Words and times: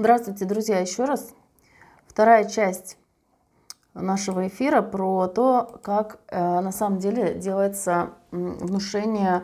Здравствуйте, 0.00 0.46
друзья, 0.46 0.78
еще 0.78 1.04
раз. 1.04 1.34
Вторая 2.06 2.48
часть 2.48 2.96
нашего 3.92 4.48
эфира 4.48 4.80
про 4.80 5.26
то, 5.26 5.78
как 5.82 6.20
э, 6.28 6.40
на 6.40 6.72
самом 6.72 7.00
деле 7.00 7.34
делается 7.34 8.12
внушение 8.30 9.42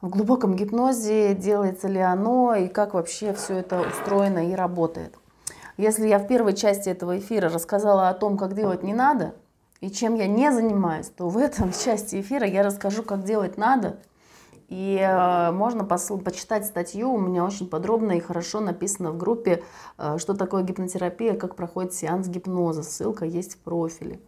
в 0.00 0.08
глубоком 0.08 0.56
гипнозе, 0.56 1.34
делается 1.34 1.88
ли 1.88 2.00
оно 2.00 2.54
и 2.54 2.68
как 2.68 2.94
вообще 2.94 3.34
все 3.34 3.58
это 3.58 3.82
устроено 3.82 4.48
и 4.48 4.54
работает. 4.54 5.14
Если 5.76 6.08
я 6.08 6.18
в 6.18 6.26
первой 6.26 6.54
части 6.54 6.88
этого 6.88 7.18
эфира 7.18 7.50
рассказала 7.50 8.08
о 8.08 8.14
том, 8.14 8.38
как 8.38 8.54
делать 8.54 8.82
не 8.82 8.94
надо, 8.94 9.34
и 9.82 9.90
чем 9.90 10.14
я 10.14 10.26
не 10.26 10.50
занимаюсь, 10.52 11.10
то 11.10 11.28
в 11.28 11.36
этом 11.36 11.70
части 11.84 12.18
эфира 12.18 12.46
я 12.46 12.62
расскажу, 12.62 13.02
как 13.02 13.24
делать 13.24 13.58
надо– 13.58 13.98
и 14.72 14.98
э, 14.98 15.52
можно 15.52 15.84
почитать 15.84 16.64
статью, 16.64 17.12
у 17.12 17.18
меня 17.18 17.44
очень 17.44 17.68
подробно 17.68 18.12
и 18.12 18.20
хорошо 18.20 18.60
написано 18.60 19.10
в 19.10 19.18
группе, 19.18 19.62
э, 19.98 20.16
что 20.16 20.32
такое 20.32 20.62
гипнотерапия, 20.62 21.36
как 21.36 21.56
проходит 21.56 21.92
сеанс 21.92 22.26
гипноза. 22.26 22.82
Ссылка 22.82 23.26
есть 23.26 23.56
в 23.56 23.58
профиле. 23.58 24.18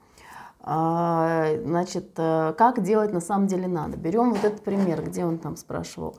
А, 0.61 1.47
значит, 1.65 2.11
э, 2.19 2.53
как 2.59 2.83
делать 2.83 3.11
на 3.11 3.21
самом 3.21 3.47
деле 3.47 3.69
надо. 3.69 3.97
Берем 3.97 4.35
вот 4.35 4.45
этот 4.45 4.61
пример, 4.63 5.03
где 5.03 5.25
он 5.25 5.39
там 5.39 5.57
спрашивал. 5.57 6.17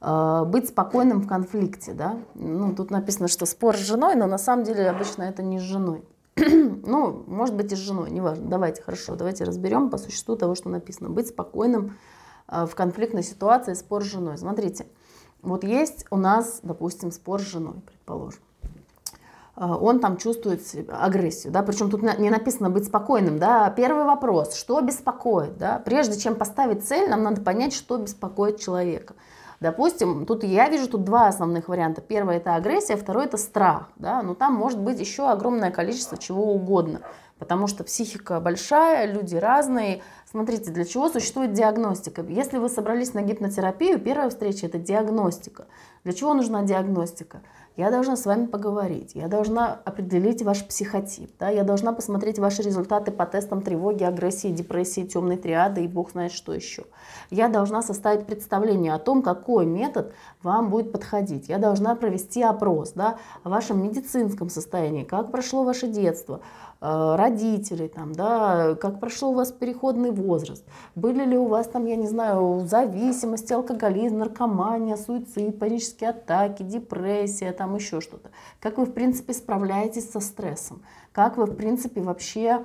Быть 0.00 0.68
спокойным 0.68 1.20
в 1.20 1.26
конфликте, 1.26 1.92
да. 1.92 2.16
Ну, 2.34 2.74
тут 2.74 2.90
написано, 2.90 3.28
что 3.28 3.44
спор 3.44 3.76
с 3.76 3.80
женой, 3.80 4.14
но 4.14 4.26
на 4.26 4.38
самом 4.38 4.64
деле 4.64 4.88
обычно 4.88 5.24
это 5.24 5.42
не 5.42 5.58
с 5.58 5.62
женой. 5.62 6.02
ну, 6.36 7.24
может 7.26 7.54
быть 7.54 7.72
и 7.72 7.76
с 7.76 7.78
женой, 7.78 8.10
неважно. 8.10 8.46
Давайте, 8.46 8.80
хорошо, 8.80 9.16
давайте 9.16 9.44
разберем 9.44 9.90
по 9.90 9.98
существу 9.98 10.36
того, 10.36 10.54
что 10.54 10.70
написано. 10.70 11.10
Быть 11.10 11.28
спокойным 11.28 11.92
в 12.48 12.74
конфликтной 12.74 13.22
ситуации 13.22 13.74
спор 13.74 14.04
с 14.04 14.06
женой. 14.06 14.38
Смотрите, 14.38 14.86
вот 15.42 15.64
есть 15.64 16.06
у 16.10 16.16
нас, 16.16 16.60
допустим, 16.62 17.12
спор 17.12 17.40
с 17.40 17.44
женой, 17.44 17.76
предположим. 17.86 18.40
Э, 19.56 19.66
он 19.66 20.00
там 20.00 20.16
чувствует 20.16 20.60
агрессию, 20.90 21.52
да, 21.52 21.62
причем 21.62 21.90
тут 21.90 22.02
не 22.02 22.30
написано 22.30 22.70
быть 22.70 22.86
спокойным, 22.86 23.38
да. 23.38 23.70
Первый 23.70 24.04
вопрос, 24.04 24.54
что 24.54 24.80
беспокоит, 24.80 25.56
да. 25.56 25.80
Прежде 25.84 26.18
чем 26.18 26.34
поставить 26.34 26.86
цель, 26.86 27.08
нам 27.08 27.22
надо 27.22 27.40
понять, 27.40 27.72
что 27.72 27.96
беспокоит 27.96 28.60
человека. 28.60 29.14
Допустим, 29.58 30.26
тут 30.26 30.44
я 30.44 30.68
вижу 30.68 30.86
тут 30.86 31.04
два 31.04 31.28
основных 31.28 31.68
варианта. 31.68 32.02
Первый 32.02 32.36
это 32.36 32.56
агрессия, 32.56 32.96
второй 32.96 33.24
это 33.24 33.38
страх, 33.38 33.88
да. 33.96 34.22
Но 34.22 34.34
там 34.34 34.52
может 34.54 34.78
быть 34.78 35.00
еще 35.00 35.30
огромное 35.30 35.70
количество 35.70 36.18
чего 36.18 36.52
угодно 36.52 37.00
потому 37.38 37.66
что 37.66 37.84
психика 37.84 38.40
большая, 38.40 39.12
люди 39.12 39.36
разные. 39.36 40.02
Смотрите, 40.36 40.70
для 40.70 40.84
чего 40.84 41.08
существует 41.08 41.54
диагностика? 41.54 42.22
Если 42.28 42.58
вы 42.58 42.68
собрались 42.68 43.14
на 43.14 43.22
гипнотерапию, 43.22 43.98
первая 43.98 44.28
встреча– 44.28 44.66
это 44.68 44.78
диагностика. 44.78 45.64
Для 46.04 46.12
чего 46.12 46.34
нужна 46.34 46.62
диагностика? 46.62 47.40
Я 47.76 47.90
должна 47.90 48.16
с 48.16 48.26
вами 48.26 48.46
поговорить, 48.46 49.12
я 49.14 49.28
должна 49.28 49.80
определить 49.84 50.42
ваш 50.42 50.66
психотип, 50.66 51.30
да, 51.38 51.50
я 51.50 51.62
должна 51.62 51.92
посмотреть 51.92 52.38
ваши 52.38 52.62
результаты 52.62 53.12
по 53.12 53.26
тестам 53.26 53.60
тревоги, 53.60 54.02
агрессии, 54.02 54.48
депрессии, 54.48 55.04
темной 55.04 55.36
триады 55.36 55.84
и 55.84 55.88
бог 55.88 56.12
знает 56.12 56.32
что 56.32 56.54
еще. 56.54 56.84
Я 57.30 57.48
должна 57.48 57.82
составить 57.82 58.24
представление 58.24 58.94
о 58.94 58.98
том, 58.98 59.20
какой 59.20 59.66
метод 59.66 60.14
вам 60.42 60.70
будет 60.70 60.90
подходить. 60.90 61.48
Я 61.48 61.58
должна 61.58 61.94
провести 61.96 62.42
опрос 62.42 62.92
да, 62.92 63.18
о 63.42 63.50
вашем 63.50 63.82
медицинском 63.82 64.48
состоянии, 64.48 65.04
как 65.04 65.30
прошло 65.30 65.64
ваше 65.64 65.86
детство, 65.86 66.40
родителей, 67.16 67.88
там, 67.88 68.12
да, 68.12 68.74
как 68.76 69.00
прошел 69.00 69.30
у 69.30 69.34
вас 69.34 69.50
переходный 69.50 70.10
возраст, 70.10 70.64
были 70.94 71.24
ли 71.24 71.36
у 71.36 71.46
вас 71.46 71.66
там, 71.68 71.86
я 71.86 71.96
не 71.96 72.06
знаю, 72.06 72.64
зависимости, 72.66 73.52
алкоголизм, 73.52 74.18
наркомания, 74.18 74.96
суицид, 74.96 75.58
панические 75.58 76.10
атаки, 76.10 76.62
депрессия, 76.62 77.52
там 77.52 77.74
еще 77.74 78.00
что-то. 78.00 78.30
Как 78.60 78.78
вы, 78.78 78.84
в 78.84 78.92
принципе, 78.92 79.32
справляетесь 79.32 80.10
со 80.10 80.20
стрессом, 80.20 80.82
как 81.12 81.36
вы, 81.36 81.46
в 81.46 81.54
принципе, 81.56 82.00
вообще 82.02 82.64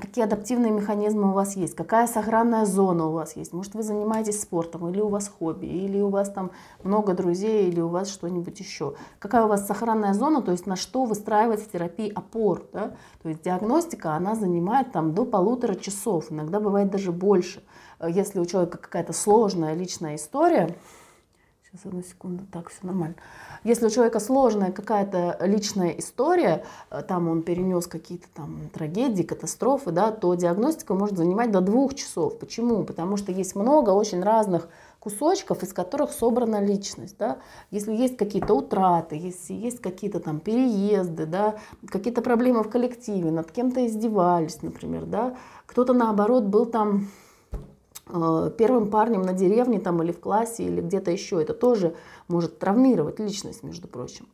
какие 0.00 0.24
адаптивные 0.24 0.70
механизмы 0.70 1.30
у 1.30 1.32
вас 1.32 1.56
есть, 1.56 1.74
какая 1.74 2.06
сохранная 2.06 2.64
зона 2.64 3.06
у 3.06 3.12
вас 3.12 3.36
есть. 3.36 3.52
Может, 3.52 3.74
вы 3.74 3.82
занимаетесь 3.82 4.40
спортом, 4.40 4.88
или 4.88 5.00
у 5.00 5.08
вас 5.08 5.28
хобби, 5.28 5.66
или 5.66 6.00
у 6.00 6.08
вас 6.08 6.30
там 6.30 6.52
много 6.82 7.14
друзей, 7.14 7.68
или 7.68 7.80
у 7.80 7.88
вас 7.88 8.08
что-нибудь 8.08 8.58
еще. 8.60 8.94
Какая 9.18 9.44
у 9.44 9.48
вас 9.48 9.66
сохранная 9.66 10.14
зона, 10.14 10.42
то 10.42 10.52
есть 10.52 10.66
на 10.66 10.76
что 10.76 11.04
выстраивать 11.04 11.60
в 11.60 11.70
терапии 11.70 12.12
опор. 12.12 12.68
Да? 12.72 12.94
То 13.22 13.28
есть 13.28 13.42
диагностика, 13.42 14.14
она 14.14 14.34
занимает 14.34 14.92
там 14.92 15.14
до 15.14 15.24
полутора 15.24 15.74
часов, 15.74 16.30
иногда 16.30 16.60
бывает 16.60 16.90
даже 16.90 17.10
больше. 17.12 17.64
Если 18.06 18.38
у 18.38 18.44
человека 18.44 18.78
какая-то 18.78 19.12
сложная 19.12 19.74
личная 19.74 20.16
история, 20.16 20.76
сейчас 21.74 21.86
одну 21.86 22.02
секунду, 22.02 22.44
так, 22.52 22.70
все 22.70 22.78
нормально. 22.82 23.16
Если 23.64 23.86
у 23.86 23.90
человека 23.90 24.20
сложная 24.20 24.72
какая-то 24.72 25.38
личная 25.40 25.90
история, 25.90 26.64
э, 26.90 27.02
там 27.02 27.28
он 27.28 27.42
перенес 27.42 27.86
какие-то 27.86 28.26
там 28.34 28.68
трагедии, 28.72 29.22
катастрофы, 29.22 29.90
да, 29.90 30.10
то 30.10 30.34
диагностика 30.34 30.94
может 30.94 31.16
занимать 31.16 31.50
до 31.50 31.60
двух 31.60 31.94
часов. 31.94 32.38
Почему? 32.38 32.84
Потому 32.84 33.16
что 33.16 33.32
есть 33.32 33.56
много 33.56 33.90
очень 33.90 34.22
разных 34.22 34.68
кусочков, 35.00 35.62
из 35.62 35.72
которых 35.72 36.12
собрана 36.12 36.64
личность. 36.64 37.16
Да? 37.18 37.38
Если 37.70 37.92
есть 37.92 38.16
какие-то 38.16 38.54
утраты, 38.54 39.16
если 39.16 39.52
есть 39.52 39.80
какие-то 39.80 40.20
там 40.20 40.40
переезды, 40.40 41.26
да, 41.26 41.56
какие-то 41.88 42.22
проблемы 42.22 42.62
в 42.62 42.70
коллективе, 42.70 43.30
над 43.30 43.50
кем-то 43.50 43.86
издевались, 43.86 44.62
например, 44.62 45.04
да, 45.04 45.36
кто-то 45.66 45.92
наоборот 45.92 46.44
был 46.44 46.64
там 46.64 47.08
первым 48.06 48.90
парнем 48.90 49.22
на 49.22 49.32
деревне 49.32 49.80
там, 49.80 50.02
или 50.02 50.12
в 50.12 50.20
классе, 50.20 50.64
или 50.64 50.80
где-то 50.80 51.10
еще. 51.10 51.40
Это 51.40 51.54
тоже 51.54 51.94
может 52.28 52.58
травмировать 52.58 53.18
личность, 53.18 53.62
между 53.62 53.88
прочим. 53.88 54.26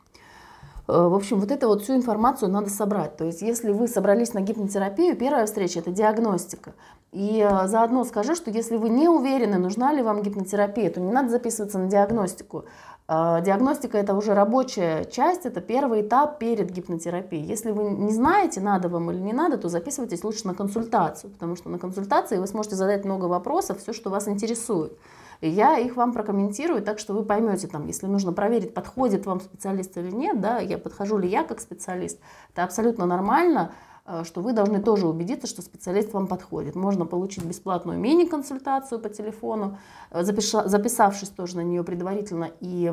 Э, 0.90 1.08
в 1.08 1.14
общем, 1.14 1.38
вот 1.40 1.50
эту 1.50 1.68
вот 1.68 1.82
всю 1.82 1.94
информацию 1.94 2.50
надо 2.50 2.68
собрать. 2.68 3.16
То 3.16 3.24
есть, 3.24 3.42
если 3.42 3.70
вы 3.72 3.86
собрались 3.86 4.34
на 4.34 4.40
гипнотерапию, 4.40 5.16
первая 5.16 5.46
встреча– 5.46 5.78
это 5.80 5.90
диагностика. 5.90 6.74
И 7.12 7.46
э, 7.48 7.66
заодно 7.68 8.04
скажу, 8.04 8.34
что 8.34 8.50
если 8.50 8.76
вы 8.76 8.88
не 8.88 9.08
уверены, 9.08 9.58
нужна 9.58 9.92
ли 9.92 10.02
вам 10.02 10.22
гипнотерапия, 10.22 10.90
то 10.90 11.00
не 11.00 11.12
надо 11.12 11.28
записываться 11.30 11.78
на 11.78 11.88
диагностику. 11.88 12.64
А, 13.12 13.40
диагностика– 13.40 13.98
это 13.98 14.14
уже 14.14 14.34
рабочая 14.34 15.04
часть, 15.04 15.44
это 15.44 15.60
первый 15.60 16.02
этап 16.02 16.38
перед 16.38 16.70
гипнотерапией. 16.70 17.44
Если 17.44 17.72
вы 17.72 17.90
не 17.90 18.12
знаете, 18.12 18.60
надо 18.60 18.88
вам 18.88 19.10
или 19.10 19.18
не 19.18 19.32
надо, 19.32 19.58
то 19.58 19.68
записывайтесь 19.68 20.22
лучше 20.22 20.46
на 20.46 20.54
консультацию, 20.54 21.32
потому 21.32 21.56
что 21.56 21.70
на 21.70 21.80
консультации 21.80 22.38
вы 22.38 22.46
сможете 22.46 22.76
задать 22.76 23.04
много 23.04 23.24
вопросов, 23.24 23.80
все, 23.80 23.92
что 23.92 24.10
вас 24.10 24.28
интересует. 24.28 24.96
И 25.40 25.48
я 25.48 25.76
их 25.76 25.96
вам 25.96 26.12
прокомментирую, 26.12 26.82
так 26.82 27.00
что 27.00 27.12
вы 27.12 27.24
поймете, 27.24 27.66
там, 27.66 27.84
если 27.88 28.06
нужно 28.06 28.32
проверить, 28.32 28.74
подходит 28.74 29.26
вам 29.26 29.40
специалист 29.40 29.98
или 29.98 30.12
нет, 30.12 30.40
да, 30.40 30.60
я 30.60 30.78
подхожу 30.78 31.18
ли 31.18 31.28
я 31.28 31.42
как 31.42 31.60
специалист, 31.60 32.20
это 32.52 32.62
абсолютно 32.62 33.06
нормально. 33.06 33.72
Э, 34.10 34.24
что 34.24 34.40
вы 34.40 34.52
должны 34.52 34.82
тоже 34.82 35.06
убедиться, 35.06 35.46
что 35.46 35.62
специалист 35.62 36.12
вам 36.12 36.26
подходит. 36.26 36.74
Можно 36.74 37.06
получить 37.06 37.44
бесплатную 37.44 37.98
мини-консультацию 37.98 39.00
по 39.00 39.08
телефону, 39.08 39.78
э, 40.10 40.24
записавшись 40.24 41.28
тоже 41.28 41.56
на 41.56 41.60
нее 41.60 41.84
предварительно 41.84 42.50
и 42.58 42.92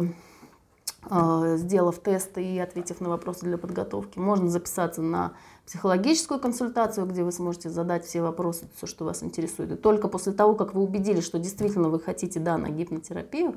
э, 1.10 1.56
сделав 1.58 1.98
тесты 2.00 2.44
и 2.44 2.60
ответив 2.60 3.02
на 3.02 3.10
вопросы 3.10 3.46
для 3.46 3.58
подготовки. 3.58 4.20
Можно 4.20 4.50
записаться 4.50 5.02
на 5.02 5.34
психологическую 5.66 6.40
консультацию, 6.40 7.08
где 7.08 7.24
вы 7.24 7.32
сможете 7.32 7.70
задать 7.72 8.06
все 8.06 8.22
вопросы, 8.22 8.68
все, 8.76 8.86
что 8.86 9.06
вас 9.06 9.24
интересует. 9.24 9.72
И 9.72 9.76
только 9.76 10.08
после 10.08 10.34
того, 10.34 10.54
как 10.54 10.76
вы 10.76 10.84
убедились, 10.84 11.26
что 11.26 11.40
действительно 11.40 11.90
вы 11.90 12.00
хотите 12.00 12.40
да, 12.40 12.60
на 12.60 12.70
гипнотерапию, 12.70 13.56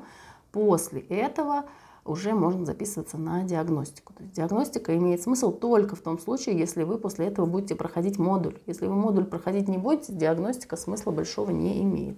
после 0.51 1.01
этого 1.01 1.65
уже 2.05 2.33
можно 2.33 2.65
записываться 2.65 3.17
на 3.17 3.43
диагностику. 3.43 4.13
То 4.13 4.23
есть 4.23 4.35
диагностика 4.35 4.95
имеет 4.97 5.21
смысл 5.21 5.51
только 5.51 5.95
в 5.95 6.01
том 6.01 6.17
случае, 6.19 6.57
если 6.57 6.83
вы 6.83 6.97
после 6.97 7.27
этого 7.27 7.45
будете 7.45 7.75
проходить 7.75 8.17
модуль. 8.17 8.57
Если 8.65 8.87
вы 8.87 8.95
модуль 8.95 9.25
проходить 9.25 9.67
не 9.67 9.77
будете, 9.77 10.13
диагностика 10.13 10.77
смысла 10.77 11.11
большого 11.11 11.51
не 11.51 11.81
имеет. 11.83 12.17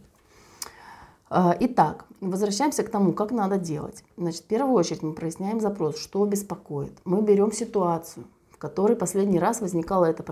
А, 1.29 1.55
итак, 1.59 2.05
возвращаемся 2.21 2.83
к 2.83 2.89
тому, 2.89 3.11
как 3.11 3.31
надо 3.31 3.57
делать. 3.57 4.03
Значит, 4.17 4.43
в 4.43 4.47
первую 4.47 4.75
очередь 4.75 5.01
мы 5.01 5.13
проясняем 5.13 5.59
запрос, 5.59 5.97
что 5.97 6.25
беспокоит. 6.25 6.93
Мы 7.05 7.21
берем 7.23 7.51
ситуацию, 7.51 8.25
в 8.51 8.57
которой 8.57 8.95
последний 8.95 9.39
раз 9.39 9.59
возникала 9.59 10.05
эта 10.05 10.23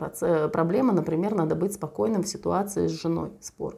проблема. 0.50 0.94
Например, 0.94 1.34
надо 1.34 1.56
быть 1.56 1.74
спокойным 1.74 2.24
в 2.24 2.28
ситуации 2.28 2.88
с 2.88 2.92
женой, 2.92 3.32
спор. 3.42 3.78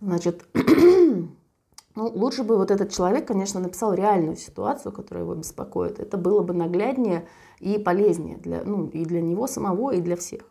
Значит, 0.00 0.44
Ну, 1.96 2.06
лучше 2.06 2.44
бы 2.44 2.56
вот 2.56 2.70
этот 2.70 2.92
человек, 2.92 3.26
конечно, 3.26 3.58
написал 3.58 3.94
реальную 3.94 4.36
ситуацию, 4.36 4.92
которая 4.92 5.24
его 5.24 5.34
беспокоит. 5.34 5.98
Это 5.98 6.16
было 6.16 6.42
бы 6.42 6.54
нагляднее 6.54 7.26
и 7.58 7.78
полезнее 7.78 8.36
для, 8.36 8.62
ну, 8.64 8.86
и 8.86 9.04
для 9.04 9.20
него 9.20 9.46
самого, 9.48 9.90
и 9.90 10.00
для 10.00 10.16
всех. 10.16 10.42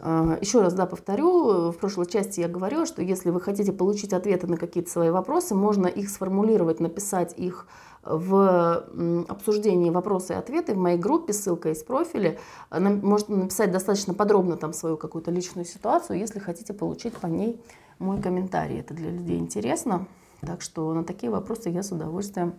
А, 0.00 0.36
Еще 0.40 0.60
раз, 0.60 0.74
да, 0.74 0.84
повторю, 0.86 1.70
в 1.70 1.76
прошлой 1.76 2.06
части 2.06 2.40
я 2.40 2.48
говорила, 2.48 2.84
что 2.84 3.00
если 3.00 3.30
вы 3.30 3.40
хотите 3.40 3.72
получить 3.72 4.12
ответы 4.12 4.46
на 4.46 4.58
какие-то 4.58 4.90
свои 4.90 5.10
вопросы, 5.10 5.54
можно 5.54 5.86
их 5.86 6.10
сформулировать, 6.10 6.78
написать 6.78 7.34
их 7.38 7.66
в 8.02 8.84
обсуждении 9.28 9.88
вопросы 9.88 10.34
и 10.34 10.36
ответы 10.36 10.74
в 10.74 10.76
моей 10.76 10.98
группе, 10.98 11.32
ссылка 11.32 11.70
из 11.70 11.82
профиля. 11.82 12.38
Можно 12.70 13.36
написать 13.36 13.72
достаточно 13.72 14.12
подробно 14.12 14.58
там 14.58 14.74
свою 14.74 14.98
какую-то 14.98 15.30
личную 15.30 15.64
ситуацию, 15.64 16.18
если 16.18 16.38
хотите 16.38 16.74
получить 16.74 17.14
по 17.14 17.28
ней 17.28 17.58
мой 17.98 18.20
комментарий. 18.20 18.80
Это 18.80 18.92
для 18.92 19.10
людей 19.10 19.38
интересно. 19.38 20.06
Так 20.44 20.62
что 20.62 20.92
на 20.94 21.04
такие 21.04 21.30
вопросы 21.30 21.68
я 21.68 21.82
с 21.82 21.92
удовольствием 21.92 22.54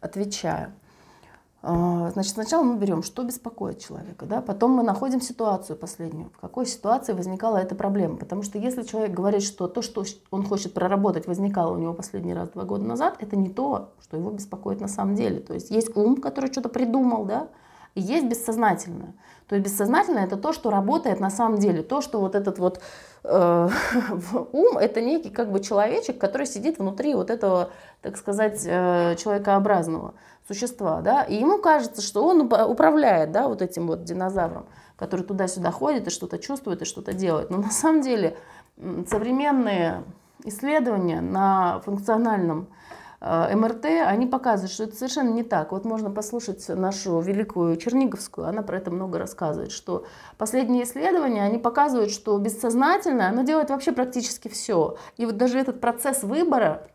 отвечаю. 0.00 0.72
А, 1.62 2.10
значит, 2.12 2.32
сначала 2.32 2.62
мы 2.62 2.78
берем, 2.78 3.02
что 3.02 3.22
беспокоит 3.22 3.80
человека, 3.80 4.24
да? 4.24 4.40
потом 4.40 4.70
мы 4.70 4.82
находим 4.82 5.20
ситуацию 5.20 5.76
последнюю, 5.76 6.30
в 6.30 6.40
какой 6.40 6.64
ситуации 6.64 7.12
возникала 7.12 7.58
эта 7.58 7.74
проблема. 7.74 8.16
Потому 8.16 8.42
что 8.42 8.56
если 8.58 8.82
человек 8.82 9.12
говорит, 9.12 9.42
что 9.42 9.68
то, 9.68 9.82
что 9.82 10.04
он 10.30 10.46
хочет 10.46 10.72
проработать, 10.72 11.26
возникало 11.26 11.74
у 11.74 11.78
него 11.78 11.92
последний 11.92 12.32
раз 12.32 12.48
два 12.50 12.64
года 12.64 12.84
назад, 12.84 13.16
это 13.18 13.36
не 13.36 13.50
то, 13.50 13.92
что 14.00 14.16
его 14.16 14.30
беспокоит 14.30 14.80
на 14.80 14.88
самом 14.88 15.14
деле. 15.14 15.40
То 15.40 15.52
есть 15.52 15.70
есть 15.70 15.94
ум, 15.94 16.16
который 16.16 16.50
что-то 16.50 16.70
придумал, 16.70 17.26
да, 17.26 17.48
и 17.94 18.00
есть 18.00 18.26
бессознательное. 18.26 19.14
То 19.46 19.56
есть 19.56 19.66
бессознательное 19.66 20.24
это 20.24 20.36
то, 20.36 20.54
что 20.54 20.70
работает 20.70 21.20
на 21.20 21.28
самом 21.28 21.58
деле. 21.58 21.82
То, 21.82 22.00
что 22.00 22.20
вот 22.20 22.34
этот 22.34 22.58
вот 22.58 22.80
ум, 24.52 24.78
это 24.78 25.00
некий 25.00 25.30
как 25.30 25.52
бы 25.52 25.60
человечек, 25.60 26.18
который 26.18 26.46
сидит 26.46 26.78
внутри 26.78 27.14
вот 27.14 27.30
этого, 27.30 27.70
так 28.00 28.16
сказать, 28.16 28.62
э, 28.64 29.16
человекообразного 29.16 30.14
существа, 30.48 31.00
да, 31.00 31.22
и 31.22 31.36
ему 31.36 31.58
кажется, 31.58 32.02
что 32.02 32.26
он 32.26 32.40
управляет, 32.40 33.30
да, 33.30 33.48
вот 33.48 33.62
этим 33.62 33.86
вот 33.86 34.04
динозавром, 34.04 34.66
который 34.96 35.24
туда-сюда 35.24 35.70
ходит 35.70 36.06
и 36.06 36.10
что-то 36.10 36.38
чувствует 36.38 36.82
и 36.82 36.86
что-то 36.86 37.12
делает. 37.12 37.50
Но 37.50 37.58
на 37.58 37.70
самом 37.70 38.00
деле 38.00 38.36
современные 39.06 40.02
исследования 40.44 41.20
на 41.20 41.80
функциональном 41.80 42.68
э, 42.68 42.79
МРТ, 43.20 43.84
они 44.06 44.26
показывают, 44.26 44.72
что 44.72 44.84
это 44.84 44.96
совершенно 44.96 45.28
не 45.28 45.42
так. 45.42 45.72
Вот 45.72 45.84
можно 45.84 46.10
послушать 46.10 46.66
нашу 46.68 47.20
великую 47.20 47.76
Черниговскую, 47.76 48.46
она 48.46 48.62
про 48.62 48.78
это 48.78 48.90
много 48.90 49.18
рассказывает, 49.18 49.72
что 49.72 50.06
последние 50.38 50.84
исследования, 50.84 51.42
они 51.42 51.58
показывают, 51.58 52.10
что 52.10 52.38
бессознательное, 52.38 53.28
оно 53.28 53.42
делает 53.42 53.68
вообще 53.68 53.92
практически 53.92 54.48
все. 54.48 54.96
И 55.18 55.26
вот 55.26 55.36
даже 55.36 55.58
этот 55.58 55.82
процесс 55.82 56.22
выбора, 56.22 56.88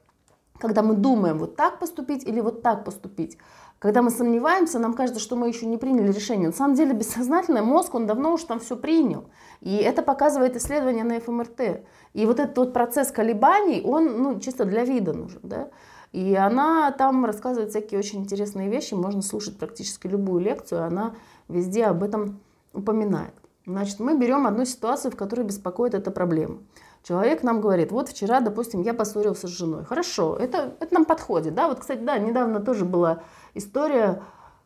когда 0.58 0.82
мы 0.82 0.96
думаем 0.96 1.38
вот 1.38 1.56
так 1.56 1.78
поступить 1.78 2.24
или 2.26 2.40
вот 2.40 2.64
так 2.64 2.86
поступить. 2.86 3.38
Когда 3.78 4.02
мы 4.02 4.10
сомневаемся, 4.10 4.80
нам 4.80 4.96
кажется, 4.96 5.22
что 5.22 5.36
мы 5.36 5.48
еще 5.48 5.68
не 5.68 5.78
приняли 5.78 6.12
решение. 6.12 6.48
На 6.48 6.56
самом 6.56 6.74
деле 6.76 6.94
бессознательный 6.94 7.62
мозг, 7.62 7.94
он 7.94 8.08
давно 8.08 8.34
уже 8.34 8.48
там 8.48 8.60
все 8.60 8.76
принял. 8.76 9.26
И 9.62 9.76
это 9.76 10.02
показывает 10.02 10.56
исследование 10.56 11.04
на 11.04 11.20
ФМРТ. 11.20 11.86
И 12.14 12.26
вот 12.26 12.40
этот 12.40 12.58
вот 12.58 12.74
процесс 12.74 13.12
колебаний, 13.12 13.84
он 13.86 14.24
ну, 14.24 14.40
чисто 14.40 14.66
для 14.66 14.86
вида 14.86 15.14
нужен. 15.14 15.42
Да? 15.44 15.68
И 16.16 16.34
она 16.34 16.92
там 16.92 17.26
рассказывает 17.26 17.72
всякие 17.72 18.00
очень 18.00 18.22
интересные 18.22 18.70
вещи. 18.70 18.94
Можно 18.94 19.22
слушать 19.22 19.58
практически 19.58 20.08
любую 20.08 20.40
лекцию, 20.40 20.86
она 20.86 21.14
везде 21.50 21.88
об 21.88 22.04
этом 22.04 22.40
упоминает. 22.72 23.34
Значит, 23.66 24.00
мы 24.00 24.18
берем 24.18 24.48
одну 24.48 24.64
ситуацию, 24.64 25.12
в 25.12 25.18
которой 25.18 25.42
беспокоит 25.42 25.94
эта 25.94 26.12
проблема. 26.12 26.60
Человек 27.04 27.44
нам 27.44 27.60
говорит, 27.60 27.92
вот 27.92 28.08
вчера, 28.08 28.40
допустим, 28.40 28.82
я 28.82 28.94
поссорился 28.94 29.48
с 29.48 29.50
женой. 29.50 29.84
Хорошо, 29.84 30.38
это, 30.38 30.76
это 30.80 30.94
нам 30.94 31.04
подходит. 31.04 31.54
Да? 31.54 31.68
Вот, 31.68 31.82
кстати, 31.82 32.00
да, 32.00 32.18
недавно 32.18 32.62
тоже 32.62 32.86
была 32.86 33.20
история, 33.54 34.24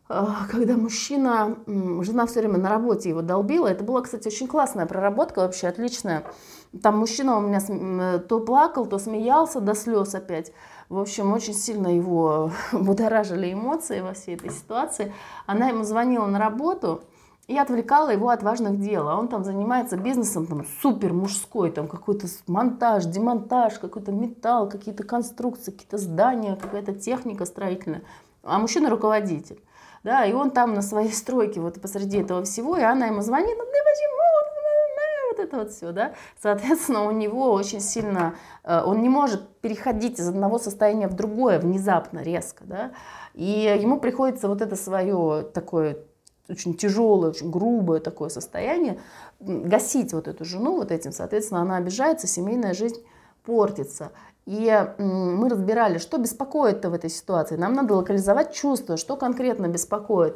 э, 0.07 0.23
когда 0.51 0.77
мужчина, 0.77 1.57
жена 1.65 2.27
все 2.27 2.41
время 2.41 2.59
на 2.59 2.69
работе 2.69 3.09
его 3.09 3.23
долбила. 3.23 3.65
Это 3.67 3.83
была, 3.83 4.01
кстати, 4.01 4.27
очень 4.27 4.47
классная 4.47 4.85
проработка, 4.85 5.39
вообще 5.39 5.67
отличная. 5.67 6.25
Там 6.83 6.99
мужчина 6.99 7.37
у 7.37 7.41
меня 7.41 7.59
э, 7.67 8.19
то 8.19 8.39
плакал, 8.39 8.85
то 8.85 8.99
смеялся 8.99 9.59
до 9.59 9.73
слез 9.73 10.13
опять. 10.13 10.51
В 10.89 10.97
общем, 10.97 11.31
очень 11.31 11.53
сильно 11.53 11.87
его 11.87 12.51
будоражили 12.71 13.53
эмоции 13.53 14.01
во 14.01 14.13
всей 14.13 14.35
этой 14.35 14.49
ситуации. 14.49 15.13
Она 15.45 15.69
ему 15.69 15.83
звонила 15.83 16.25
на 16.25 16.39
работу, 16.39 17.03
и 17.49 17.57
отвлекала 17.57 18.11
его 18.11 18.29
от 18.29 18.43
важных 18.43 18.79
дел. 18.79 19.09
А 19.09 19.17
он 19.17 19.27
там 19.27 19.43
занимается 19.43 19.97
бизнесом 19.97 20.45
там, 20.45 20.65
супер 20.83 21.13
мужской, 21.13 21.71
там 21.71 21.87
какой-то 21.87 22.27
монтаж, 22.45 23.05
демонтаж, 23.05 23.79
какой-то 23.79 24.11
металл, 24.11 24.69
какие-то 24.69 25.03
конструкции, 25.03 25.71
какие-то 25.71 25.97
здания, 25.97 26.55
какая-то 26.55 26.93
техника 26.93 27.45
строительная. 27.45 28.03
А 28.43 28.59
мужчина 28.59 28.91
руководитель. 28.91 29.59
Да, 30.03 30.25
и 30.25 30.31
он 30.31 30.51
там 30.51 30.75
на 30.75 30.83
своей 30.83 31.11
стройке 31.11 31.59
вот 31.59 31.81
посреди 31.81 32.19
этого 32.19 32.43
всего, 32.43 32.77
и 32.77 32.83
она 32.83 33.07
ему 33.07 33.21
звонит, 33.21 33.57
ну 33.57 33.63
ты 33.65 33.71
почему? 33.71 34.48
Это 35.49 35.57
вот 35.57 35.71
все, 35.71 35.91
да. 35.91 36.13
Соответственно, 36.39 37.05
у 37.05 37.11
него 37.11 37.51
очень 37.53 37.81
сильно, 37.81 38.35
э, 38.63 38.83
он 38.85 39.01
не 39.01 39.09
может 39.09 39.47
переходить 39.61 40.19
из 40.19 40.27
одного 40.27 40.59
состояния 40.59 41.07
в 41.07 41.15
другое 41.15 41.59
внезапно, 41.59 42.19
резко, 42.19 42.63
да. 42.65 42.91
И 43.33 43.75
ему 43.81 43.99
приходится 43.99 44.47
вот 44.47 44.61
это 44.61 44.75
свое 44.75 45.43
такое 45.51 45.97
очень 46.47 46.75
тяжелое, 46.75 47.31
очень 47.31 47.49
грубое 47.49 47.99
такое 47.99 48.29
состояние, 48.29 48.99
гасить 49.39 50.13
вот 50.13 50.27
эту 50.27 50.45
жену 50.45 50.75
вот 50.75 50.91
этим, 50.91 51.11
соответственно, 51.11 51.61
она 51.61 51.77
обижается, 51.77 52.27
семейная 52.27 52.75
жизнь 52.75 53.03
портится. 53.43 54.11
И 54.45 54.87
мы 54.97 55.49
разбирали, 55.49 55.97
что 55.97 56.17
беспокоит-то 56.17 56.89
в 56.89 56.93
этой 56.93 57.09
ситуации. 57.09 57.55
Нам 57.55 57.73
надо 57.73 57.95
локализовать 57.95 58.53
чувство, 58.53 58.97
что 58.97 59.15
конкретно 59.15 59.67
беспокоит. 59.67 60.35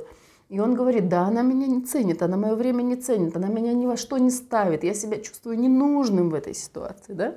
И 0.54 0.60
он 0.60 0.76
говорит, 0.76 1.10
да, 1.10 1.24
она 1.24 1.42
меня 1.42 1.66
не 1.66 1.82
ценит, 1.82 2.22
она 2.22 2.38
мое 2.38 2.54
время 2.54 2.84
не 2.84 2.96
ценит, 2.96 3.36
она 3.36 3.48
меня 3.48 3.74
ни 3.74 3.88
во 3.88 3.98
что 3.98 4.20
не 4.20 4.30
ставит, 4.30 4.84
я 4.84 4.94
себя 4.94 5.18
чувствую 5.18 5.58
ненужным 5.58 6.30
в 6.30 6.36
этой 6.36 6.54
ситуации, 6.54 7.14
да? 7.14 7.36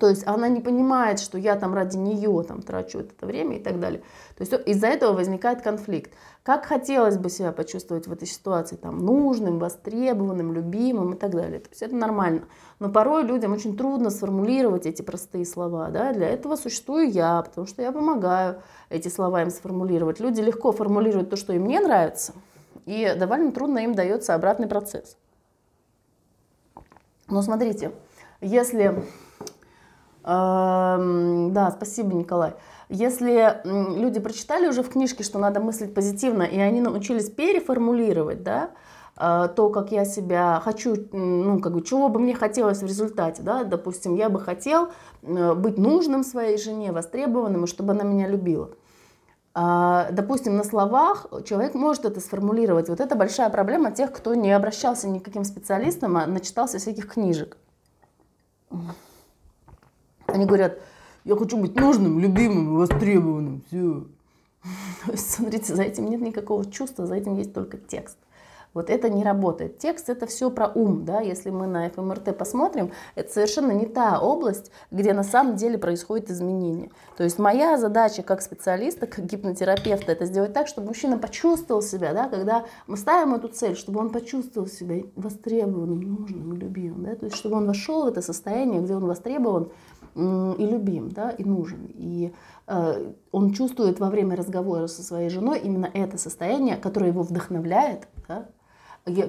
То 0.00 0.08
есть 0.08 0.26
она 0.26 0.48
не 0.48 0.62
понимает, 0.62 1.20
что 1.20 1.36
я 1.36 1.56
там 1.56 1.74
ради 1.74 1.98
нее 1.98 2.42
там 2.42 2.62
трачу 2.62 3.00
это 3.00 3.26
время 3.26 3.58
и 3.58 3.62
так 3.62 3.78
далее. 3.78 4.00
То 4.36 4.40
есть 4.40 4.52
из-за 4.66 4.86
этого 4.86 5.12
возникает 5.12 5.60
конфликт. 5.60 6.12
Как 6.42 6.64
хотелось 6.64 7.18
бы 7.18 7.28
себя 7.28 7.52
почувствовать 7.52 8.06
в 8.06 8.12
этой 8.12 8.26
ситуации 8.26 8.76
там 8.76 9.04
нужным, 9.04 9.58
востребованным, 9.58 10.54
любимым 10.54 11.12
и 11.12 11.18
так 11.18 11.32
далее. 11.32 11.60
То 11.60 11.68
есть 11.68 11.82
это 11.82 11.94
нормально. 11.94 12.44
Но 12.78 12.88
порой 12.88 13.24
людям 13.24 13.52
очень 13.52 13.76
трудно 13.76 14.08
сформулировать 14.08 14.86
эти 14.86 15.02
простые 15.02 15.44
слова. 15.44 15.90
Да? 15.90 16.14
Для 16.14 16.28
этого 16.28 16.56
существую 16.56 17.10
я, 17.10 17.42
потому 17.42 17.66
что 17.66 17.82
я 17.82 17.92
помогаю 17.92 18.62
эти 18.88 19.08
слова 19.08 19.42
им 19.42 19.50
сформулировать. 19.50 20.18
Люди 20.18 20.40
легко 20.40 20.72
формулируют 20.72 21.28
то, 21.28 21.36
что 21.36 21.52
им 21.52 21.66
не 21.66 21.78
нравится, 21.78 22.32
и 22.86 23.14
довольно 23.18 23.52
трудно 23.52 23.80
им 23.80 23.94
дается 23.94 24.34
обратный 24.34 24.66
процесс. 24.66 25.18
Но 27.28 27.42
смотрите, 27.42 27.92
если 28.40 29.04
да, 30.22 31.72
спасибо, 31.74 32.14
Николай. 32.14 32.54
Если 32.88 33.60
люди 33.64 34.18
прочитали 34.20 34.66
уже 34.66 34.82
в 34.82 34.88
книжке, 34.90 35.22
что 35.22 35.38
надо 35.38 35.60
мыслить 35.60 35.94
позитивно, 35.94 36.42
и 36.42 36.58
они 36.58 36.80
научились 36.80 37.30
переформулировать, 37.30 38.42
да, 38.42 38.70
э, 39.16 39.48
то, 39.54 39.70
как 39.70 39.92
я 39.92 40.04
себя 40.04 40.60
хочу, 40.64 40.96
ну, 41.12 41.60
как 41.60 41.72
бы, 41.72 41.82
чего 41.82 42.08
бы 42.08 42.18
мне 42.18 42.34
хотелось 42.34 42.82
в 42.82 42.86
результате, 42.86 43.42
да, 43.42 43.62
допустим, 43.62 44.16
я 44.16 44.28
бы 44.28 44.40
хотел 44.40 44.88
э, 45.22 45.54
быть 45.54 45.78
нужным 45.78 46.24
своей 46.24 46.58
жене, 46.58 46.90
востребованным, 46.90 47.64
и 47.64 47.66
чтобы 47.68 47.92
она 47.92 48.02
меня 48.02 48.26
любила. 48.26 48.70
А, 49.54 50.08
допустим, 50.10 50.56
на 50.56 50.64
словах 50.64 51.26
человек 51.44 51.74
может 51.74 52.04
это 52.04 52.20
сформулировать. 52.20 52.88
Вот 52.88 53.00
это 53.00 53.14
большая 53.14 53.50
проблема 53.50 53.90
тех, 53.92 54.12
кто 54.12 54.34
не 54.34 54.52
обращался 54.52 55.08
ни 55.08 55.18
к 55.18 55.44
специалистам, 55.44 56.16
а 56.16 56.26
начитался 56.26 56.78
всяких 56.78 57.08
книжек. 57.08 57.56
Они 60.32 60.46
говорят, 60.46 60.78
я 61.24 61.36
хочу 61.36 61.56
быть 61.56 61.74
нужным, 61.78 62.18
любимым, 62.18 62.76
востребованным. 62.76 63.62
Все. 63.66 64.04
Смотрите, 65.16 65.74
за 65.74 65.82
этим 65.82 66.08
нет 66.08 66.20
никакого 66.20 66.64
чувства, 66.70 67.06
за 67.06 67.14
этим 67.14 67.36
есть 67.36 67.52
только 67.52 67.76
текст. 67.76 68.16
Вот 68.72 68.88
это 68.88 69.08
не 69.08 69.24
работает. 69.24 69.78
Текст 69.78 70.08
это 70.08 70.26
все 70.26 70.48
про 70.48 70.68
ум, 70.68 71.04
да, 71.04 71.20
если 71.20 71.50
мы 71.50 71.66
на 71.66 71.90
ФМРТ 71.90 72.36
посмотрим, 72.38 72.92
это 73.16 73.32
совершенно 73.32 73.72
не 73.72 73.86
та 73.86 74.20
область, 74.20 74.70
где 74.92 75.12
на 75.12 75.24
самом 75.24 75.56
деле 75.56 75.76
происходит 75.76 76.30
изменение. 76.30 76.90
То 77.16 77.24
есть 77.24 77.40
моя 77.40 77.76
задача 77.78 78.22
как 78.22 78.42
специалиста, 78.42 79.08
как 79.08 79.26
гипнотерапевта, 79.26 80.12
это 80.12 80.24
сделать 80.24 80.52
так, 80.52 80.68
чтобы 80.68 80.86
мужчина 80.88 81.18
почувствовал 81.18 81.82
себя, 81.82 82.12
да, 82.12 82.28
когда 82.28 82.64
мы 82.86 82.96
ставим 82.96 83.34
эту 83.34 83.48
цель, 83.48 83.76
чтобы 83.76 83.98
он 83.98 84.10
почувствовал 84.10 84.68
себя 84.68 85.02
востребованным, 85.16 86.00
нужным, 86.00 86.52
любимым, 86.54 87.04
да, 87.04 87.16
то 87.16 87.24
есть 87.24 87.36
чтобы 87.36 87.56
он 87.56 87.66
вошел 87.66 88.04
в 88.04 88.06
это 88.06 88.22
состояние, 88.22 88.80
где 88.82 88.94
он 88.94 89.04
востребован, 89.04 89.72
и 90.14 90.66
любим, 90.66 91.10
да, 91.10 91.30
и 91.30 91.44
нужен. 91.44 91.86
И 91.94 92.32
э, 92.66 93.12
он 93.32 93.52
чувствует 93.52 94.00
во 94.00 94.10
время 94.10 94.36
разговора 94.36 94.86
со 94.86 95.02
своей 95.02 95.30
женой 95.30 95.60
именно 95.60 95.88
это 95.92 96.18
состояние, 96.18 96.76
которое 96.76 97.08
его 97.08 97.22
вдохновляет. 97.22 98.08
Да? 98.28 98.46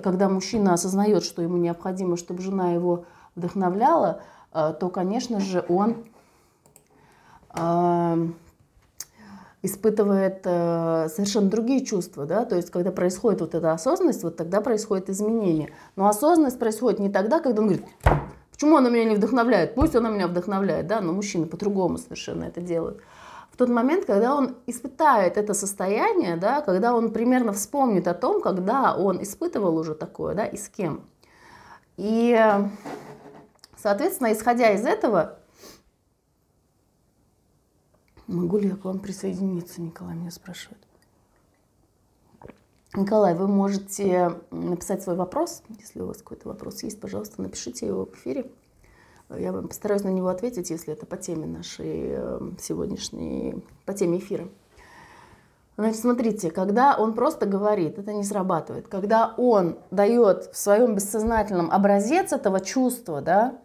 Когда 0.02 0.30
мужчина 0.30 0.74
осознает, 0.74 1.24
что 1.24 1.42
ему 1.42 1.58
необходимо, 1.58 2.18
чтобы 2.18 2.42
жена 2.42 2.72
его 2.72 3.06
вдохновляла, 3.36 4.22
э, 4.54 4.74
то, 4.80 4.90
конечно 4.90 5.40
же, 5.40 5.64
он 5.70 5.98
э, 7.54 8.28
испытывает 9.64 10.42
э, 10.46 11.08
совершенно 11.14 11.50
другие 11.50 11.86
чувства, 11.86 12.26
да, 12.26 12.46
то 12.46 12.56
есть 12.56 12.72
когда 12.72 12.92
происходит 12.92 13.42
вот 13.42 13.54
эта 13.54 13.72
осознанность, 13.72 14.24
вот 14.24 14.36
тогда 14.36 14.62
происходит 14.62 15.10
изменение. 15.10 15.70
Но 15.96 16.08
осознанность 16.08 16.58
происходит 16.58 17.00
не 17.00 17.10
тогда, 17.10 17.40
когда 17.40 17.62
он 17.62 17.68
говорит, 17.68 17.86
Почему 18.62 18.78
она 18.78 18.92
меня 18.92 19.06
не 19.06 19.16
вдохновляет? 19.16 19.74
Пусть 19.74 19.96
она 19.96 20.12
меня 20.12 20.28
вдохновляет, 20.28 20.86
да, 20.86 21.02
но 21.02 21.14
мужчины 21.14 21.48
по-другому 21.48 21.98
совершенно 21.98 22.44
это 22.44 22.62
делают. 22.62 23.02
В 23.50 23.58
тот 23.58 23.70
момент, 23.70 24.06
когда 24.06 24.36
он 24.36 24.56
испытает 24.68 25.36
это 25.36 25.56
состояние, 25.56 26.36
да, 26.36 26.62
когда 26.62 26.94
он 26.94 27.12
примерно 27.12 27.54
вспомнит 27.54 28.08
о 28.08 28.14
том, 28.14 28.40
когда 28.40 28.96
он 28.96 29.20
испытывал 29.24 29.76
уже 29.78 29.96
такое, 29.96 30.36
да, 30.36 30.46
и 30.46 30.58
с 30.58 30.70
кем. 30.70 31.02
И, 31.98 32.40
соответственно, 33.78 34.32
исходя 34.32 34.70
из 34.70 34.86
этого, 34.86 35.40
могу 38.28 38.60
ли 38.60 38.70
я 38.70 38.76
к 38.76 38.86
вам 38.86 39.00
присоединиться, 39.00 39.82
Николай 39.82 40.14
меня 40.14 40.30
спрашивает. 40.30 40.91
Николай, 42.94 43.36
вы 43.36 43.48
можете 43.48 44.34
написать 44.52 45.02
свой 45.02 45.16
вопрос. 45.16 45.64
Если 45.80 46.02
у 46.02 46.08
вас 46.08 46.18
какой-то 46.18 46.50
вопрос 46.50 46.84
есть, 46.84 47.00
пожалуйста, 47.00 47.42
напишите 47.42 47.88
его 47.88 48.06
в 48.06 48.14
эфире. 48.16 48.52
Я 49.30 49.54
вам 49.54 49.70
постараюсь 49.70 50.04
на 50.04 50.10
него 50.10 50.28
ответить, 50.28 50.70
если 50.70 50.92
это 50.92 51.06
по 51.06 51.16
теме 51.16 51.48
нашей 51.48 52.10
эм, 52.10 52.58
сегодняшней, 52.60 53.64
по 53.86 53.94
теме 53.94 54.18
эфира. 54.18 54.50
Значит, 55.78 56.02
смотрите, 56.02 56.52
когда 56.52 56.98
он 56.98 57.14
просто 57.14 57.46
говорит, 57.46 57.98
это 57.98 58.12
не 58.12 58.26
срабатывает. 58.26 58.90
Когда 58.90 59.34
он 59.38 59.78
дает 59.90 60.50
в 60.52 60.58
своем 60.58 60.96
бессознательном 60.96 61.72
образец 61.72 62.34
этого 62.34 62.60
чувства, 62.60 63.22
да, 63.22 63.56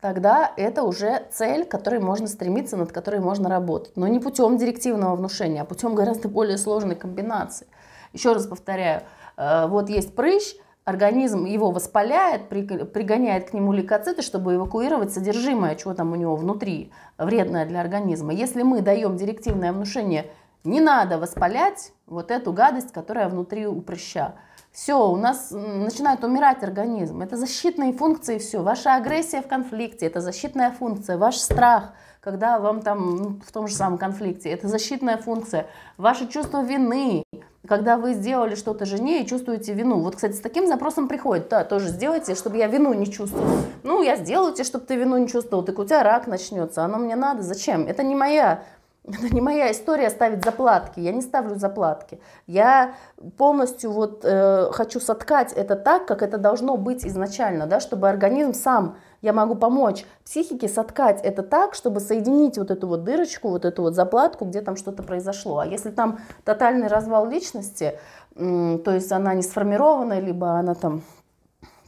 тогда 0.00 0.52
это 0.56 0.84
уже 0.84 1.26
цель, 1.32 1.64
к 1.64 1.70
которой 1.72 1.98
можно 1.98 2.28
стремиться, 2.28 2.76
над 2.76 2.92
которой 2.92 3.20
можно 3.20 3.48
работать. 3.48 3.96
Но 3.96 4.06
не 4.06 4.20
путем 4.20 4.56
директивного 4.56 5.16
внушения, 5.16 5.62
а 5.62 5.64
путем 5.64 5.96
гораздо 5.96 6.28
более 6.28 6.58
сложной 6.58 6.94
комбинации. 6.94 7.66
Еще 8.12 8.32
раз 8.32 8.46
повторяю, 8.46 9.02
э, 9.36 9.66
вот 9.66 9.88
есть 9.88 10.14
прыщ, 10.14 10.54
организм 10.84 11.44
его 11.44 11.70
воспаляет, 11.70 12.48
пригоняет 12.48 13.50
к 13.50 13.52
нему 13.52 13.72
лейкоциты, 13.72 14.22
чтобы 14.22 14.56
эвакуировать 14.56 15.12
содержимое, 15.12 15.76
чего 15.76 15.94
там 15.94 16.12
у 16.12 16.16
него 16.16 16.36
внутри, 16.36 16.92
вредное 17.18 17.66
для 17.66 17.80
организма. 17.80 18.32
Если 18.32 18.62
мы 18.62 18.82
даем 18.82 19.16
директивное 19.16 19.72
внушение, 19.72 20.26
не 20.64 20.80
надо 20.80 21.18
воспалять 21.18 21.92
вот 22.06 22.30
эту 22.30 22.52
гадость, 22.52 22.92
которая 22.92 23.28
внутри 23.28 23.66
у 23.66 23.80
прыща. 23.80 24.34
Все, 24.70 25.06
у 25.06 25.16
нас 25.16 25.50
начинает 25.50 26.24
умирать 26.24 26.62
организм. 26.62 27.20
Это 27.20 27.36
защитные 27.36 27.92
функции, 27.92 28.38
все. 28.38 28.62
Ваша 28.62 28.94
агрессия 28.94 29.42
в 29.42 29.46
конфликте, 29.48 30.06
это 30.06 30.20
защитная 30.20 30.70
функция. 30.70 31.18
Ваш 31.18 31.36
страх, 31.36 31.92
когда 32.20 32.58
вам 32.58 32.80
там 32.80 33.16
ну, 33.16 33.40
в 33.46 33.52
том 33.52 33.68
же 33.68 33.74
самом 33.74 33.98
конфликте, 33.98 34.48
это 34.48 34.68
защитная 34.68 35.18
функция. 35.18 35.66
Ваше 35.98 36.26
чувство 36.26 36.62
вины, 36.62 37.22
когда 37.66 37.96
вы 37.96 38.14
сделали 38.14 38.54
что-то 38.54 38.84
жене 38.84 39.22
и 39.22 39.26
чувствуете 39.26 39.72
вину. 39.72 40.00
Вот, 40.00 40.16
кстати, 40.16 40.34
с 40.34 40.40
таким 40.40 40.66
запросом 40.66 41.08
приходит, 41.08 41.48
да, 41.48 41.64
тоже 41.64 41.88
сделайте, 41.88 42.34
чтобы 42.34 42.56
я 42.56 42.66
вину 42.66 42.92
не 42.92 43.06
чувствовал. 43.06 43.58
Ну, 43.82 44.02
я 44.02 44.16
сделаю 44.16 44.52
тебе, 44.52 44.64
чтобы 44.64 44.84
ты 44.84 44.96
вину 44.96 45.16
не 45.16 45.28
чувствовал, 45.28 45.64
так 45.64 45.78
у 45.78 45.84
тебя 45.84 46.02
рак 46.02 46.26
начнется, 46.26 46.84
оно 46.84 46.98
мне 46.98 47.16
надо, 47.16 47.42
зачем? 47.42 47.86
Это 47.86 48.02
не 48.02 48.14
моя 48.14 48.62
это 49.08 49.34
не 49.34 49.40
моя 49.40 49.70
история 49.72 50.10
ставить 50.10 50.44
заплатки. 50.44 51.00
Я 51.00 51.12
не 51.12 51.22
ставлю 51.22 51.56
заплатки. 51.56 52.20
Я 52.46 52.94
полностью 53.36 53.90
вот 53.90 54.20
э, 54.24 54.70
хочу 54.72 55.00
соткать 55.00 55.52
это 55.52 55.74
так, 55.74 56.06
как 56.06 56.22
это 56.22 56.38
должно 56.38 56.76
быть 56.76 57.04
изначально, 57.06 57.66
да, 57.66 57.80
чтобы 57.80 58.08
организм 58.08 58.54
сам, 58.54 58.96
я 59.22 59.32
могу 59.32 59.54
помочь 59.54 60.04
психике 60.24 60.68
соткать 60.68 61.20
это 61.22 61.42
так, 61.42 61.74
чтобы 61.74 62.00
соединить 62.00 62.58
вот 62.58 62.70
эту 62.70 62.86
вот 62.86 63.04
дырочку, 63.04 63.48
вот 63.48 63.64
эту 63.64 63.82
вот 63.82 63.94
заплатку, 63.94 64.44
где 64.44 64.60
там 64.60 64.76
что-то 64.76 65.02
произошло. 65.02 65.60
А 65.60 65.66
если 65.66 65.90
там 65.90 66.18
тотальный 66.44 66.88
развал 66.88 67.26
личности, 67.26 67.98
то 68.34 68.82
есть 68.86 69.10
она 69.12 69.34
не 69.34 69.42
сформирована, 69.42 70.20
либо 70.20 70.58
она 70.58 70.74
там 70.74 71.02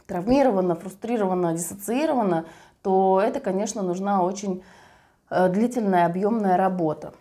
травмирована, 0.07 0.75
фрустрирована, 0.75 1.53
диссоциирована, 1.53 2.45
то 2.81 3.21
это, 3.23 3.39
конечно, 3.39 3.81
нужна 3.83 4.23
очень 4.23 4.63
Э, 5.29 5.49
длительная 5.49 6.05
объемная 6.05 6.55
работа. 6.55 7.13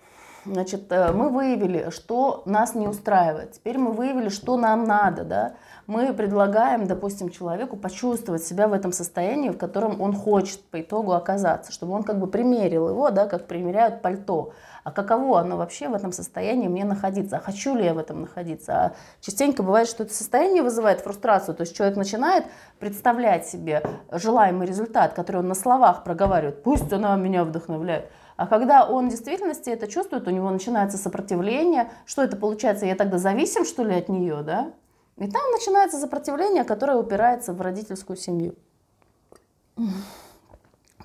Значит, 0.44 0.92
э, 0.92 1.12
мы 1.12 1.30
выявили, 1.30 1.88
что 1.90 2.42
нас 2.44 2.75
не 2.75 2.87
устраивает. 2.87 3.52
Теперь 3.52 3.78
мы 3.78 3.92
выявили, 3.92 4.28
что 4.28 4.56
нам 4.56 4.85
надо. 4.85 5.25
Да? 5.25 5.54
Мы 5.86 6.12
предлагаем, 6.12 6.86
допустим, 6.86 7.28
человеку 7.28 7.76
почувствовать 7.76 8.44
себя 8.44 8.68
в 8.68 8.72
этом 8.72 8.92
состоянии, 8.92 9.50
в 9.50 9.58
котором 9.58 10.00
он 10.00 10.14
хочет 10.14 10.62
по 10.64 10.80
итогу 10.80 11.12
оказаться, 11.12 11.72
чтобы 11.72 11.92
он 11.92 12.02
как 12.02 12.18
бы 12.18 12.26
примерил 12.26 12.88
его, 12.88 13.10
да, 13.10 13.26
как 13.26 13.46
примеряют 13.46 14.02
пальто 14.02 14.52
а 14.84 14.90
каково 14.90 15.40
оно 15.40 15.56
вообще 15.56 15.88
в 15.88 15.94
этом 15.94 16.12
состоянии 16.12 16.68
мне 16.68 16.84
находиться, 16.84 17.38
а 17.38 17.40
хочу 17.40 17.74
ли 17.74 17.84
я 17.86 17.94
в 17.94 17.98
этом 17.98 18.20
находиться. 18.20 18.72
А 18.74 18.92
частенько 19.20 19.62
бывает, 19.62 19.88
что 19.88 20.04
это 20.04 20.12
состояние 20.12 20.62
вызывает 20.62 21.00
фрустрацию, 21.00 21.54
то 21.54 21.62
есть 21.62 21.74
человек 21.74 21.96
начинает 21.96 22.44
представлять 22.78 23.46
себе 23.46 23.82
желаемый 24.12 24.66
результат, 24.66 25.14
который 25.14 25.38
он 25.38 25.48
на 25.48 25.54
словах 25.54 26.04
проговаривает, 26.04 26.62
пусть 26.62 26.92
она 26.92 27.16
меня 27.16 27.44
вдохновляет, 27.44 28.10
а 28.36 28.46
когда 28.46 28.84
он 28.86 29.08
в 29.08 29.10
действительности 29.10 29.70
это 29.70 29.86
чувствует, 29.86 30.28
у 30.28 30.30
него 30.30 30.50
начинается 30.50 30.98
сопротивление. 30.98 31.88
Что 32.04 32.22
это 32.22 32.36
получается? 32.36 32.84
Я 32.84 32.96
тогда 32.96 33.16
зависим, 33.16 33.64
что 33.64 33.84
ли, 33.84 33.94
от 33.94 34.08
нее, 34.08 34.42
да? 34.42 34.72
И 35.16 35.30
там 35.30 35.50
начинается 35.52 35.99
сопротивление, 35.99 36.64
которое 36.64 36.97
упирается 36.97 37.52
в 37.52 37.61
родительскую 37.61 38.16
семью. 38.16 38.54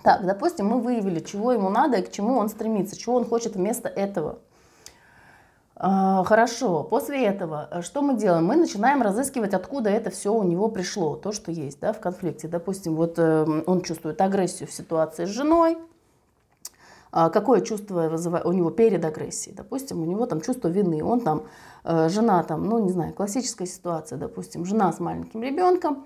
Так, 0.04 0.26
допустим, 0.26 0.68
мы 0.68 0.82
выявили, 0.82 1.20
чего 1.20 1.52
ему 1.52 1.70
надо 1.70 1.98
и 1.98 2.02
к 2.02 2.12
чему 2.12 2.38
он 2.38 2.50
стремится, 2.50 2.98
чего 2.98 3.16
он 3.16 3.26
хочет 3.26 3.56
вместо 3.56 3.90
этого. 3.90 4.40
А, 5.76 6.24
хорошо, 6.26 6.84
после 6.84 7.26
этого 7.26 7.70
э, 7.72 7.82
что 7.82 8.02
мы 8.02 8.18
делаем? 8.18 8.46
Мы 8.46 8.58
начинаем 8.58 9.02
разыскивать, 9.02 9.54
откуда 9.54 9.90
это 9.90 10.10
все 10.10 10.34
у 10.34 10.44
него 10.44 10.68
пришло, 10.68 11.16
то, 11.16 11.32
что 11.32 11.52
есть 11.52 11.80
да, 11.80 11.94
в 11.94 12.02
конфликте. 12.02 12.50
Допустим, 12.50 12.96
вот 12.96 13.18
э, 13.18 13.64
он 13.66 13.82
чувствует 13.82 14.20
агрессию 14.20 14.68
в 14.68 14.74
ситуации 14.74 15.24
с 15.24 15.30
женой, 15.30 15.78
какое 17.12 17.62
чувство 17.62 18.10
у 18.46 18.52
него 18.52 18.70
перед 18.72 19.04
агрессией. 19.04 19.56
Допустим, 19.56 20.02
у 20.02 20.06
него 20.06 20.26
там 20.26 20.42
чувство 20.42 20.68
вины, 20.68 21.04
он 21.04 21.22
там, 21.22 21.44
э, 21.84 22.10
жена 22.10 22.44
там, 22.44 22.66
ну 22.66 22.80
не 22.80 22.92
знаю, 22.92 23.14
классическая 23.14 23.66
ситуация, 23.66 24.18
допустим, 24.18 24.66
жена 24.66 24.92
с 24.92 25.00
маленьким 25.00 25.42
ребенком, 25.42 26.06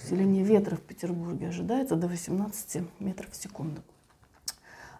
Усиление 0.00 0.44
ветра 0.44 0.76
в 0.76 0.80
Петербурге 0.80 1.48
ожидается 1.48 1.96
до 1.96 2.06
18 2.06 2.82
метров 3.00 3.30
в 3.32 3.36
секунду. 3.36 3.82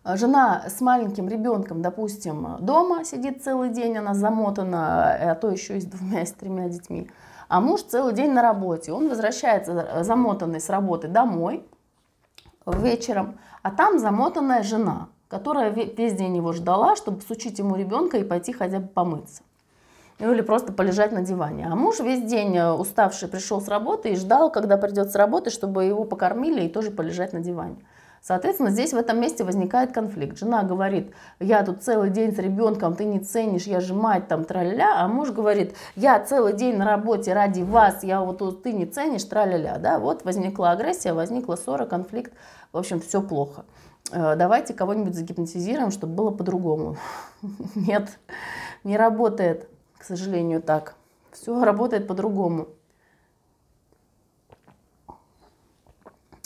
А 0.02 0.16
жена 0.16 0.64
с 0.68 0.80
маленьким 0.80 1.28
ребенком, 1.28 1.82
допустим, 1.82 2.56
дома 2.60 3.04
сидит 3.04 3.42
целый 3.42 3.70
день, 3.70 3.96
она 3.96 4.14
замотана, 4.14 5.30
а 5.30 5.34
то 5.34 5.50
еще 5.50 5.78
и 5.78 5.80
с 5.80 5.84
двумя, 5.84 6.22
и 6.22 6.26
с 6.26 6.32
тремя 6.32 6.68
детьми. 6.68 7.10
А 7.48 7.60
муж 7.60 7.82
целый 7.82 8.12
день 8.12 8.32
на 8.32 8.42
работе. 8.42 8.92
Он 8.92 9.08
возвращается 9.08 10.02
замотанный 10.02 10.60
с 10.60 10.68
работы 10.68 11.08
домой 11.08 11.64
вечером, 12.76 13.38
а 13.62 13.70
там 13.70 13.98
замотанная 13.98 14.62
жена, 14.62 15.08
которая 15.28 15.70
весь 15.70 16.14
день 16.14 16.36
его 16.36 16.52
ждала, 16.52 16.96
чтобы 16.96 17.22
сучить 17.22 17.58
ему 17.58 17.76
ребенка 17.76 18.18
и 18.18 18.24
пойти 18.24 18.52
хотя 18.52 18.80
бы 18.80 18.88
помыться. 18.88 19.42
Ну, 20.18 20.32
или 20.32 20.40
просто 20.40 20.72
полежать 20.72 21.12
на 21.12 21.22
диване. 21.22 21.68
А 21.70 21.76
муж 21.76 22.00
весь 22.00 22.24
день 22.24 22.56
э, 22.56 22.72
уставший 22.72 23.28
пришел 23.28 23.60
с 23.60 23.68
работы 23.68 24.10
и 24.10 24.16
ждал, 24.16 24.50
когда 24.50 24.76
придет 24.76 25.12
с 25.12 25.14
работы, 25.14 25.50
чтобы 25.50 25.84
его 25.84 26.04
покормили 26.04 26.64
и 26.64 26.68
тоже 26.68 26.90
полежать 26.90 27.32
на 27.32 27.38
диване. 27.38 27.76
Соответственно, 28.28 28.68
здесь 28.68 28.92
в 28.92 28.96
этом 28.98 29.18
месте 29.18 29.42
возникает 29.42 29.92
конфликт. 29.92 30.36
Жена 30.36 30.62
говорит, 30.62 31.14
я 31.40 31.64
тут 31.64 31.82
целый 31.82 32.10
день 32.10 32.34
с 32.34 32.38
ребенком, 32.38 32.94
ты 32.94 33.06
не 33.06 33.20
ценишь, 33.20 33.62
я 33.62 33.80
же 33.80 33.94
мать 33.94 34.28
там 34.28 34.44
траля, 34.44 35.00
а 35.00 35.08
муж 35.08 35.30
говорит, 35.30 35.74
я 35.96 36.20
целый 36.20 36.52
день 36.52 36.76
на 36.76 36.84
работе 36.84 37.32
ради 37.32 37.62
вас, 37.62 38.04
я 38.04 38.20
вот 38.20 38.62
ты 38.62 38.74
не 38.74 38.84
ценишь, 38.84 39.24
траля-ля. 39.24 39.78
Да? 39.78 39.98
Вот 39.98 40.26
возникла 40.26 40.72
агрессия, 40.72 41.14
возникла 41.14 41.56
ссора, 41.56 41.86
конфликт, 41.86 42.34
в 42.70 42.76
общем, 42.76 43.00
все 43.00 43.22
плохо. 43.22 43.64
Э, 44.12 44.36
давайте 44.36 44.74
кого-нибудь 44.74 45.14
загипнотизируем, 45.14 45.90
чтобы 45.90 46.12
было 46.12 46.30
по-другому. 46.30 46.98
Нет, 47.74 48.10
не 48.84 48.98
работает 48.98 49.70
к 49.98 50.04
сожалению, 50.04 50.62
так. 50.62 50.96
Все 51.32 51.62
работает 51.62 52.06
по-другому. 52.06 52.68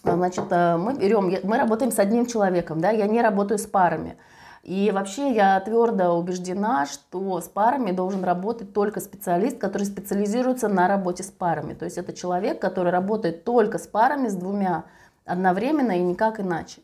Значит, 0.05 0.47
э, 0.51 0.77
мы 0.77 0.95
берем, 0.95 1.33
мы 1.45 1.59
работаем 1.59 1.93
с 1.93 1.99
одним 1.99 2.27
человеком, 2.27 2.81
да, 2.81 2.91
я 2.91 3.07
не 3.07 3.23
работаю 3.23 3.59
с 3.59 3.67
парами. 3.67 4.17
И 4.63 4.93
вообще 4.93 5.33
я 5.33 5.59
твердо 5.61 6.17
убеждена, 6.17 6.87
что 6.87 7.41
с 7.41 7.49
парами 7.49 7.91
должен 7.91 8.23
работать 8.23 8.73
только 8.73 9.01
специалист, 9.01 9.59
который 9.59 9.85
специализируется 9.85 10.69
на 10.69 10.87
работе 10.87 11.25
с 11.25 11.31
парами. 11.31 11.75
То 11.75 11.85
есть 11.85 11.99
это 11.99 12.13
человек, 12.13 12.61
который 12.61 12.93
работает 12.93 13.45
только 13.45 13.79
с 13.79 13.89
парами, 13.89 14.29
с 14.29 14.35
двумя 14.35 14.85
одновременно 15.25 15.93
и 15.93 16.01
никак 16.01 16.39
иначе. 16.39 16.81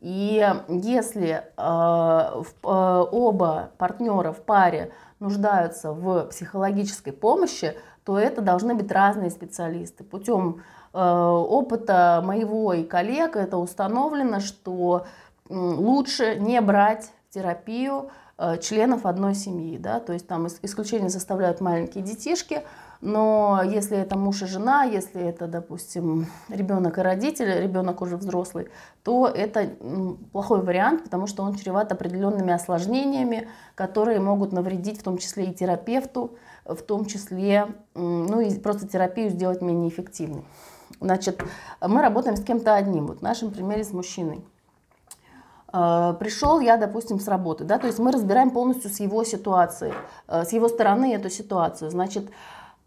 И 0.00 0.46
если 0.68 1.42
э, 1.42 1.42
э, 1.56 2.44
оба 2.62 3.70
партнера 3.78 4.32
в 4.32 4.42
паре 4.42 4.92
нуждаются 5.18 5.92
в 5.92 6.26
психологической 6.26 7.14
помощи, 7.14 7.74
то 8.04 8.18
это 8.18 8.42
должны 8.42 8.74
быть 8.74 8.92
разные 8.92 9.30
специалисты. 9.30 10.04
Путем 10.04 10.60
э, 10.60 10.75
опыта 10.96 12.22
моего 12.24 12.72
и 12.72 12.82
коллег 12.82 13.36
это 13.36 13.58
установлено, 13.58 14.40
что 14.40 15.06
лучше 15.48 16.36
не 16.36 16.60
брать 16.60 17.10
терапию 17.30 18.10
э, 18.38 18.58
членов 18.58 19.06
одной 19.06 19.34
семьи. 19.34 19.78
Да? 19.78 20.00
То 20.00 20.12
есть 20.12 20.26
там 20.26 20.46
исключение 20.46 21.10
составляют 21.10 21.60
маленькие 21.60 22.02
детишки, 22.02 22.62
но 23.00 23.60
если 23.64 23.98
это 23.98 24.16
муж 24.16 24.42
и 24.42 24.46
жена, 24.46 24.84
если 24.84 25.20
это, 25.20 25.46
допустим, 25.46 26.26
ребенок 26.48 26.98
и 26.98 27.02
родитель, 27.02 27.60
ребенок 27.60 28.00
уже 28.00 28.16
взрослый, 28.16 28.68
то 29.04 29.26
это 29.26 29.70
плохой 30.32 30.62
вариант, 30.62 31.04
потому 31.04 31.26
что 31.26 31.42
он 31.42 31.54
чреват 31.56 31.92
определенными 31.92 32.52
осложнениями, 32.52 33.48
которые 33.74 34.18
могут 34.18 34.52
навредить 34.52 34.98
в 34.98 35.02
том 35.02 35.18
числе 35.18 35.46
и 35.46 35.54
терапевту, 35.54 36.36
в 36.64 36.80
том 36.82 37.04
числе, 37.04 37.68
ну 37.94 38.40
и 38.40 38.58
просто 38.58 38.88
терапию 38.88 39.30
сделать 39.30 39.60
менее 39.60 39.90
эффективной. 39.90 40.44
Значит, 41.00 41.42
мы 41.80 42.00
работаем 42.00 42.36
с 42.36 42.42
кем-то 42.42 42.74
одним, 42.74 43.06
вот 43.06 43.18
в 43.18 43.22
нашем 43.22 43.50
примере 43.50 43.84
с 43.84 43.92
мужчиной. 43.92 44.44
Э, 45.72 46.14
пришел 46.18 46.60
я, 46.60 46.76
допустим, 46.76 47.20
с 47.20 47.28
работы, 47.28 47.64
да, 47.64 47.78
то 47.78 47.86
есть 47.86 47.98
мы 47.98 48.12
разбираем 48.12 48.50
полностью 48.50 48.90
с 48.90 49.00
его 49.00 49.24
ситуацией, 49.24 49.92
э, 50.28 50.44
с 50.44 50.52
его 50.52 50.68
стороны 50.68 51.14
эту 51.14 51.28
ситуацию. 51.28 51.90
Значит, 51.90 52.30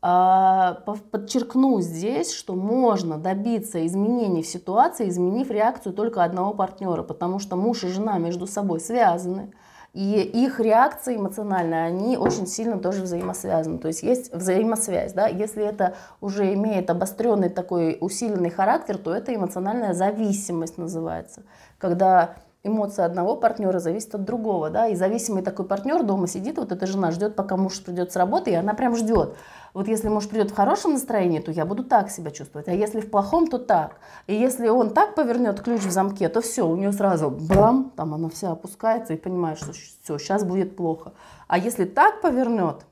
э, 0.02 0.76
подчеркну 1.12 1.82
здесь, 1.82 2.34
что 2.34 2.56
можно 2.56 3.18
добиться 3.18 3.86
изменений 3.86 4.42
в 4.42 4.48
ситуации, 4.48 5.10
изменив 5.10 5.52
реакцию 5.52 5.94
только 5.94 6.24
одного 6.24 6.54
партнера, 6.54 7.04
потому 7.04 7.40
что 7.40 7.56
муж 7.56 7.84
и 7.84 7.90
жена 7.90 8.18
между 8.18 8.48
собой 8.48 8.80
связаны. 8.80 9.54
И 9.94 10.22
их 10.22 10.60
реакции 10.60 11.16
эмоциональные, 11.16 11.86
они 11.86 12.18
очень 12.18 12.46
сильно 12.46 12.78
тоже 12.80 13.04
взаимосвязаны. 13.04 13.80
То 13.80 13.88
есть 13.88 14.04
есть 14.04 14.34
взаимосвязь. 14.34 15.14
Да? 15.14 15.28
Если 15.28 15.64
это 15.64 15.96
уже 16.22 16.54
имеет 16.54 16.90
обостренный 16.90 17.50
такой 17.50 17.98
усиленный 18.00 18.52
характер, 18.52 18.98
то 18.98 19.14
это 19.14 19.34
эмоциональная 19.34 19.94
зависимость 19.94 20.78
называется. 20.78 21.44
Когда 21.80 22.36
эмоции 22.64 23.04
одного 23.04 23.36
партнера 23.36 23.80
зависят 23.80 24.16
от 24.16 24.26
другого, 24.26 24.70
да, 24.70 24.88
и 24.88 24.96
зависимый 24.96 25.42
такой 25.44 25.66
партнер 25.66 26.04
дома 26.04 26.28
сидит, 26.28 26.58
вот 26.58 26.72
эта 26.72 26.86
жена 26.88 27.12
ждет, 27.12 27.36
пока 27.36 27.58
муж 27.58 27.82
придет 27.84 28.12
с 28.12 28.16
работы, 28.16 28.52
и 28.52 28.56
она 28.56 28.74
прям 28.74 28.96
ждет. 28.96 29.36
Вот 29.74 29.88
если 29.88 30.10
муж 30.10 30.28
придет 30.28 30.52
в 30.52 30.56
хорошем 30.56 30.94
настроении, 30.94 31.40
то 31.40 31.52
я 31.52 31.66
буду 31.66 31.84
так 31.84 32.10
себя 32.10 32.32
чувствовать, 32.32 32.68
а 32.68 32.74
если 32.74 33.02
в 33.02 33.10
плохом, 33.10 33.48
то 33.48 33.60
так. 33.60 33.98
И 34.28 34.34
если 34.34 34.68
он 34.68 34.92
так 34.92 35.16
повернет 35.16 35.62
ключ 35.62 35.82
в 35.82 35.92
замке, 35.92 36.28
то 36.30 36.42
все, 36.42 36.68
у 36.68 36.76
нее 36.76 36.92
сразу 36.92 37.30
бам, 37.30 37.92
там 37.96 38.14
она 38.14 38.30
вся 38.30 38.52
опускается 38.52 39.14
и 39.14 39.18
понимает, 39.18 39.60
что 39.60 39.74
все, 39.74 40.18
сейчас 40.18 40.44
будет 40.44 40.76
плохо. 40.76 41.14
А 41.48 41.58
если 41.58 41.86
так 41.86 42.22
повернет, 42.22 42.86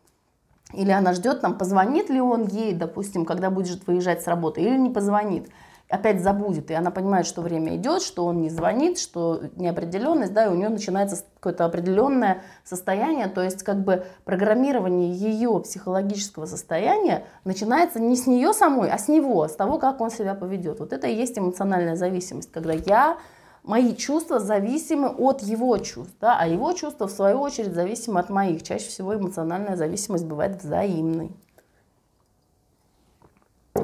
или 0.73 0.91
она 0.91 1.13
ждет, 1.13 1.41
там, 1.41 1.57
позвонит 1.57 2.09
ли 2.09 2.19
он 2.19 2.45
ей, 2.45 2.73
допустим, 2.73 3.25
когда 3.25 3.49
будет 3.49 3.87
выезжать 3.87 4.21
с 4.21 4.27
работы, 4.27 4.61
или 4.61 4.77
не 4.77 4.89
позвонит, 4.89 5.49
опять 5.89 6.21
забудет, 6.21 6.69
и 6.69 6.73
она 6.73 6.91
понимает, 6.91 7.25
что 7.25 7.41
время 7.41 7.75
идет, 7.75 8.01
что 8.01 8.25
он 8.25 8.41
не 8.41 8.49
звонит, 8.49 8.99
что 8.99 9.41
неопределенность, 9.55 10.33
да, 10.33 10.45
и 10.45 10.49
у 10.49 10.55
нее 10.55 10.69
начинается 10.69 11.23
какое-то 11.35 11.65
определенное 11.65 12.41
состояние, 12.65 13.27
то 13.27 13.41
есть 13.41 13.63
как 13.63 13.83
бы 13.83 14.05
программирование 14.25 15.11
ее 15.11 15.59
психологического 15.61 16.45
состояния 16.45 17.25
начинается 17.45 17.99
не 17.99 18.17
с 18.17 18.27
нее 18.27 18.53
самой, 18.53 18.89
а 18.89 18.97
с 18.97 19.07
него, 19.07 19.47
с 19.47 19.55
того, 19.55 19.77
как 19.77 20.01
он 20.01 20.11
себя 20.11 20.35
поведет. 20.35 20.79
Вот 20.79 20.91
это 20.91 21.07
и 21.07 21.15
есть 21.15 21.37
эмоциональная 21.39 21.95
зависимость, 21.95 22.51
когда 22.51 22.73
я 22.73 23.17
мои 23.63 23.95
чувства 23.95 24.39
зависимы 24.39 25.09
от 25.09 25.41
его 25.41 25.77
чувств, 25.77 26.15
да, 26.19 26.37
а 26.39 26.47
его 26.47 26.73
чувства, 26.73 27.07
в 27.07 27.11
свою 27.11 27.39
очередь, 27.39 27.73
зависимы 27.73 28.19
от 28.19 28.29
моих. 28.29 28.63
Чаще 28.63 28.89
всего 28.89 29.15
эмоциональная 29.15 29.75
зависимость 29.75 30.25
бывает 30.25 30.61
взаимной. 30.61 31.31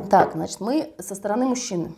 Так, 0.10 0.34
значит, 0.34 0.60
мы 0.60 0.94
со 1.00 1.16
стороны 1.16 1.46
мужчины. 1.46 1.94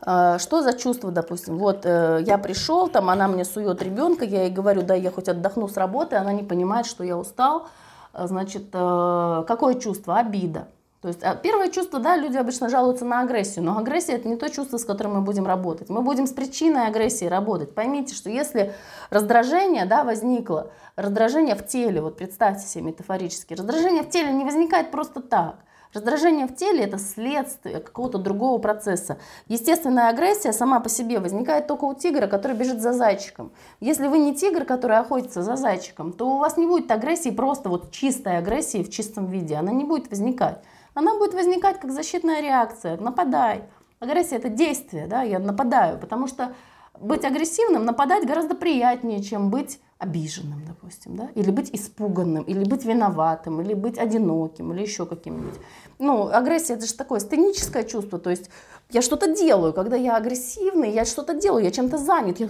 А, 0.00 0.38
что 0.38 0.62
за 0.62 0.72
чувство, 0.72 1.10
допустим? 1.10 1.58
Вот 1.58 1.84
э, 1.84 2.22
я 2.24 2.38
пришел, 2.38 2.88
там 2.88 3.10
она 3.10 3.28
мне 3.28 3.44
сует 3.44 3.82
ребенка, 3.82 4.24
я 4.24 4.44
ей 4.44 4.50
говорю, 4.50 4.82
да, 4.82 4.94
я 4.94 5.10
хоть 5.10 5.28
отдохну 5.28 5.68
с 5.68 5.76
работы, 5.76 6.16
она 6.16 6.32
не 6.32 6.42
понимает, 6.42 6.86
что 6.86 7.04
я 7.04 7.18
устал. 7.18 7.68
А, 8.12 8.26
значит, 8.26 8.66
э, 8.72 9.44
какое 9.46 9.74
чувство? 9.74 10.16
Обида. 10.18 10.68
То 11.00 11.08
есть 11.08 11.22
а, 11.22 11.36
первое 11.36 11.70
чувство, 11.70 12.00
да, 12.00 12.16
люди 12.16 12.36
обычно 12.36 12.68
жалуются 12.68 13.04
на 13.04 13.20
агрессию, 13.20 13.64
но 13.64 13.78
агрессия 13.78 14.14
это 14.14 14.28
не 14.28 14.36
то 14.36 14.48
чувство, 14.50 14.78
с 14.78 14.84
которым 14.84 15.14
мы 15.14 15.20
будем 15.20 15.46
работать. 15.46 15.88
Мы 15.88 16.02
будем 16.02 16.26
с 16.26 16.32
причиной 16.32 16.88
агрессии 16.88 17.26
работать. 17.26 17.72
Поймите, 17.74 18.14
что 18.14 18.30
если 18.30 18.72
раздражение, 19.10 19.84
да, 19.84 20.02
возникло, 20.02 20.70
раздражение 20.96 21.54
в 21.54 21.64
теле, 21.64 22.00
вот 22.00 22.16
представьте 22.16 22.66
себе 22.66 22.84
метафорически, 22.84 23.54
раздражение 23.54 24.02
в 24.02 24.10
теле 24.10 24.32
не 24.32 24.44
возникает 24.44 24.90
просто 24.90 25.20
так. 25.20 25.56
Раздражение 25.94 26.46
в 26.46 26.54
теле– 26.54 26.84
это 26.84 26.98
следствие 26.98 27.80
какого-то 27.80 28.18
другого 28.18 28.58
процесса. 28.58 29.18
Естественная 29.46 30.08
агрессия 30.08 30.52
сама 30.52 30.80
по 30.80 30.90
себе 30.90 31.18
возникает 31.18 31.66
только 31.66 31.84
у 31.84 31.94
тигра, 31.94 32.26
который 32.26 32.56
бежит 32.56 32.82
за 32.82 32.92
зайчиком. 32.92 33.52
Если 33.80 34.06
вы 34.06 34.18
не 34.18 34.34
тигр, 34.34 34.66
который 34.66 34.98
охотится 34.98 35.42
за 35.42 35.56
зайчиком, 35.56 36.12
то 36.12 36.28
у 36.28 36.38
вас 36.38 36.58
не 36.58 36.66
будет 36.66 36.90
агрессии, 36.90 37.30
просто 37.30 37.70
вот 37.70 37.90
чистой 37.90 38.36
агрессии 38.36 38.82
в 38.82 38.90
чистом 38.90 39.26
виде. 39.26 39.54
Она 39.54 39.72
не 39.72 39.84
будет 39.84 40.10
возникать. 40.10 40.62
Она 40.92 41.16
будет 41.16 41.32
возникать 41.32 41.80
как 41.80 41.90
защитная 41.90 42.42
реакция. 42.42 42.98
Нападай. 42.98 43.62
Агрессия– 43.98 44.36
это 44.38 44.50
действие, 44.50 45.06
да, 45.06 45.22
я 45.22 45.38
нападаю, 45.38 45.98
потому 45.98 46.26
что 46.26 46.52
быть 47.00 47.24
агрессивным, 47.24 47.84
нападать 47.84 48.26
гораздо 48.26 48.54
приятнее, 48.54 49.22
чем 49.22 49.50
быть 49.50 49.80
обиженным, 49.98 50.64
допустим, 50.64 51.16
да, 51.16 51.28
или 51.34 51.50
быть 51.50 51.70
испуганным, 51.74 52.44
или 52.44 52.62
быть 52.62 52.84
виноватым, 52.84 53.60
или 53.60 53.74
быть 53.74 53.98
одиноким, 53.98 54.72
или 54.72 54.82
еще 54.82 55.06
каким-нибудь. 55.06 55.58
Ну, 55.98 56.28
агрессия 56.28 56.74
это 56.74 56.86
же 56.86 56.94
такое 56.94 57.18
сценическое 57.18 57.82
чувство, 57.82 58.20
то 58.20 58.30
есть 58.30 58.48
я 58.90 59.02
что-то 59.02 59.34
делаю, 59.34 59.72
когда 59.72 59.96
я 59.96 60.16
агрессивный, 60.16 60.92
я 60.92 61.04
что-то 61.04 61.34
делаю, 61.34 61.64
я 61.64 61.72
чем-то 61.72 61.98
занят, 61.98 62.38
я 62.38 62.46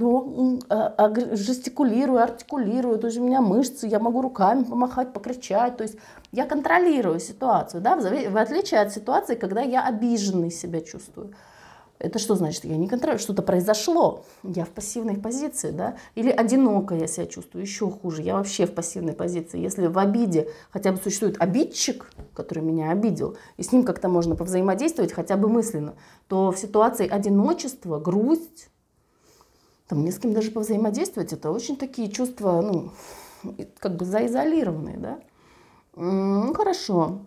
а, 0.68 1.14
жестикулирую, 1.34 2.22
артикулирую, 2.22 2.98
то 2.98 3.06
есть 3.06 3.18
у 3.18 3.24
меня 3.24 3.40
мышцы, 3.40 3.86
я 3.86 3.98
могу 3.98 4.20
руками 4.20 4.64
помахать, 4.64 5.14
покричать, 5.14 5.78
то 5.78 5.84
есть 5.84 5.96
я 6.32 6.44
контролирую 6.44 7.18
ситуацию, 7.18 7.80
да, 7.80 7.96
в 7.96 8.36
отличие 8.36 8.80
от 8.80 8.92
ситуации, 8.92 9.36
когда 9.36 9.62
я 9.62 9.86
обиженный 9.86 10.50
себя 10.50 10.82
чувствую. 10.82 11.32
Это 11.98 12.20
что 12.20 12.36
значит? 12.36 12.64
Я 12.64 12.76
не 12.76 12.86
контролирую, 12.86 13.18
что-то 13.18 13.42
произошло, 13.42 14.24
я 14.44 14.64
в 14.64 14.68
пассивной 14.68 15.16
позиции, 15.16 15.72
да? 15.72 15.96
Или 16.14 16.30
одиноко 16.30 16.94
я 16.94 17.08
себя 17.08 17.26
чувствую, 17.26 17.62
еще 17.62 17.90
хуже, 17.90 18.22
я 18.22 18.36
вообще 18.36 18.66
в 18.66 18.74
пассивной 18.74 19.14
позиции. 19.14 19.58
Если 19.58 19.88
в 19.88 19.98
обиде 19.98 20.48
хотя 20.70 20.92
бы 20.92 20.98
существует 20.98 21.40
обидчик, 21.40 22.10
который 22.34 22.62
меня 22.62 22.92
обидел, 22.92 23.36
и 23.56 23.64
с 23.64 23.72
ним 23.72 23.82
как-то 23.82 24.08
можно 24.08 24.36
повзаимодействовать 24.36 25.12
хотя 25.12 25.36
бы 25.36 25.48
мысленно, 25.48 25.94
то 26.28 26.52
в 26.52 26.58
ситуации 26.58 27.08
одиночества, 27.08 27.98
грусть, 27.98 28.70
там 29.88 30.04
не 30.04 30.12
с 30.12 30.18
кем 30.18 30.34
даже 30.34 30.52
повзаимодействовать, 30.52 31.32
это 31.32 31.50
очень 31.50 31.76
такие 31.76 32.10
чувства, 32.10 32.60
ну, 32.60 32.92
как 33.80 33.96
бы 33.96 34.04
заизолированные, 34.04 34.98
да? 34.98 35.18
Ну, 35.96 36.54
хорошо. 36.54 37.22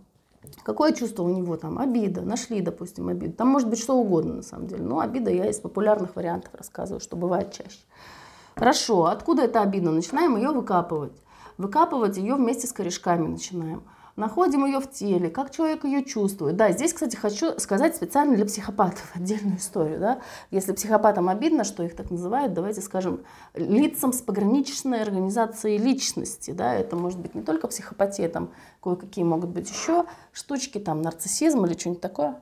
Какое 0.63 0.93
чувство 0.93 1.23
у 1.23 1.29
него 1.29 1.55
там? 1.57 1.79
Обида. 1.79 2.21
Нашли, 2.21 2.61
допустим, 2.61 3.09
обиду. 3.09 3.33
Там 3.33 3.47
может 3.47 3.69
быть 3.69 3.79
что 3.79 3.95
угодно 3.95 4.35
на 4.35 4.41
самом 4.41 4.67
деле. 4.67 4.83
Но 4.83 4.99
обида 4.99 5.31
я 5.31 5.49
из 5.49 5.59
популярных 5.59 6.15
вариантов 6.15 6.53
рассказываю, 6.53 6.99
что 6.99 7.15
бывает 7.15 7.51
чаще. 7.51 7.79
Хорошо, 8.55 9.05
откуда 9.05 9.43
эта 9.43 9.61
обида? 9.61 9.91
Начинаем 9.91 10.35
ее 10.35 10.49
выкапывать. 10.49 11.13
Выкапывать 11.57 12.17
ее 12.17 12.35
вместе 12.35 12.67
с 12.67 12.73
корешками 12.73 13.27
начинаем 13.27 13.83
находим 14.15 14.65
ее 14.65 14.79
в 14.79 14.89
теле, 14.89 15.29
как 15.29 15.51
человек 15.51 15.83
ее 15.83 16.03
чувствует. 16.03 16.55
Да, 16.55 16.71
здесь, 16.71 16.93
кстати, 16.93 17.15
хочу 17.15 17.59
сказать 17.59 17.95
специально 17.95 18.35
для 18.35 18.45
психопатов 18.45 19.11
отдельную 19.13 19.57
историю. 19.57 19.99
Да? 19.99 20.21
Если 20.51 20.73
психопатам 20.73 21.29
обидно, 21.29 21.63
что 21.63 21.83
их 21.83 21.95
так 21.95 22.11
называют, 22.11 22.53
давайте 22.53 22.81
скажем, 22.81 23.21
лицам 23.53 24.13
с 24.13 24.21
пограничной 24.21 25.01
организацией 25.01 25.77
личности. 25.77 26.51
Да? 26.51 26.73
Это 26.75 26.95
может 26.95 27.19
быть 27.19 27.35
не 27.35 27.41
только 27.41 27.67
психопатия, 27.67 28.29
там 28.29 28.51
кое-какие 28.81 29.23
могут 29.23 29.49
быть 29.49 29.69
еще 29.69 30.05
штучки, 30.31 30.77
там 30.79 31.01
нарциссизм 31.01 31.65
или 31.65 31.77
что-нибудь 31.77 32.01
такое. 32.01 32.41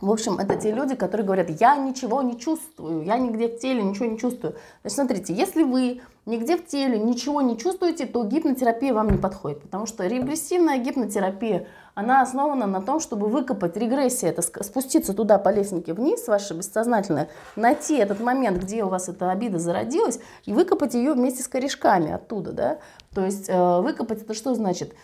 В 0.00 0.12
общем, 0.12 0.38
это 0.38 0.54
те 0.56 0.70
люди, 0.70 0.94
которые 0.94 1.26
говорят, 1.26 1.50
я 1.60 1.76
ничего 1.76 2.22
не 2.22 2.38
чувствую, 2.38 3.04
я 3.04 3.18
нигде 3.18 3.48
в 3.48 3.58
теле 3.58 3.82
ничего 3.82 4.06
не 4.06 4.18
чувствую. 4.18 4.54
Значит, 4.82 4.96
смотрите, 4.96 5.34
если 5.34 5.64
вы 5.64 6.02
нигде 6.24 6.56
в 6.56 6.66
теле 6.66 6.98
ничего 6.98 7.40
не 7.40 7.58
чувствуете, 7.58 8.06
то 8.06 8.22
гипнотерапия 8.22 8.94
вам 8.94 9.10
не 9.10 9.18
подходит, 9.18 9.62
потому 9.62 9.86
что 9.86 10.06
регрессивная 10.06 10.78
гипнотерапия, 10.78 11.66
она 11.94 12.22
основана 12.22 12.66
на 12.66 12.80
том, 12.80 13.00
чтобы 13.00 13.26
выкопать 13.26 13.76
регрессия, 13.76 14.28
это 14.28 14.42
спуститься 14.42 15.14
туда 15.14 15.36
по 15.38 15.48
лестнике 15.48 15.94
вниз, 15.94 16.28
ваше 16.28 16.54
бессознательное, 16.54 17.28
найти 17.56 17.96
этот 17.96 18.20
момент, 18.20 18.62
где 18.62 18.84
у 18.84 18.88
вас 18.88 19.08
эта 19.08 19.32
обида 19.32 19.58
зародилась, 19.58 20.20
и 20.44 20.52
выкопать 20.52 20.94
ее 20.94 21.14
вместе 21.14 21.42
с 21.42 21.48
корешками 21.48 22.12
оттуда, 22.12 22.52
да. 22.52 22.78
То 23.12 23.24
есть 23.24 23.48
э, 23.48 23.80
выкопать 23.80 24.22
это 24.22 24.34
что 24.34 24.54
значит? 24.54 24.94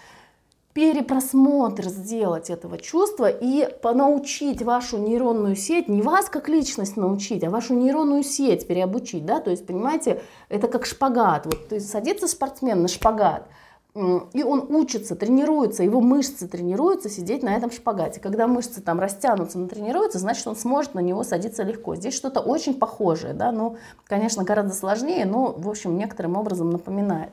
Перепросмотр 0.75 1.89
сделать 1.89 2.51
этого 2.51 2.79
чувства 2.79 3.29
и 3.31 3.69
научить 3.83 4.61
вашу 4.61 4.99
нейронную 4.99 5.55
сеть, 5.55 5.89
не 5.89 6.03
вас 6.03 6.29
как 6.29 6.49
личность 6.49 6.97
научить, 6.97 7.45
а 7.45 7.51
вашу 7.51 7.75
нейронную 7.75 8.25
сеть 8.25 8.67
переобучить, 8.67 9.25
да, 9.25 9.41
то 9.41 9.51
есть, 9.51 9.67
понимаете, 9.67 10.21
это 10.49 10.67
как 10.67 10.85
шпагат, 10.85 11.47
вот, 11.47 11.69
то 11.69 11.77
есть 11.77 11.89
садится 11.89 12.27
спортсмен 12.27 12.83
на 12.83 12.89
шпагат, 12.89 13.47
и 13.95 14.43
он 14.43 14.67
учится, 14.71 15.15
тренируется, 15.15 15.85
его 15.85 16.01
мышцы 16.01 16.49
тренируются 16.49 17.09
сидеть 17.09 17.45
на 17.45 17.55
этом 17.55 17.71
шпагате. 17.71 18.19
Когда 18.19 18.49
мышцы 18.49 18.81
там 18.81 18.99
растянутся, 18.99 19.57
натренируются, 19.61 20.19
значит, 20.19 20.45
он 20.49 20.57
сможет 20.57 20.95
на 20.95 20.99
него 20.99 21.23
садиться 21.23 21.63
легко. 21.63 21.95
Здесь 21.95 22.15
что-то 22.15 22.41
очень 22.41 22.75
похожее, 22.75 23.35
да, 23.35 23.53
ну, 23.53 23.77
конечно, 24.07 24.43
гораздо 24.43 24.75
сложнее, 24.75 25.25
но, 25.27 25.55
в 25.57 25.69
общем, 25.69 25.97
некоторым 25.97 26.37
образом 26.37 26.71
напоминает 26.71 27.31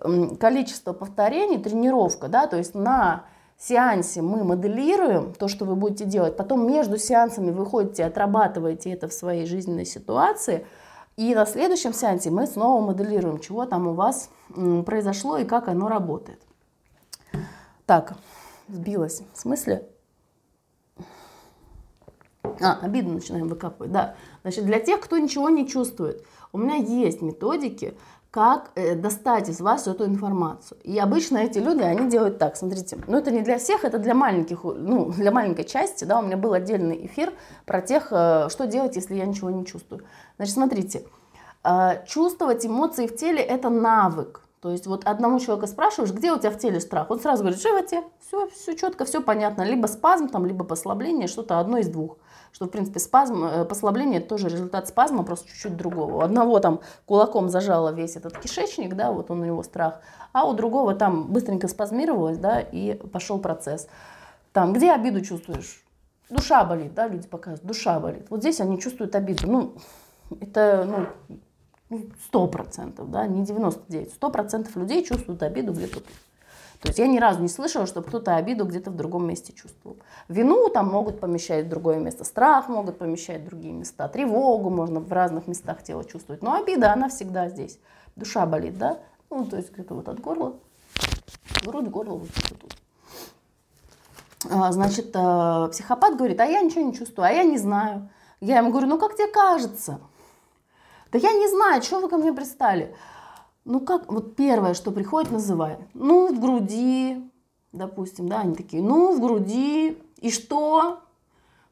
количество 0.00 0.92
повторений, 0.92 1.58
тренировка, 1.58 2.28
да, 2.28 2.46
то 2.46 2.56
есть 2.56 2.74
на 2.74 3.24
сеансе 3.58 4.22
мы 4.22 4.44
моделируем 4.44 5.32
то, 5.32 5.48
что 5.48 5.64
вы 5.64 5.76
будете 5.76 6.04
делать, 6.04 6.36
потом 6.36 6.66
между 6.66 6.98
сеансами 6.98 7.50
вы 7.50 7.64
ходите, 7.64 8.04
отрабатываете 8.04 8.90
это 8.90 9.08
в 9.08 9.12
своей 9.12 9.46
жизненной 9.46 9.86
ситуации, 9.86 10.66
и 11.16 11.34
на 11.34 11.46
следующем 11.46 11.94
сеансе 11.94 12.30
мы 12.30 12.46
снова 12.46 12.84
моделируем, 12.84 13.40
чего 13.40 13.64
там 13.64 13.88
у 13.88 13.94
вас 13.94 14.28
произошло 14.84 15.38
и 15.38 15.44
как 15.44 15.68
оно 15.68 15.88
работает. 15.88 16.40
Так, 17.86 18.16
сбилась. 18.68 19.22
В 19.32 19.38
смысле? 19.38 19.88
А, 22.60 22.78
обиду 22.82 23.10
начинаем 23.10 23.48
выкапывать, 23.48 23.92
да. 23.92 24.16
Значит, 24.42 24.66
для 24.66 24.78
тех, 24.78 25.00
кто 25.00 25.18
ничего 25.18 25.48
не 25.48 25.66
чувствует, 25.66 26.24
у 26.52 26.58
меня 26.58 26.76
есть 26.76 27.22
методики, 27.22 27.96
как 28.36 28.70
э, 28.74 28.94
достать 28.94 29.48
из 29.48 29.62
вас 29.62 29.86
эту 29.86 30.04
информацию. 30.04 30.78
И 30.84 30.98
обычно 30.98 31.38
эти 31.38 31.58
люди, 31.58 31.80
они 31.80 32.10
делают 32.10 32.38
так, 32.38 32.54
смотрите, 32.56 32.98
ну 33.06 33.16
это 33.16 33.30
не 33.30 33.40
для 33.40 33.56
всех, 33.56 33.82
это 33.82 33.98
для 33.98 34.14
маленьких, 34.14 34.62
ну 34.62 35.10
для 35.10 35.30
маленькой 35.30 35.64
части, 35.64 36.04
да, 36.04 36.18
у 36.18 36.22
меня 36.22 36.36
был 36.36 36.52
отдельный 36.52 37.06
эфир 37.06 37.32
про 37.64 37.80
тех, 37.80 38.08
э, 38.10 38.48
что 38.50 38.66
делать, 38.66 38.94
если 38.94 39.14
я 39.14 39.24
ничего 39.24 39.48
не 39.48 39.64
чувствую. 39.64 40.02
Значит, 40.36 40.52
смотрите, 40.52 41.04
э, 41.64 42.04
чувствовать 42.06 42.66
эмоции 42.66 43.06
в 43.06 43.16
теле– 43.16 43.42
это 43.54 43.70
навык. 43.70 44.42
То 44.60 44.70
есть 44.70 44.86
вот 44.86 45.04
одному 45.06 45.40
человеку 45.40 45.66
спрашиваешь, 45.66 46.12
где 46.12 46.30
у 46.30 46.38
тебя 46.38 46.50
в 46.50 46.58
теле 46.58 46.80
страх, 46.80 47.10
он 47.10 47.20
сразу 47.20 47.42
говорит, 47.42 47.58
в 47.58 47.62
животе, 47.62 48.02
все, 48.20 48.48
все 48.48 48.76
четко, 48.76 49.06
все 49.06 49.22
понятно, 49.22 49.62
либо 49.62 49.86
спазм, 49.86 50.28
там, 50.28 50.44
либо 50.44 50.62
послабление, 50.62 51.26
что-то 51.26 51.58
одно 51.58 51.78
из 51.78 51.88
двух 51.88 52.18
что, 52.56 52.64
в 52.64 52.70
принципе, 52.70 53.00
спазм, 53.00 53.44
э, 53.44 53.64
послабление– 53.66 54.18
это 54.20 54.30
тоже 54.30 54.48
результат 54.48 54.88
спазма, 54.88 55.24
просто 55.24 55.46
чуть-чуть 55.46 55.76
другого. 55.76 56.14
У 56.14 56.20
одного 56.20 56.58
там 56.58 56.80
кулаком 57.04 57.50
зажало 57.50 57.90
весь 57.90 58.16
этот 58.16 58.38
кишечник, 58.38 58.94
да, 58.94 59.12
вот 59.12 59.30
он 59.30 59.42
у 59.42 59.44
него 59.44 59.62
страх, 59.62 60.00
а 60.32 60.48
у 60.48 60.54
другого 60.54 60.94
там 60.94 61.30
быстренько 61.30 61.68
спазмировалось, 61.68 62.38
да, 62.38 62.60
и 62.60 62.94
пошел 62.94 63.38
процесс. 63.40 63.88
Там, 64.54 64.72
где 64.72 64.92
обиду 64.92 65.20
чувствуешь? 65.20 65.84
Душа 66.30 66.64
болит, 66.64 66.94
да, 66.94 67.08
люди 67.08 67.28
показывают, 67.28 67.62
душа 67.62 68.00
болит. 68.00 68.26
Вот 68.30 68.40
здесь 68.40 68.58
они 68.62 68.80
чувствуют 68.80 69.14
обиду. 69.14 69.46
Ну, 69.46 69.74
это, 70.40 71.10
ну, 71.90 72.06
сто 72.24 72.46
процентов, 72.46 73.10
да, 73.10 73.26
не 73.26 73.44
99, 73.44 74.14
сто 74.14 74.30
процентов 74.30 74.74
людей 74.76 75.04
чувствуют 75.04 75.42
обиду 75.42 75.74
где-то 75.74 75.96
тут. 75.96 76.06
То 76.80 76.88
есть 76.88 76.98
я 76.98 77.06
ни 77.06 77.18
разу 77.18 77.40
не 77.40 77.48
слышала, 77.48 77.86
чтобы 77.86 78.06
кто-то 78.08 78.36
обиду 78.36 78.64
где-то 78.64 78.90
в 78.90 78.96
другом 78.96 79.26
месте 79.26 79.52
чувствовал. 79.52 79.96
Вину 80.28 80.68
там 80.68 80.88
могут 80.88 81.20
помещать 81.20 81.66
в 81.66 81.68
другое 81.68 81.98
место, 81.98 82.24
страх 82.24 82.68
могут 82.68 82.98
помещать 82.98 83.42
в 83.42 83.46
другие 83.46 83.72
места, 83.72 84.08
тревогу 84.08 84.70
можно 84.70 85.00
в 85.00 85.12
разных 85.12 85.46
местах 85.46 85.82
тела 85.82 86.04
чувствовать. 86.04 86.42
Но 86.42 86.54
обида, 86.54 86.92
она 86.92 87.08
всегда 87.08 87.48
здесь. 87.48 87.78
Душа 88.14 88.46
болит, 88.46 88.78
да? 88.78 88.98
Ну, 89.30 89.44
то 89.44 89.56
есть 89.56 89.72
где-то 89.72 89.94
вот 89.94 90.08
от 90.08 90.20
горла, 90.20 90.54
грудь, 91.64 91.88
горло, 91.88 92.16
вот 92.16 92.28
тут. 92.60 92.76
А, 94.50 94.70
значит, 94.70 95.10
э, 95.14 95.68
психопат 95.72 96.16
говорит, 96.16 96.40
а 96.40 96.44
я 96.44 96.62
ничего 96.62 96.82
не 96.82 96.94
чувствую, 96.94 97.26
а 97.26 97.30
я 97.30 97.42
не 97.42 97.58
знаю. 97.58 98.08
Я 98.40 98.58
ему 98.58 98.70
говорю, 98.70 98.86
ну 98.86 98.98
как 98.98 99.14
тебе 99.14 99.28
кажется? 99.28 99.98
Да 101.10 101.18
я 101.18 101.32
не 101.32 101.48
знаю, 101.48 101.82
что 101.82 102.00
вы 102.00 102.08
ко 102.08 102.16
мне 102.16 102.32
пристали. 102.32 102.94
Ну 103.66 103.80
как, 103.80 104.12
вот 104.12 104.36
первое, 104.36 104.74
что 104.74 104.92
приходит, 104.92 105.32
называем. 105.32 105.88
Ну, 105.92 106.32
в 106.32 106.40
груди, 106.40 107.20
допустим, 107.72 108.28
да, 108.28 108.42
они 108.42 108.54
такие, 108.54 108.80
ну, 108.80 109.12
в 109.12 109.20
груди, 109.20 109.98
и 110.20 110.30
что? 110.30 111.00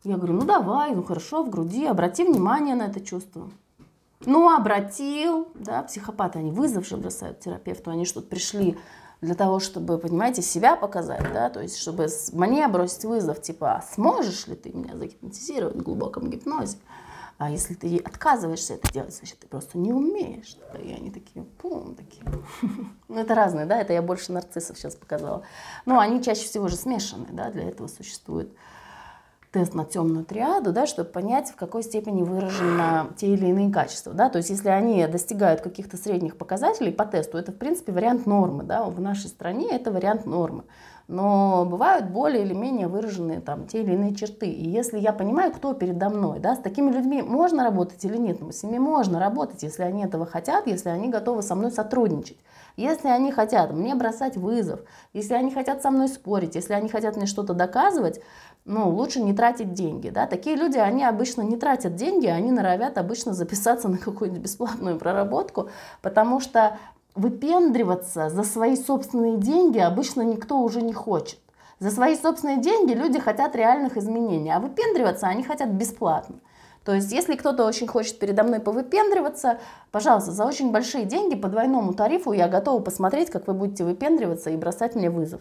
Я 0.03 0.17
говорю, 0.17 0.35
ну 0.35 0.43
давай, 0.45 0.93
ну 0.93 1.05
хорошо, 1.05 1.45
в 1.45 1.51
груди, 1.51 1.87
обрати 1.87 2.25
внимание 2.25 2.75
на 2.75 2.89
это 2.89 3.01
чувство. 3.01 3.49
Ну, 4.27 4.53
обратил, 4.53 5.47
да, 5.55 5.85
психопаты, 5.85 6.41
они 6.41 6.51
вызов 6.51 6.85
же 6.85 6.97
бросают 6.97 7.39
терапевту, 7.39 7.93
они 7.93 8.07
что-то 8.07 8.27
пришли 8.27 8.77
для 9.21 9.37
того, 9.37 9.61
чтобы, 9.61 9.97
понимаете, 9.99 10.43
себя 10.43 10.75
показать, 10.75 11.33
да, 11.33 11.49
то 11.49 11.63
есть, 11.63 11.79
чтобы 11.79 12.09
мне 12.33 12.67
бросить 12.67 13.05
вызов, 13.05 13.41
типа, 13.41 13.77
а 13.77 13.83
сможешь 13.83 14.49
ли 14.49 14.57
ты 14.57 14.73
меня 14.73 14.97
загипнотизировать 14.97 15.77
в 15.77 15.83
глубоком 15.83 16.29
гипнозе? 16.29 16.77
А 17.37 17.51
если 17.51 17.75
ты 17.75 17.99
отказываешься 17.99 18.75
это 18.75 18.93
делать, 18.93 19.15
значит, 19.15 19.41
ты 19.41 19.49
просто 19.49 19.77
не 19.77 19.93
умеешь. 19.93 20.57
И 20.83 20.93
они 20.93 21.11
такие, 21.11 21.45
пум, 21.45 21.95
такие. 21.95 22.25
Ну, 23.09 23.21
это 23.21 23.35
разные, 23.35 23.67
да, 23.67 23.81
это 23.81 23.93
я 23.93 24.03
больше 24.03 24.33
нарциссов 24.33 24.77
сейчас 24.79 24.97
показала. 24.97 25.43
Но 25.85 25.99
они 25.99 26.23
чаще 26.23 26.45
всего 26.45 26.69
же 26.69 26.77
смешаны, 26.77 27.27
да, 27.31 27.51
для 27.51 27.65
этого 27.65 27.87
существует 27.87 28.51
тест 29.55 29.73
на 29.73 29.85
темную 29.85 30.25
триаду, 30.25 30.73
да, 30.73 30.85
чтобы 30.85 31.11
понять, 31.11 31.51
в 31.51 31.55
какой 31.55 31.85
степени 31.85 32.23
выражены 32.23 33.15
те 33.17 33.29
или 33.29 33.47
иные 33.47 33.73
качества. 33.73 34.13
Да? 34.13 34.29
То 34.29 34.39
есть 34.39 34.51
если 34.51 34.69
они 34.69 35.07
достигают 35.07 35.61
каких-то 35.61 35.97
средних 35.97 36.37
показателей 36.37 36.91
по 36.91 37.07
тесту, 37.07 37.39
это 37.39 37.53
в 37.53 37.57
принципе 37.57 37.93
вариант 37.93 38.27
нормы. 38.27 38.65
Да? 38.65 38.85
В 38.85 39.01
нашей 39.01 39.29
стране 39.29 39.69
это 39.71 39.93
вариант 39.93 40.27
нормы 40.27 40.65
но 41.07 41.67
бывают 41.67 42.07
более 42.11 42.43
или 42.45 42.55
менее 42.55 42.89
выраженные 42.89 43.41
там 43.41 43.67
те 43.67 43.83
или 43.83 43.93
иные 43.93 44.15
черты. 44.15 44.47
И 44.47 44.69
если 44.69 44.99
я 44.99 45.13
понимаю, 45.13 45.53
кто 45.53 45.75
передо 45.75 46.09
мной, 46.09 46.39
да, 46.39 46.57
с 46.57 46.61
такими 46.61 46.91
людьми 46.91 47.23
можно 47.23 47.65
работать 47.65 48.05
или 48.05 48.17
нет, 48.17 48.41
но 48.41 48.53
с 48.53 48.63
ними 48.63 48.79
можно 48.79 49.21
работать, 49.21 49.63
если 49.63 49.83
они 49.83 50.05
этого 50.05 50.27
хотят, 50.27 50.67
если 50.67 50.89
они 50.89 51.09
готовы 51.09 51.43
со 51.43 51.55
мной 51.55 51.71
сотрудничать. 51.71 52.39
Если 52.77 53.07
они 53.09 53.31
хотят 53.31 53.73
мне 53.73 53.95
бросать 53.95 54.37
вызов, 54.37 54.81
если 55.13 55.35
они 55.35 55.53
хотят 55.53 55.81
со 55.83 55.91
мной 55.91 56.09
спорить, 56.09 56.57
если 56.57 56.73
они 56.73 56.89
хотят 56.89 57.17
мне 57.17 57.27
что-то 57.27 57.55
доказывать, 57.55 58.21
ну, 58.65 58.89
лучше 58.89 59.21
не 59.21 59.33
тратить 59.33 59.75
деньги, 59.75 60.09
да. 60.09 60.27
Такие 60.27 60.57
люди, 60.57 60.79
они 60.79 61.05
обычно 61.05 61.43
не 61.43 61.57
тратят 61.57 61.95
деньги, 61.95 62.27
они 62.27 62.51
норовят 62.51 62.99
обычно 62.99 63.33
записаться 63.33 63.89
на 63.89 63.99
какую-нибудь 63.99 64.43
бесплатную 64.43 64.99
проработку, 64.99 65.69
потому 66.03 66.41
что 66.41 66.79
выпендриваться 67.15 68.29
за 68.29 68.43
свои 68.43 68.77
собственные 68.77 69.39
деньги 69.39 69.79
обычно 69.79 70.23
никто 70.23 70.61
уже 70.61 70.83
не 70.83 70.93
хочет. 70.93 71.39
За 71.79 71.91
свои 71.91 72.17
собственные 72.17 72.59
деньги 72.59 72.93
люди 72.93 73.19
хотят 73.19 73.57
реальных 73.57 73.97
изменений, 73.97 74.51
а 74.51 74.61
выпендриваться 74.61 75.27
они 75.27 75.43
хотят 75.43 75.71
бесплатно. 75.71 76.37
То 76.85 76.95
есть, 76.95 77.13
если 77.13 77.35
кто-то 77.35 77.65
очень 77.65 77.87
хочет 77.87 78.19
передо 78.19 78.43
мной 78.43 78.61
повыпендриваться, 78.61 79.59
пожалуйста, 79.91 80.33
за 80.33 80.45
очень 80.45 80.71
большие 80.71 81.05
деньги 81.05 81.35
по 81.35 81.49
двойному 81.49 81.95
тарифу 81.95 82.33
я 82.33 82.47
готова 82.47 82.81
посмотреть, 82.81 83.31
как 83.31 83.47
вы 83.47 83.55
будете 83.55 83.85
выпендриваться 83.85 84.51
и 84.51 84.57
бросать 84.57 84.95
мне 84.95 85.09
вызов. 85.09 85.41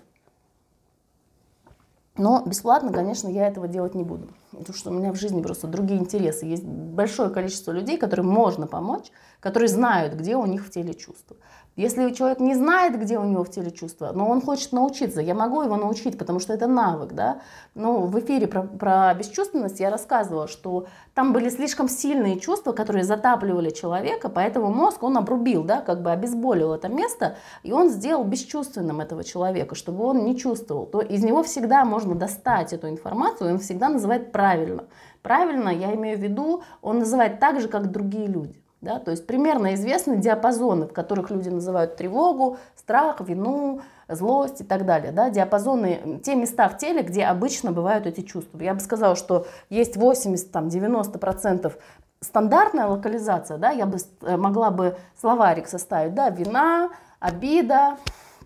Но 2.16 2.44
бесплатно, 2.46 2.94
конечно, 2.94 3.28
я 3.28 3.48
этого 3.48 3.68
делать 3.68 3.96
не 3.96 4.04
буду. 4.04 4.30
Потому 4.52 4.76
что 4.76 4.92
у 4.92 4.94
меня 4.94 5.12
в 5.12 5.16
жизни 5.16 5.42
просто 5.42 5.68
другие 5.68 6.00
интересы. 6.00 6.46
Есть 6.46 6.64
большое 6.64 7.32
количество 7.32 7.72
людей, 7.72 7.98
которым 7.98 8.28
можно 8.28 8.68
помочь, 8.68 9.12
которые 9.40 9.68
знают, 9.68 10.14
где 10.14 10.36
у 10.36 10.46
них 10.46 10.64
в 10.66 10.70
теле 10.70 10.94
чувства. 10.94 11.38
Если 11.76 12.12
человек 12.12 12.40
не 12.40 12.54
знает, 12.54 13.00
где 13.00 13.18
у 13.18 13.24
него 13.24 13.44
в 13.44 13.50
теле 13.50 13.72
чувства, 13.72 14.12
но 14.14 14.30
он 14.30 14.42
хочет 14.42 14.74
научиться, 14.74 15.22
я 15.22 15.34
могу 15.34 15.64
его 15.64 15.76
научить, 15.76 16.20
потому 16.20 16.40
что 16.40 16.54
это 16.54 16.68
навык, 16.68 17.14
да. 17.14 17.42
Ну, 17.74 18.06
в 18.06 18.20
эфире 18.20 18.46
про, 18.46 18.62
про 18.62 19.12
бесчувственность 19.16 19.80
я 19.80 19.90
рассказывала, 19.90 20.48
что 20.48 20.86
там 21.16 21.34
были 21.34 21.50
слишком 21.50 21.90
сильные 21.90 22.40
чувства, 22.40 22.74
которые 22.74 23.04
затапливали 23.04 23.72
человека, 23.72 24.30
поэтому 24.30 24.72
мозг 24.72 25.02
он 25.02 25.18
обрубил, 25.18 25.64
да, 25.64 25.82
как 25.82 26.04
бы 26.04 26.12
обезболил 26.12 26.74
это 26.74 26.90
место, 26.90 27.38
и 27.64 27.72
он 27.72 27.90
сделал 27.90 28.24
бесчувственным 28.24 29.02
этого 29.02 29.24
человека, 29.24 29.74
чтобы 29.74 30.04
он 30.04 30.26
не 30.26 30.38
чувствовал. 30.38 30.86
То 30.86 31.02
из 31.02 31.24
него 31.24 31.42
всегда 31.42 31.86
можно 31.86 32.03
достать 32.04 32.74
эту 32.74 32.90
информацию, 32.90 33.52
он 33.52 33.60
всегда 33.60 33.90
называет 33.90 34.32
правильно. 34.32 34.86
Правильно, 35.22 35.70
я 35.70 35.94
имею 35.96 36.18
в 36.18 36.22
виду, 36.22 36.64
он 36.82 37.00
называет 37.00 37.40
так 37.40 37.62
же, 37.62 37.68
как 37.68 37.92
другие 37.92 38.28
люди. 38.28 38.62
Да? 38.82 39.00
То 39.00 39.12
есть 39.12 39.26
примерно 39.26 39.76
известны 39.76 40.18
диапазоны, 40.18 40.88
в 40.88 40.94
которых 40.94 41.32
люди 41.32 41.48
называют 41.48 41.96
тревогу, 41.96 42.58
страх, 42.76 43.22
вину, 43.22 43.82
злость 44.10 44.60
и 44.60 44.64
так 44.66 44.86
далее. 44.86 45.14
Да? 45.14 45.30
Диапазоны, 45.30 46.20
те 46.24 46.36
места 46.36 46.68
в 46.68 46.78
теле, 46.78 47.02
где 47.02 47.24
обычно 47.24 47.72
бывают 47.72 48.06
эти 48.06 48.22
чувства. 48.22 48.60
Я 48.60 48.74
бы 48.74 48.82
сказала, 48.82 49.16
что 49.16 49.48
есть 49.70 49.96
80-90% 49.96 51.74
стандартная 52.20 52.88
локализация, 52.88 53.58
да, 53.58 53.72
я 53.72 53.86
бы 53.86 53.98
э, 54.22 54.38
могла 54.38 54.72
бы 54.72 54.98
словарик 55.20 55.68
составить, 55.68 56.14
да, 56.14 56.30
вина, 56.30 56.90
обида, 57.20 57.98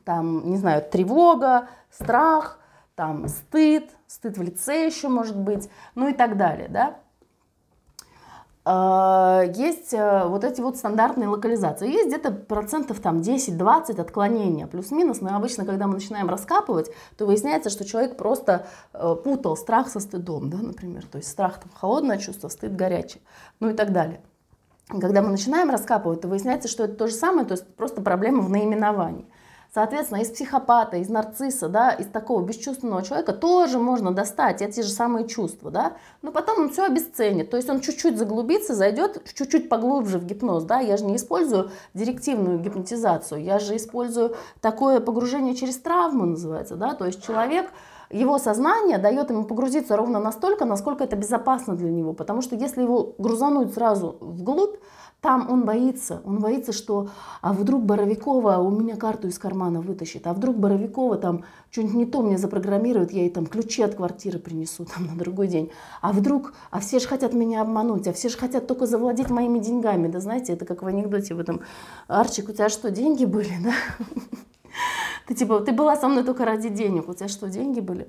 там, 0.04 0.50
не 0.50 0.58
знаю, 0.58 0.84
тревога, 0.84 1.68
страх, 1.92 2.57
там, 2.98 3.28
стыд, 3.28 3.92
стыд 4.08 4.40
в 4.40 4.42
лице 4.42 4.88
еще 4.88 5.08
может 5.08 5.38
быть, 5.38 5.70
ну 5.94 6.08
и 6.08 6.14
так 6.14 6.36
далее, 6.36 6.68
да. 6.68 7.00
А, 8.66 9.44
есть 9.56 9.94
э, 9.94 10.26
вот 10.26 10.44
эти 10.44 10.62
вот 10.62 10.78
стандартные 10.78 11.30
локализации. 11.30 11.90
Есть 11.90 12.08
где-то 12.08 12.32
процентов 12.32 13.00
там 13.00 13.20
10-20 13.20 14.02
отклонения, 14.02 14.66
плюс-минус. 14.66 15.22
Но 15.22 15.36
обычно, 15.36 15.64
когда 15.64 15.86
мы 15.86 15.94
начинаем 15.94 16.28
раскапывать, 16.28 16.90
то 17.18 17.28
выясняется, 17.28 17.70
что 17.70 17.86
человек 17.86 18.18
просто 18.18 18.66
э, 18.94 19.16
путал 19.24 19.56
страх 19.56 19.90
со 19.90 20.00
стыдом, 20.00 20.50
да, 20.50 20.58
например. 20.58 21.06
То 21.06 21.20
есть 21.20 21.30
страх 21.30 21.60
там 21.60 21.70
холодное 21.76 22.18
чувство, 22.18 22.50
стыд 22.50 22.76
горячий, 22.76 23.22
ну 23.60 23.70
и 23.70 23.74
так 23.74 23.94
далее. 23.94 24.22
Когда 24.90 25.22
мы 25.22 25.30
начинаем 25.30 25.70
раскапывать, 25.70 26.22
то 26.22 26.28
выясняется, 26.28 26.68
что 26.68 26.86
это 26.86 26.96
то 26.96 27.08
же 27.08 27.14
самое, 27.14 27.46
то 27.46 27.54
есть 27.54 27.68
просто 27.76 28.02
проблема 28.02 28.42
в 28.42 28.50
наименовании. 28.50 29.28
Соответственно, 29.78 30.22
из 30.22 30.32
психопата, 30.32 30.98
из 30.98 31.08
нарцисса, 31.08 31.70
да, 31.70 31.92
из 31.92 32.08
такого 32.08 32.44
бесчувственного 32.44 33.04
человека 33.04 33.32
тоже 33.32 33.78
можно 33.78 34.12
достать 34.12 34.64
эти 34.64 34.82
же 34.82 34.90
самые 34.90 35.28
чувства, 35.28 35.70
да, 35.70 35.98
но 36.24 36.32
потом 36.32 36.62
он 36.62 36.70
все 36.72 36.86
обесценит, 36.86 37.52
то 37.52 37.58
есть 37.58 37.70
он 37.70 37.82
чуть-чуть 37.82 38.18
заглубится, 38.18 38.74
зайдет 38.74 39.22
чуть-чуть 39.36 39.70
поглубже 39.70 40.18
в 40.18 40.26
гипноз, 40.26 40.64
да, 40.64 40.80
я 40.80 40.98
же 40.98 41.06
не 41.06 41.18
использую 41.18 41.70
директивную 41.94 42.58
гипнотизацию, 42.58 43.44
я 43.44 43.60
же 43.60 43.76
использую 43.76 44.36
такое 44.62 45.00
погружение 45.00 45.54
через 45.54 45.78
травму, 45.78 46.26
называется, 46.26 46.76
да, 46.76 46.96
то 46.96 47.06
есть 47.06 47.24
человек 47.24 47.70
его 48.10 48.40
сознание 48.40 48.98
дает 48.98 49.30
ему 49.30 49.44
погрузиться 49.44 49.96
ровно 49.96 50.20
настолько, 50.20 50.66
насколько 50.66 51.04
это 51.04 51.16
безопасно 51.16 51.76
для 51.76 51.92
него. 51.92 52.14
Потому 52.14 52.42
что 52.42 52.56
если 52.56 52.82
его 52.82 53.14
грузануть 53.18 53.74
сразу 53.74 54.18
вглубь, 54.22 54.78
там 55.22 55.50
он 55.50 55.66
боится, 55.66 56.22
он 56.26 56.40
боится, 56.40 56.72
что 56.72 57.10
а 57.42 57.52
вдруг 57.52 57.84
Боровикова 57.84 58.58
у 58.58 58.70
меня 58.70 58.96
карту 58.96 59.28
из 59.28 59.40
кармана 59.40 59.82
вытащит, 59.82 60.28
а 60.28 60.34
вдруг 60.34 60.58
Боровикова 60.58 61.18
там 61.18 61.44
что-нибудь 61.72 61.96
не 61.96 62.06
то 62.06 62.22
мне 62.22 62.38
запрограммирует, 62.38 63.12
я 63.12 63.22
ей 63.22 63.30
там 63.32 63.48
ключи 63.48 63.82
от 63.82 63.96
квартиры 63.96 64.38
принесу 64.38 64.86
там 64.86 65.08
на 65.08 65.16
другой 65.16 65.48
день. 65.48 65.72
А 66.02 66.12
вдруг, 66.12 66.54
а 66.70 66.80
все 66.80 67.00
же 67.00 67.08
хотят 67.08 67.34
меня 67.34 67.62
обмануть, 67.62 68.08
а 68.08 68.14
все 68.14 68.30
же 68.30 68.38
хотят 68.38 68.68
только 68.68 68.86
завладеть 68.86 69.32
моими 69.32 69.58
деньгами, 69.58 70.08
да 70.08 70.20
знаете, 70.20 70.54
это 70.54 70.66
как 70.66 70.84
в 70.84 70.88
анекдоте 70.88 71.34
в 71.34 71.40
этом, 71.40 71.62
Арчик, 72.08 72.50
у 72.50 72.54
тебя 72.54 72.70
что, 72.70 72.92
деньги 72.92 73.26
были, 73.26 73.54
да? 73.64 73.74
Ты 75.26 75.34
типа, 75.34 75.60
ты 75.60 75.72
была 75.74 75.98
со 75.98 76.08
мной 76.08 76.24
только 76.24 76.46
ради 76.46 76.70
денег, 76.70 77.10
у 77.10 77.14
тебя 77.14 77.28
что, 77.28 77.50
деньги 77.50 77.80
были? 77.80 78.08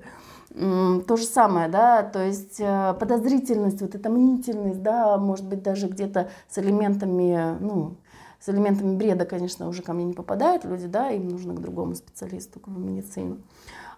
То 0.53 1.15
же 1.15 1.25
самое, 1.25 1.69
да, 1.69 2.01
то 2.01 2.25
есть 2.25 2.59
э, 2.59 2.95
подозрительность, 2.99 3.81
вот 3.81 3.93
эта 3.93 4.09
мнительность, 4.09 4.81
да, 4.81 5.17
может 5.17 5.45
быть 5.47 5.61
даже 5.61 5.87
где-то 5.87 6.29
с 6.49 6.57
элементами, 6.57 7.55
ну, 7.59 7.97
с 8.39 8.49
элементами 8.49 8.95
бреда, 8.95 9.25
конечно, 9.25 9.67
уже 9.67 9.83
ко 9.83 9.93
мне 9.93 10.05
не 10.05 10.13
попадают 10.13 10.65
люди, 10.65 10.87
да, 10.87 11.11
им 11.11 11.29
нужно 11.29 11.53
к 11.53 11.61
другому 11.61 11.93
специалисту, 11.93 12.59
к 12.59 12.67
медицину. 12.67 13.37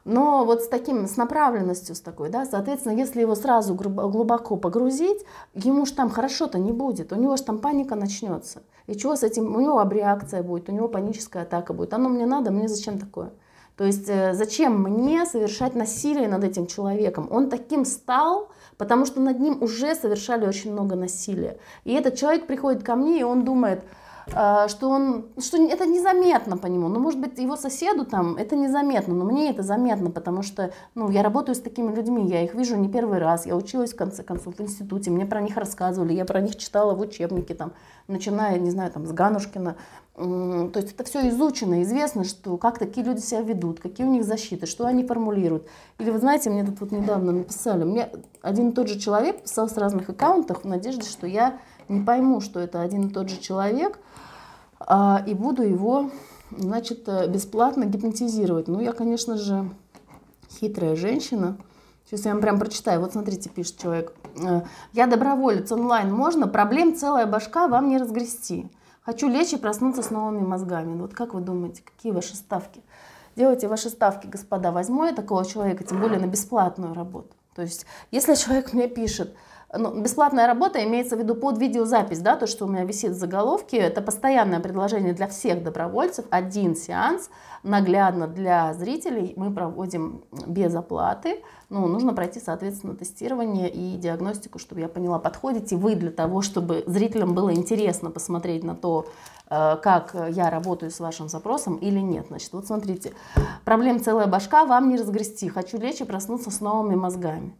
Но 0.03 0.43
вот 0.45 0.63
с 0.63 0.67
таким, 0.67 1.07
с 1.07 1.15
направленностью, 1.15 1.95
с 1.95 2.01
такой, 2.01 2.29
да, 2.29 2.45
соответственно, 2.45 2.93
если 2.93 3.21
его 3.21 3.35
сразу 3.35 3.75
глубоко 3.75 4.57
погрузить, 4.57 5.23
ему 5.53 5.85
же 5.85 5.93
там 5.93 6.09
хорошо-то 6.09 6.57
не 6.57 6.71
будет, 6.71 7.13
у 7.13 7.15
него 7.15 7.37
же 7.37 7.43
там 7.43 7.59
паника 7.59 7.95
начнется. 7.95 8.63
И 8.87 8.95
чего 8.95 9.15
с 9.15 9.23
этим, 9.23 9.55
у 9.55 9.61
него 9.61 9.79
абреакция 9.79 10.41
будет, 10.41 10.69
у 10.69 10.71
него 10.71 10.87
паническая 10.87 11.43
атака 11.43 11.73
будет. 11.73 11.93
Оно 11.93 12.09
мне 12.09 12.25
надо, 12.25 12.51
мне 12.51 12.67
зачем 12.67 12.97
такое? 12.97 13.31
То 13.81 13.87
есть 13.87 14.07
э, 14.09 14.35
зачем 14.35 14.79
мне 14.83 15.25
совершать 15.25 15.73
насилие 15.73 16.27
над 16.27 16.43
этим 16.43 16.67
человеком? 16.67 17.27
Он 17.31 17.49
таким 17.49 17.83
стал, 17.83 18.51
потому 18.77 19.07
что 19.07 19.19
над 19.19 19.39
ним 19.39 19.57
уже 19.59 19.95
совершали 19.95 20.45
очень 20.45 20.71
много 20.71 20.95
насилия. 20.95 21.57
И 21.83 21.93
этот 21.93 22.15
человек 22.15 22.45
приходит 22.45 22.83
ко 22.83 22.95
мне, 22.95 23.19
и 23.19 23.23
он 23.23 23.43
думает, 23.43 23.83
что 24.27 24.89
он, 24.89 25.25
что 25.39 25.57
это 25.61 25.85
незаметно 25.85 26.57
по 26.57 26.67
нему. 26.67 26.87
Ну, 26.87 26.99
может 26.99 27.19
быть, 27.19 27.37
его 27.39 27.55
соседу 27.55 28.05
там 28.05 28.35
это 28.35 28.55
незаметно, 28.55 29.13
но 29.13 29.25
мне 29.25 29.49
это 29.49 29.63
заметно, 29.63 30.11
потому 30.11 30.41
что, 30.43 30.71
ну, 30.95 31.09
я 31.09 31.23
работаю 31.23 31.55
с 31.55 31.59
такими 31.59 31.93
людьми, 31.93 32.27
я 32.27 32.43
их 32.43 32.53
вижу 32.53 32.75
не 32.75 32.87
первый 32.87 33.19
раз, 33.19 33.45
я 33.45 33.55
училась, 33.55 33.93
в 33.93 33.97
конце 33.97 34.23
концов, 34.23 34.57
в 34.57 34.61
институте, 34.61 35.09
мне 35.11 35.25
про 35.25 35.41
них 35.41 35.57
рассказывали, 35.57 36.13
я 36.13 36.25
про 36.25 36.41
них 36.41 36.55
читала 36.55 36.93
в 36.93 37.01
учебнике, 37.01 37.55
там, 37.55 37.73
начиная, 38.07 38.59
не 38.59 38.71
знаю, 38.71 38.91
там, 38.91 39.05
с 39.05 39.11
Ганушкина. 39.11 39.75
То 40.13 40.71
есть 40.75 40.91
это 40.93 41.03
все 41.05 41.29
изучено, 41.29 41.81
известно, 41.83 42.25
что 42.25 42.57
как 42.57 42.77
такие 42.77 43.05
люди 43.05 43.21
себя 43.21 43.41
ведут, 43.41 43.79
какие 43.79 44.05
у 44.05 44.09
них 44.09 44.25
защиты, 44.25 44.65
что 44.65 44.85
они 44.85 45.05
формулируют. 45.05 45.65
Или 45.99 46.11
вы 46.11 46.19
знаете, 46.19 46.49
мне 46.49 46.65
тут 46.65 46.81
вот 46.81 46.91
недавно 46.91 47.31
написали, 47.31 47.85
мне 47.85 48.09
один 48.41 48.69
и 48.69 48.71
тот 48.73 48.89
же 48.89 48.99
человек 48.99 49.43
писал 49.43 49.69
с 49.69 49.77
разных 49.77 50.09
аккаунтов 50.09 50.63
в 50.63 50.67
надежде, 50.67 51.09
что 51.09 51.25
я 51.27 51.57
не 51.87 52.01
пойму, 52.01 52.41
что 52.41 52.59
это 52.59 52.81
один 52.81 53.07
и 53.07 53.09
тот 53.09 53.29
же 53.29 53.39
человек, 53.39 53.99
и 55.27 55.33
буду 55.33 55.63
его, 55.63 56.11
значит, 56.57 57.07
э, 57.07 57.27
бесплатно 57.27 57.85
гипнотизировать. 57.85 58.67
Ну, 58.67 58.79
я, 58.79 58.93
конечно 58.93 59.37
же, 59.37 59.69
хитрая 60.49 60.95
женщина. 60.95 61.57
Сейчас 62.05 62.25
я 62.25 62.33
вам 62.33 62.41
прям 62.41 62.59
прочитаю. 62.59 62.99
Вот 62.99 63.13
смотрите, 63.13 63.49
пишет 63.49 63.77
человек. 63.77 64.13
«Э, 64.35 64.61
я 64.93 65.07
доброволец 65.07 65.71
онлайн, 65.71 66.13
можно? 66.13 66.47
Проблем 66.47 66.95
целая 66.95 67.25
башка, 67.25 67.67
вам 67.67 67.89
не 67.89 67.97
разгрести. 67.97 68.69
Хочу 69.03 69.27
лечь 69.27 69.53
и 69.53 69.57
проснуться 69.57 70.03
с 70.03 70.11
новыми 70.11 70.45
мозгами. 70.45 70.99
Вот 70.99 71.13
как 71.13 71.33
вы 71.33 71.41
думаете, 71.41 71.81
какие 71.83 72.11
ваши 72.11 72.35
ставки? 72.35 72.81
Делайте 73.35 73.67
ваши 73.67 73.89
ставки, 73.89 74.27
господа. 74.27 74.71
Возьму 74.71 75.05
я 75.05 75.13
такого 75.13 75.45
человека, 75.45 75.83
тем 75.83 75.99
более 75.99 76.19
на 76.19 76.27
бесплатную 76.27 76.93
работу. 76.93 77.29
То 77.55 77.61
есть, 77.61 77.85
если 78.11 78.35
человек 78.35 78.73
мне 78.73 78.87
пишет, 78.87 79.33
ну, 79.77 80.01
бесплатная 80.01 80.47
работа 80.47 80.83
имеется 80.83 81.15
в 81.15 81.19
виду 81.19 81.35
под 81.35 81.57
видеозапись, 81.57 82.19
да, 82.19 82.35
то, 82.35 82.47
что 82.47 82.65
у 82.65 82.67
меня 82.67 82.83
висит 82.83 83.11
в 83.11 83.17
заголовке, 83.17 83.77
это 83.77 84.01
постоянное 84.01 84.59
предложение 84.59 85.13
для 85.13 85.27
всех 85.27 85.63
добровольцев, 85.63 86.25
один 86.29 86.75
сеанс, 86.75 87.29
наглядно 87.63 88.27
для 88.27 88.73
зрителей. 88.73 89.33
Мы 89.37 89.53
проводим 89.53 90.23
без 90.45 90.75
оплаты, 90.75 91.41
ну, 91.69 91.87
нужно 91.87 92.13
пройти, 92.13 92.41
соответственно, 92.41 92.95
тестирование 92.95 93.69
и 93.69 93.95
диагностику, 93.95 94.59
чтобы 94.59 94.81
я 94.81 94.89
поняла, 94.89 95.19
подходите 95.19 95.77
вы 95.77 95.95
для 95.95 96.11
того, 96.11 96.41
чтобы 96.41 96.83
зрителям 96.85 97.33
было 97.33 97.53
интересно 97.53 98.11
посмотреть 98.11 98.63
на 98.63 98.75
то, 98.75 99.07
э, 99.49 99.77
как 99.81 100.15
я 100.31 100.49
работаю 100.49 100.91
с 100.91 100.99
вашим 100.99 101.29
запросом 101.29 101.77
или 101.77 101.99
нет. 101.99 102.25
Значит, 102.27 102.51
вот 102.51 102.67
смотрите, 102.67 103.13
проблем 103.63 104.01
целая 104.01 104.27
башка, 104.27 104.65
вам 104.65 104.89
не 104.89 104.97
разгрести, 104.97 105.47
хочу 105.47 105.77
лечь 105.77 106.01
и 106.01 106.05
проснуться 106.05 106.51
с 106.51 106.59
новыми 106.59 106.95
мозгами. 106.95 107.55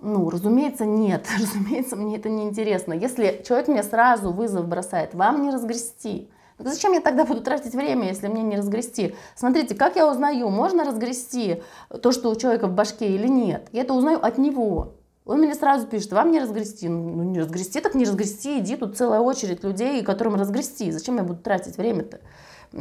Ну, 0.00 0.30
разумеется, 0.30 0.84
нет. 0.84 1.26
Разумеется, 1.38 1.96
мне 1.96 2.16
это 2.16 2.28
не 2.28 2.44
интересно. 2.44 2.92
Если 2.92 3.42
человек 3.46 3.68
мне 3.68 3.82
сразу 3.82 4.32
вызов 4.32 4.66
бросает, 4.66 5.14
вам 5.14 5.42
не 5.42 5.50
разгрести. 5.50 6.30
Зачем 6.58 6.92
я 6.92 7.00
тогда 7.00 7.24
буду 7.24 7.40
тратить 7.40 7.74
время, 7.74 8.08
если 8.08 8.26
мне 8.26 8.42
не 8.42 8.56
разгрести? 8.56 9.14
Смотрите, 9.36 9.76
как 9.76 9.94
я 9.94 10.10
узнаю, 10.10 10.48
можно 10.50 10.84
разгрести 10.84 11.62
то, 12.02 12.10
что 12.10 12.30
у 12.30 12.36
человека 12.36 12.66
в 12.66 12.72
башке 12.72 13.08
или 13.14 13.28
нет? 13.28 13.68
Я 13.72 13.82
это 13.82 13.94
узнаю 13.94 14.18
от 14.24 14.38
него. 14.38 14.94
Он 15.24 15.40
мне 15.40 15.54
сразу 15.54 15.86
пишет, 15.86 16.12
вам 16.12 16.32
не 16.32 16.40
разгрести. 16.40 16.88
Ну, 16.88 17.22
не 17.22 17.38
разгрести, 17.38 17.80
так 17.80 17.94
не 17.94 18.04
разгрести, 18.04 18.58
иди, 18.58 18.76
тут 18.76 18.96
целая 18.96 19.20
очередь 19.20 19.62
людей, 19.62 20.02
которым 20.02 20.34
разгрести. 20.34 20.90
Зачем 20.90 21.16
я 21.16 21.22
буду 21.22 21.40
тратить 21.40 21.76
время-то? 21.76 22.20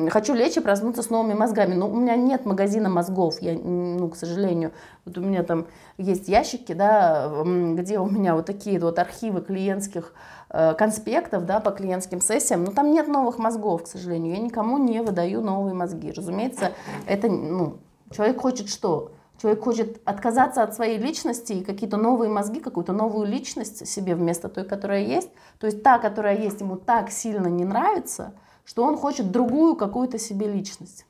Хочу 0.10 0.34
лечь 0.34 0.58
и 0.58 0.60
проснуться 0.60 1.02
с 1.02 1.10
новыми 1.10 1.34
мозгами. 1.34 1.74
Но 1.74 1.90
у 1.90 1.96
меня 1.96 2.18
нет 2.18 2.46
магазина 2.46 2.90
мозгов, 2.90 3.42
я, 3.42 3.54
ну, 3.54 4.10
к 4.10 4.18
сожалению. 4.18 4.74
Вот 5.06 5.18
у 5.18 5.22
меня 5.22 5.44
там 5.44 5.68
есть 5.98 6.28
ящики, 6.28 6.74
да, 6.74 7.32
где 7.46 8.00
у 8.00 8.10
меня 8.10 8.36
вот 8.36 8.46
такие 8.46 8.80
вот 8.80 9.00
архивы 9.00 9.42
клиентских 9.42 10.14
э, 10.50 10.74
конспектов, 10.74 11.46
да, 11.46 11.62
по 11.62 11.72
клиентским 11.72 12.20
сессиям, 12.20 12.66
но 12.66 12.72
там 12.72 12.92
нет 12.92 13.08
новых 13.08 13.40
мозгов, 13.40 13.84
к 13.84 13.88
сожалению. 13.88 14.36
Я 14.36 14.42
никому 14.42 14.78
не 14.78 15.02
выдаю 15.02 15.42
новые 15.42 15.74
мозги. 15.74 16.12
Разумеется, 16.12 16.74
это, 17.06 17.30
ну, 17.30 17.78
человек 18.12 18.42
хочет 18.42 18.68
что? 18.68 19.12
Человек 19.42 19.64
хочет 19.64 20.02
отказаться 20.04 20.64
от 20.64 20.76
своей 20.76 20.98
личности 20.98 21.54
и 21.54 21.64
какие-то 21.64 21.96
новые 21.96 22.30
мозги, 22.30 22.60
какую-то 22.60 22.92
новую 22.92 23.26
личность 23.26 23.88
себе 23.88 24.16
вместо 24.16 24.50
той, 24.50 24.66
которая 24.66 25.02
есть. 25.02 25.30
То 25.60 25.68
есть 25.68 25.82
та, 25.82 25.98
которая 25.98 26.38
есть, 26.38 26.60
ему 26.60 26.76
так 26.76 27.10
сильно 27.10 27.48
не 27.48 27.64
нравится– 27.64 28.34
что 28.68 28.84
он 28.84 28.98
хочет 28.98 29.32
другую 29.32 29.78
какую-то 29.78 30.20
себе 30.20 30.46
личность. 30.46 31.06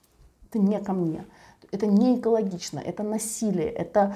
Это 0.48 0.60
не 0.60 0.80
ко 0.80 0.94
мне. 0.94 1.26
Это 1.72 1.88
не 1.88 2.20
экологично, 2.20 2.80
это 2.80 3.02
насилие, 3.02 3.68
это 3.68 4.16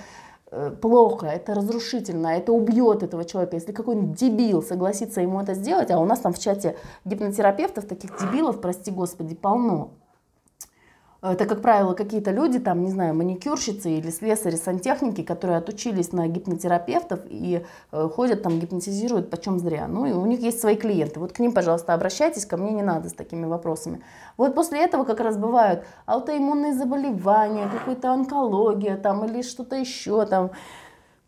э, 0.51 0.69
плохо, 0.79 1.25
это 1.25 1.55
разрушительно, 1.55 2.27
это 2.27 2.53
убьет 2.53 3.01
этого 3.01 3.25
человека. 3.25 3.55
Если 3.55 3.71
какой-нибудь 3.71 4.15
дебил 4.15 4.61
согласится 4.61 5.21
ему 5.21 5.41
это 5.41 5.55
сделать, 5.55 5.89
а 5.89 5.99
у 5.99 6.05
нас 6.05 6.19
там 6.19 6.33
в 6.33 6.39
чате 6.39 6.77
гипнотерапевтов, 7.03 7.85
таких 7.87 8.15
дебилов, 8.21 8.61
прости 8.61 8.91
господи, 8.91 9.33
полно, 9.33 9.89
это, 11.21 11.45
как 11.45 11.61
правило, 11.61 11.93
какие-то 11.93 12.31
люди, 12.31 12.57
там, 12.57 12.81
не 12.81 12.89
знаю, 12.89 13.13
маникюрщицы 13.13 13.91
или 13.91 14.09
слесари, 14.09 14.55
сантехники, 14.55 15.21
которые 15.21 15.59
отучились 15.59 16.11
на 16.11 16.27
гипнотерапевтов 16.27 17.19
и 17.29 17.63
э, 17.91 18.09
ходят 18.11 18.41
там, 18.41 18.59
гипнотизируют 18.59 19.29
почем 19.29 19.59
зря. 19.59 19.87
Ну, 19.87 20.07
и 20.07 20.13
у 20.13 20.25
них 20.25 20.39
есть 20.39 20.59
свои 20.59 20.75
клиенты. 20.75 21.19
Вот 21.19 21.31
к 21.31 21.39
ним, 21.39 21.51
пожалуйста, 21.51 21.93
обращайтесь, 21.93 22.47
ко 22.47 22.57
мне 22.57 22.71
не 22.71 22.81
надо 22.81 23.09
с 23.09 23.13
такими 23.13 23.45
вопросами. 23.45 24.01
Вот 24.35 24.55
после 24.55 24.83
этого 24.83 25.03
как 25.03 25.19
раз 25.19 25.37
бывают 25.37 25.83
аутоиммунные 26.07 26.73
заболевания, 26.73 27.69
какая-то 27.71 28.11
онкология 28.11 28.97
там 28.97 29.23
или 29.25 29.43
что-то 29.43 29.75
еще 29.75 30.25
там 30.25 30.49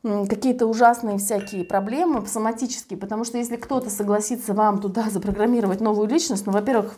какие-то 0.01 0.65
ужасные 0.65 1.17
всякие 1.17 1.63
проблемы 1.63 2.25
соматические, 2.25 2.99
потому 2.99 3.23
что 3.23 3.37
если 3.37 3.55
кто-то 3.55 3.89
согласится 3.89 4.53
вам 4.53 4.81
туда 4.81 5.03
запрограммировать 5.11 5.81
новую 5.81 6.09
личность, 6.09 6.47
ну, 6.47 6.51
во-первых, 6.51 6.97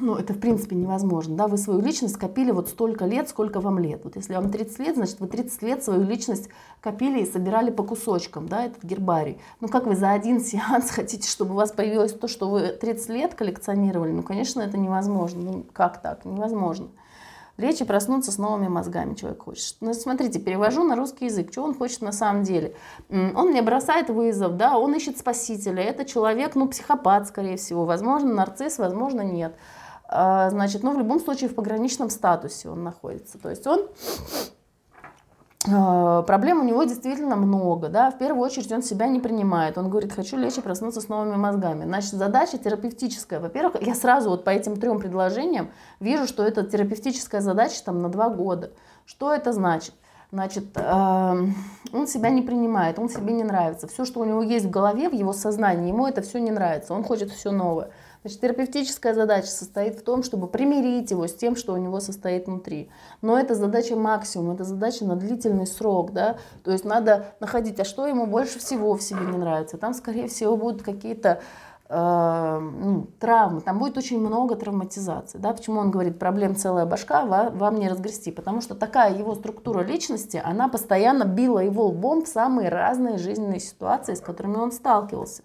ну, 0.00 0.14
это 0.16 0.32
в 0.34 0.40
принципе 0.40 0.76
невозможно, 0.76 1.36
да, 1.36 1.46
вы 1.46 1.56
свою 1.58 1.80
личность 1.80 2.16
копили 2.16 2.50
вот 2.50 2.68
столько 2.68 3.04
лет, 3.04 3.28
сколько 3.28 3.60
вам 3.60 3.78
лет. 3.78 4.00
Вот 4.04 4.16
если 4.16 4.34
вам 4.34 4.50
30 4.50 4.78
лет, 4.80 4.96
значит, 4.96 5.20
вы 5.20 5.26
30 5.26 5.62
лет 5.62 5.84
свою 5.84 6.02
личность 6.02 6.48
копили 6.80 7.22
и 7.22 7.30
собирали 7.30 7.70
по 7.70 7.82
кусочкам, 7.82 8.48
да, 8.48 8.64
этот 8.64 8.84
гербарий. 8.84 9.38
Ну, 9.60 9.68
как 9.68 9.86
вы 9.86 9.96
за 9.96 10.10
один 10.12 10.40
сеанс 10.40 10.90
хотите, 10.92 11.28
чтобы 11.28 11.52
у 11.52 11.56
вас 11.56 11.72
появилось 11.72 12.12
то, 12.12 12.28
что 12.28 12.48
вы 12.48 12.68
30 12.68 13.08
лет 13.10 13.34
коллекционировали? 13.34 14.12
Ну, 14.12 14.22
конечно, 14.22 14.60
это 14.60 14.78
невозможно. 14.78 15.42
Ну, 15.42 15.66
как 15.72 16.02
так? 16.02 16.24
Невозможно. 16.24 16.88
Лечь 17.56 17.80
и 17.80 17.84
проснуться 17.84 18.32
с 18.32 18.38
новыми 18.38 18.66
мозгами 18.66 19.14
человек 19.14 19.44
хочет. 19.44 19.76
Ну, 19.80 19.94
смотрите, 19.94 20.40
перевожу 20.40 20.82
на 20.82 20.96
русский 20.96 21.26
язык. 21.26 21.52
Что 21.52 21.62
он 21.62 21.74
хочет 21.74 22.00
на 22.00 22.10
самом 22.10 22.42
деле? 22.42 22.74
Он 23.10 23.50
мне 23.50 23.62
бросает 23.62 24.10
вызов, 24.10 24.56
да, 24.56 24.76
он 24.76 24.92
ищет 24.94 25.18
спасителя. 25.18 25.80
Это 25.80 26.04
человек, 26.04 26.56
ну, 26.56 26.66
психопат, 26.66 27.28
скорее 27.28 27.56
всего. 27.56 27.84
Возможно, 27.84 28.34
нарцисс, 28.34 28.78
возможно, 28.78 29.20
нет. 29.20 29.54
А, 30.06 30.50
значит, 30.50 30.82
ну, 30.82 30.94
в 30.94 30.98
любом 30.98 31.20
случае 31.20 31.48
в 31.48 31.54
пограничном 31.54 32.10
статусе 32.10 32.68
он 32.68 32.84
находится. 32.84 33.38
То 33.38 33.50
есть 33.50 33.66
он 33.66 33.88
э, 35.66 36.22
проблем 36.26 36.60
у 36.60 36.64
него 36.64 36.84
действительно 36.84 37.36
много, 37.36 37.88
да, 37.88 38.10
в 38.10 38.18
первую 38.18 38.44
очередь 38.44 38.70
он 38.70 38.82
себя 38.82 39.06
не 39.06 39.20
принимает, 39.20 39.78
он 39.78 39.88
говорит, 39.88 40.12
хочу 40.12 40.36
лечь 40.36 40.58
и 40.58 40.60
проснуться 40.60 41.00
с 41.00 41.08
новыми 41.08 41.36
мозгами. 41.36 41.84
Значит, 41.84 42.12
задача 42.12 42.58
терапевтическая. 42.58 43.40
Во-первых, 43.40 43.80
я 43.82 43.94
сразу 43.94 44.30
вот 44.30 44.44
по 44.44 44.50
этим 44.50 44.76
трем 44.76 44.98
предложениям 44.98 45.70
вижу, 46.00 46.26
что 46.26 46.42
это 46.44 46.64
терапевтическая 46.64 47.40
задача 47.40 47.82
там 47.84 48.00
на 48.00 48.10
два 48.10 48.28
года. 48.28 48.72
Что 49.06 49.32
это 49.32 49.52
значит? 49.52 49.94
Значит, 50.34 50.64
эм, 50.74 51.54
он 51.92 52.08
себя 52.08 52.28
не 52.28 52.42
принимает, 52.42 52.98
он 52.98 53.08
себе 53.08 53.32
не 53.32 53.44
нравится. 53.44 53.86
Все, 53.86 54.04
что 54.04 54.18
у 54.18 54.24
него 54.24 54.42
есть 54.42 54.66
в 54.66 54.70
голове, 54.70 55.08
в 55.08 55.12
его 55.12 55.32
сознании, 55.32 55.90
ему 55.90 56.08
это 56.08 56.22
все 56.22 56.40
не 56.40 56.50
нравится, 56.50 56.92
он 56.92 57.04
хочет 57.04 57.30
все 57.30 57.52
новое. 57.52 57.90
Значит, 58.24 58.40
терапевтическая 58.40 59.12
задача 59.12 59.48
состоит 59.48 59.96
в 59.96 60.02
том, 60.02 60.22
чтобы 60.22 60.46
примирить 60.46 61.10
его 61.10 61.26
с 61.26 61.34
тем, 61.34 61.56
что 61.56 61.74
у 61.74 61.76
него 61.76 62.00
состоит 62.00 62.46
внутри. 62.46 62.88
Но 63.20 63.38
это 63.38 63.54
задача 63.54 63.96
максимум, 63.96 64.54
это 64.54 64.64
задача 64.64 65.04
на 65.04 65.14
длительный 65.14 65.66
срок, 65.66 66.14
да, 66.14 66.38
то 66.62 66.70
есть 66.70 66.86
надо 66.86 67.34
находить, 67.40 67.78
а 67.80 67.84
что 67.84 68.06
ему 68.06 68.26
больше 68.26 68.58
всего 68.58 68.96
в 68.96 69.02
себе 69.02 69.26
не 69.30 69.36
нравится. 69.36 69.76
Там, 69.76 69.92
скорее 69.92 70.28
всего, 70.28 70.56
будут 70.56 70.82
какие-то 70.82 71.42
э, 71.90 72.58
ну, 72.60 73.08
травмы, 73.20 73.60
там 73.60 73.78
будет 73.78 73.98
очень 73.98 74.18
много 74.18 74.54
травматизации. 74.56 75.36
Да? 75.36 75.52
Почему 75.52 75.80
он 75.80 75.90
говорит, 75.90 76.18
проблем 76.18 76.56
целая 76.56 76.86
башка, 76.86 77.26
вам 77.26 77.74
не 77.74 77.90
разгрести? 77.90 78.32
Потому 78.32 78.62
что 78.62 78.74
такая 78.74 79.14
его 79.14 79.34
структура 79.34 79.82
личности, 79.82 80.40
она 80.42 80.68
постоянно 80.68 81.24
била 81.24 81.58
его 81.58 81.88
лбом 81.88 82.24
в 82.24 82.28
самые 82.28 82.70
разные 82.70 83.18
жизненные 83.18 83.60
ситуации, 83.60 84.14
с 84.14 84.20
которыми 84.20 84.56
он 84.56 84.72
сталкивался. 84.72 85.42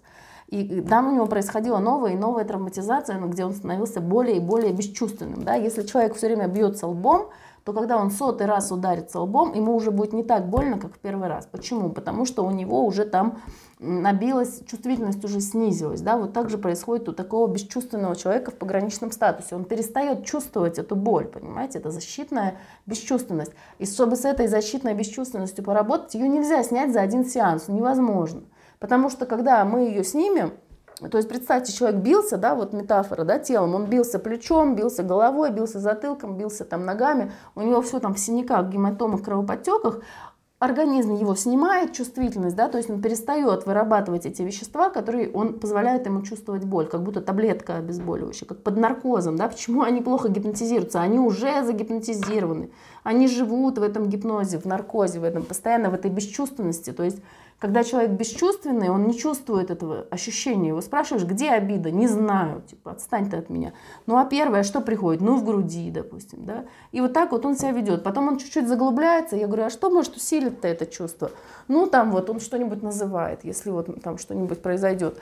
И 0.50 0.80
там 0.80 1.08
у 1.08 1.14
него 1.14 1.26
происходила 1.26 1.78
новая 1.78 2.12
и 2.12 2.16
новая 2.16 2.44
травматизация, 2.44 3.18
ну, 3.18 3.28
где 3.28 3.44
он 3.44 3.52
становился 3.52 4.00
более 4.00 4.38
и 4.38 4.40
более 4.40 4.72
бесчувственным. 4.72 5.44
Да? 5.44 5.54
Если 5.54 5.84
человек 5.84 6.16
все 6.16 6.26
время 6.26 6.48
бьется 6.48 6.88
лбом, 6.88 7.28
то 7.62 7.72
когда 7.72 7.98
он 7.98 8.10
сотый 8.10 8.48
раз 8.48 8.72
ударится 8.72 9.20
лбом, 9.20 9.52
ему 9.54 9.76
уже 9.76 9.92
будет 9.92 10.12
не 10.12 10.24
так 10.24 10.48
больно, 10.48 10.78
как 10.78 10.94
в 10.94 10.98
первый 10.98 11.28
раз. 11.28 11.46
Почему? 11.46 11.90
Потому 11.90 12.24
что 12.24 12.44
у 12.44 12.50
него 12.50 12.84
уже 12.84 13.04
там 13.04 13.38
набилась, 13.78 14.62
чувствительность 14.66 15.24
уже 15.24 15.40
снизилась. 15.40 16.00
Да? 16.00 16.16
Вот 16.16 16.32
так 16.32 16.50
же 16.50 16.58
происходит 16.58 17.08
у 17.08 17.12
такого 17.12 17.46
бесчувственного 17.46 18.16
человека 18.16 18.50
в 18.50 18.54
пограничном 18.54 19.12
статусе. 19.12 19.54
Он 19.54 19.64
перестает 19.64 20.24
чувствовать 20.24 20.78
эту 20.78 20.96
боль, 20.96 21.26
понимаете? 21.26 21.78
Это 21.78 21.92
защитная 21.92 22.56
бесчувственность. 22.86 23.52
И 23.78 23.86
чтобы 23.86 24.16
с 24.16 24.24
этой 24.24 24.48
защитной 24.48 24.94
бесчувственностью 24.94 25.62
поработать, 25.62 26.14
ее 26.14 26.28
нельзя 26.28 26.64
снять 26.64 26.92
за 26.92 27.02
один 27.02 27.24
сеанс, 27.24 27.68
невозможно. 27.68 28.42
Потому 28.80 29.10
что 29.10 29.26
когда 29.26 29.64
мы 29.64 29.80
ее 29.80 30.02
снимем, 30.02 30.54
то 31.10 31.16
есть 31.18 31.28
представьте, 31.28 31.72
человек 31.72 32.00
бился, 32.00 32.36
да, 32.36 32.54
вот 32.54 32.72
метафора, 32.72 33.24
да, 33.24 33.38
телом, 33.38 33.74
он 33.74 33.86
бился 33.86 34.18
плечом, 34.18 34.74
бился 34.74 35.02
головой, 35.02 35.50
бился 35.50 35.78
затылком, 35.78 36.36
бился 36.36 36.64
там 36.64 36.84
ногами, 36.84 37.32
у 37.54 37.60
него 37.60 37.80
все 37.82 38.00
там 38.00 38.14
в 38.14 38.18
синяках, 38.18 38.68
гематомах, 38.68 39.22
кровоподтеках, 39.22 40.00
организм 40.60 41.14
его 41.14 41.34
снимает 41.34 41.94
чувствительность, 41.94 42.54
да, 42.54 42.68
то 42.68 42.76
есть 42.76 42.90
он 42.90 43.00
перестает 43.00 43.64
вырабатывать 43.64 44.26
эти 44.26 44.42
вещества, 44.42 44.90
которые 44.90 45.30
он 45.30 45.58
позволяет 45.58 46.04
ему 46.04 46.20
чувствовать 46.20 46.64
боль, 46.64 46.86
как 46.86 47.02
будто 47.02 47.22
таблетка 47.22 47.76
обезболивающая, 47.76 48.46
как 48.46 48.62
под 48.62 48.76
наркозом, 48.76 49.36
да, 49.36 49.48
почему 49.48 49.82
они 49.84 50.02
плохо 50.02 50.28
гипнотизируются, 50.28 51.00
они 51.00 51.18
уже 51.18 51.64
загипнотизированы, 51.64 52.70
они 53.04 53.26
живут 53.26 53.78
в 53.78 53.82
этом 53.82 54.08
гипнозе, 54.08 54.58
в 54.58 54.66
наркозе, 54.66 55.20
в 55.20 55.24
этом 55.24 55.44
постоянно 55.44 55.88
в 55.88 55.94
этой 55.94 56.10
бесчувственности, 56.10 56.92
то 56.92 57.04
есть 57.04 57.22
когда 57.60 57.84
человек 57.84 58.12
бесчувственный, 58.12 58.88
он 58.88 59.06
не 59.06 59.16
чувствует 59.16 59.70
этого 59.70 60.06
ощущения. 60.10 60.68
Его 60.68 60.80
спрашиваешь, 60.80 61.26
где 61.26 61.50
обида? 61.50 61.90
Не 61.90 62.08
знаю, 62.08 62.62
типа, 62.62 62.92
отстань 62.92 63.28
ты 63.28 63.36
от 63.36 63.50
меня. 63.50 63.74
Ну, 64.06 64.16
а 64.16 64.24
первое, 64.24 64.62
что 64.62 64.80
приходит? 64.80 65.20
Ну, 65.20 65.36
в 65.36 65.44
груди, 65.44 65.90
допустим, 65.90 66.46
да. 66.46 66.64
И 66.90 67.02
вот 67.02 67.12
так 67.12 67.32
вот 67.32 67.44
он 67.44 67.56
себя 67.56 67.72
ведет. 67.72 68.02
Потом 68.02 68.28
он 68.28 68.38
чуть-чуть 68.38 68.66
заглубляется. 68.66 69.36
Я 69.36 69.46
говорю, 69.46 69.64
а 69.64 69.70
что 69.70 69.90
может 69.90 70.16
усилить-то 70.16 70.66
это 70.66 70.86
чувство? 70.86 71.32
Ну, 71.68 71.86
там 71.86 72.12
вот 72.12 72.30
он 72.30 72.40
что-нибудь 72.40 72.82
называет, 72.82 73.40
если 73.44 73.68
вот 73.68 74.02
там 74.02 74.16
что-нибудь 74.16 74.62
произойдет. 74.62 75.20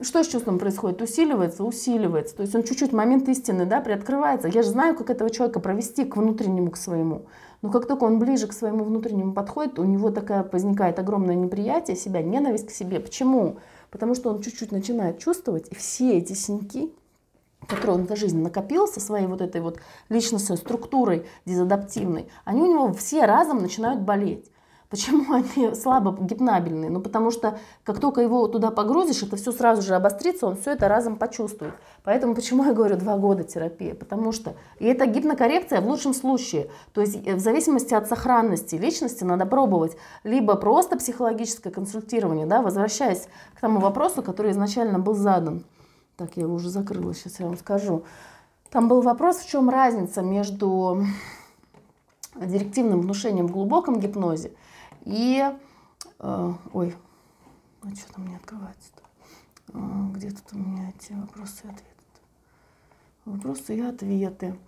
Что 0.00 0.24
с 0.24 0.26
чувством 0.26 0.58
происходит? 0.58 1.00
Усиливается, 1.00 1.62
усиливается. 1.62 2.34
То 2.34 2.42
есть 2.42 2.54
он 2.56 2.64
чуть-чуть 2.64 2.92
момент 2.92 3.28
истины, 3.28 3.64
да, 3.64 3.80
приоткрывается. 3.80 4.48
Я 4.48 4.62
же 4.62 4.70
знаю, 4.70 4.96
как 4.96 5.08
этого 5.08 5.30
человека 5.30 5.60
провести 5.60 6.04
к 6.04 6.16
внутреннему, 6.16 6.72
к 6.72 6.76
своему. 6.76 7.26
Но 7.66 7.72
как 7.72 7.86
только 7.88 8.04
он 8.04 8.20
ближе 8.20 8.46
к 8.46 8.52
своему 8.52 8.84
внутреннему 8.84 9.32
подходит, 9.32 9.80
у 9.80 9.84
него 9.84 10.12
такая 10.12 10.48
возникает 10.52 11.00
огромное 11.00 11.34
неприятие 11.34 11.96
себя, 11.96 12.22
ненависть 12.22 12.68
к 12.68 12.70
себе. 12.70 13.00
Почему? 13.00 13.56
Потому 13.90 14.14
что 14.14 14.30
он 14.30 14.40
чуть-чуть 14.40 14.70
начинает 14.70 15.18
чувствовать, 15.18 15.66
и 15.72 15.74
все 15.74 16.16
эти 16.16 16.32
синяки, 16.32 16.94
которые 17.66 17.96
он 17.96 18.06
за 18.06 18.14
жизнь 18.14 18.40
накопил 18.40 18.86
со 18.86 19.00
своей 19.00 19.26
вот 19.26 19.40
этой 19.40 19.62
вот 19.62 19.80
личностной 20.08 20.58
структурой 20.58 21.26
дезадаптивной, 21.44 22.28
они 22.44 22.62
у 22.62 22.66
него 22.66 22.92
все 22.92 23.26
разом 23.26 23.58
начинают 23.58 24.02
болеть. 24.02 24.48
Почему 24.88 25.34
они 25.56 25.74
слабо 25.74 26.16
гипнабельные? 26.18 26.90
Ну, 26.90 27.00
потому 27.00 27.30
что 27.30 27.58
как 27.84 28.00
только 28.00 28.20
его 28.20 28.46
туда 28.46 28.70
погрузишь, 28.70 29.22
это 29.22 29.36
все 29.36 29.52
сразу 29.52 29.82
же 29.82 29.94
обострится, 29.94 30.46
он 30.46 30.56
все 30.56 30.72
это 30.72 30.88
разом 30.88 31.16
почувствует. 31.16 31.74
Поэтому 32.04 32.34
почему 32.34 32.64
я 32.64 32.72
говорю 32.72 32.96
два 32.96 33.16
года 33.16 33.42
терапии? 33.42 33.92
Потому 33.92 34.32
что 34.32 34.54
и 34.78 34.86
это 34.86 35.06
гипнокоррекция 35.06 35.80
в 35.80 35.88
лучшем 35.88 36.14
случае. 36.14 36.70
То 36.92 37.00
есть 37.00 37.26
э, 37.26 37.34
в 37.34 37.40
зависимости 37.40 37.94
от 37.94 38.08
сохранности 38.08 38.76
личности 38.76 39.24
надо 39.24 39.46
пробовать 39.46 39.96
либо 40.22 40.54
просто 40.54 40.96
психологическое 40.96 41.70
консультирование, 41.70 42.46
да, 42.46 42.62
возвращаясь 42.62 43.28
к 43.54 43.60
тому 43.60 43.80
вопросу, 43.80 44.22
который 44.22 44.52
изначально 44.52 44.98
был 44.98 45.14
задан. 45.14 45.64
Так, 46.16 46.30
я 46.36 46.44
его 46.44 46.54
уже 46.54 46.70
закрыла, 46.70 47.14
сейчас 47.14 47.40
я 47.40 47.46
вам 47.46 47.58
скажу. 47.58 48.04
Там 48.70 48.88
был 48.88 49.02
вопрос, 49.02 49.38
в 49.38 49.48
чем 49.48 49.68
разница 49.68 50.22
между 50.22 51.04
директивным 52.34 53.00
внушением 53.00 53.48
в 53.48 53.52
глубоком 53.52 54.00
гипнозе 54.00 54.52
и, 55.06 55.40
э, 56.18 56.52
ой, 56.72 56.96
а 57.82 57.94
что 57.94 58.12
там 58.14 58.26
не 58.26 58.34
открывается-то? 58.34 59.02
Э, 59.72 59.78
где 60.12 60.30
тут 60.30 60.52
у 60.52 60.58
меня 60.58 60.90
эти 60.90 61.12
вопросы 61.12 61.62
и 61.64 61.68
ответы? 61.68 61.86
Вопросы 63.24 63.76
и 63.76 63.80
ответы. 63.80 64.58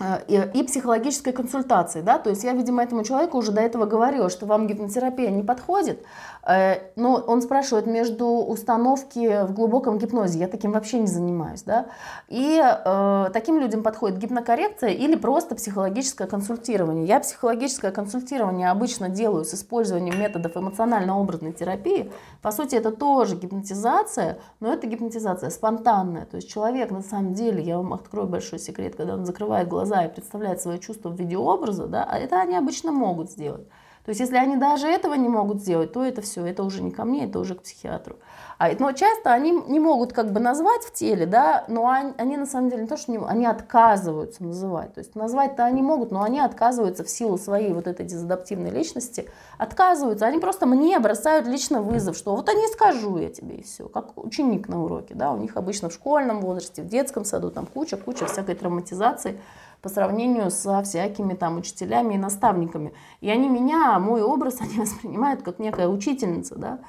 Э, 0.00 0.24
и, 0.26 0.58
и 0.58 0.64
психологической 0.64 1.32
консультации, 1.32 2.00
да, 2.00 2.18
то 2.18 2.28
есть 2.30 2.42
я, 2.42 2.54
видимо, 2.54 2.82
этому 2.82 3.04
человеку 3.04 3.38
уже 3.38 3.52
до 3.52 3.60
этого 3.60 3.86
говорила, 3.86 4.28
что 4.30 4.46
вам 4.46 4.66
гипнотерапия 4.66 5.30
не 5.30 5.44
подходит, 5.44 6.04
э, 6.46 6.80
но 6.96 7.14
он 7.14 7.42
спрашивает 7.42 7.86
между 7.86 8.26
установки 8.26 9.44
в 9.44 9.52
глубоком 9.52 9.98
гипнозе, 9.98 10.38
я 10.38 10.48
таким 10.48 10.72
вообще 10.72 10.98
не 10.98 11.06
занимаюсь, 11.06 11.62
да, 11.62 11.86
и 12.28 12.60
э, 12.62 13.30
таким 13.32 13.58
людям 13.58 13.82
подходит 13.82 14.18
гипнокоррекция 14.18 14.90
или 14.90 15.16
просто 15.16 15.54
психологическое 15.54 16.26
консультирование. 16.26 17.06
Я 17.06 17.20
психологическое 17.20 17.90
консультирование 17.90 18.70
обычно 18.70 19.08
делаю 19.08 19.44
с 19.44 19.54
использованием 19.54 20.18
методов 20.18 20.56
эмоционально-образной 20.56 21.52
терапии, 21.52 22.10
по 22.42 22.52
сути, 22.52 22.76
это 22.76 22.92
тоже 22.92 23.36
гипнотизация, 23.36 24.38
но 24.60 24.72
это 24.72 24.86
гипнотизация 24.86 25.50
спонтанная, 25.50 26.26
то 26.26 26.36
есть 26.36 26.48
человек 26.48 26.90
на 26.90 27.02
самом 27.02 27.34
деле, 27.34 27.62
я 27.62 27.76
вам 27.76 27.92
открою 27.92 28.28
большой 28.28 28.58
секрет, 28.58 28.96
когда 28.96 29.14
он 29.14 29.26
закрывает 29.26 29.68
глаза 29.68 30.04
и 30.04 30.12
представляет 30.12 30.60
свои 30.60 30.78
чувства 30.78 31.10
в 31.10 31.16
виде 31.18 31.36
образа, 31.36 31.86
да, 31.86 32.04
а 32.04 32.18
это 32.18 32.40
они 32.40 32.56
обычно 32.56 32.92
могут 32.92 33.30
сделать. 33.30 33.66
То 34.06 34.10
есть 34.10 34.20
если 34.20 34.36
они 34.36 34.56
даже 34.56 34.86
этого 34.86 35.14
не 35.14 35.28
могут 35.28 35.60
сделать, 35.60 35.92
то 35.92 36.04
это 36.04 36.22
все, 36.22 36.46
это 36.46 36.62
уже 36.62 36.80
не 36.80 36.92
ко 36.92 37.04
мне, 37.04 37.24
это 37.24 37.40
уже 37.40 37.56
к 37.56 37.62
психиатру. 37.62 38.14
А, 38.56 38.70
но 38.78 38.92
часто 38.92 39.32
они 39.32 39.50
не 39.50 39.80
могут 39.80 40.12
как 40.12 40.32
бы 40.32 40.38
назвать 40.38 40.82
в 40.84 40.92
теле, 40.92 41.26
да, 41.26 41.64
но 41.66 41.88
они, 41.88 42.12
они 42.16 42.36
на 42.36 42.46
самом 42.46 42.70
деле 42.70 42.82
не 42.82 42.88
то, 42.88 42.96
что 42.96 43.10
не, 43.10 43.18
они 43.18 43.44
отказываются 43.46 44.44
называть. 44.44 44.94
То 44.94 45.00
есть 45.00 45.16
назвать-то 45.16 45.64
они 45.64 45.82
могут, 45.82 46.12
но 46.12 46.22
они 46.22 46.38
отказываются 46.38 47.02
в 47.02 47.10
силу 47.10 47.36
своей 47.36 47.72
вот 47.72 47.88
этой 47.88 48.06
дезадаптивной 48.06 48.70
личности, 48.70 49.28
отказываются. 49.58 50.24
Они 50.24 50.38
просто 50.38 50.66
мне 50.66 51.00
бросают 51.00 51.48
лично 51.48 51.82
вызов, 51.82 52.16
что 52.16 52.36
вот 52.36 52.48
они 52.48 52.64
скажу 52.68 53.18
я 53.18 53.28
тебе 53.28 53.56
и 53.56 53.62
все, 53.64 53.88
как 53.88 54.16
ученик 54.24 54.68
на 54.68 54.84
уроке, 54.84 55.14
да, 55.16 55.32
у 55.32 55.36
них 55.36 55.56
обычно 55.56 55.88
в 55.88 55.92
школьном 55.92 56.42
возрасте, 56.42 56.80
в 56.80 56.86
детском 56.86 57.24
саду 57.24 57.50
там 57.50 57.66
куча-куча 57.66 58.26
всякой 58.26 58.54
травматизации 58.54 59.40
по 59.86 59.90
сравнению 59.90 60.50
со 60.50 60.82
всякими 60.82 61.34
там 61.34 61.58
учителями 61.58 62.14
и 62.14 62.18
наставниками. 62.18 62.92
И 63.20 63.30
они 63.30 63.48
меня, 63.48 64.00
мой 64.00 64.20
образ, 64.20 64.56
они 64.60 64.80
воспринимают 64.80 65.42
как 65.42 65.60
некая 65.60 65.86
учительница, 65.86 66.56
да, 66.56 66.80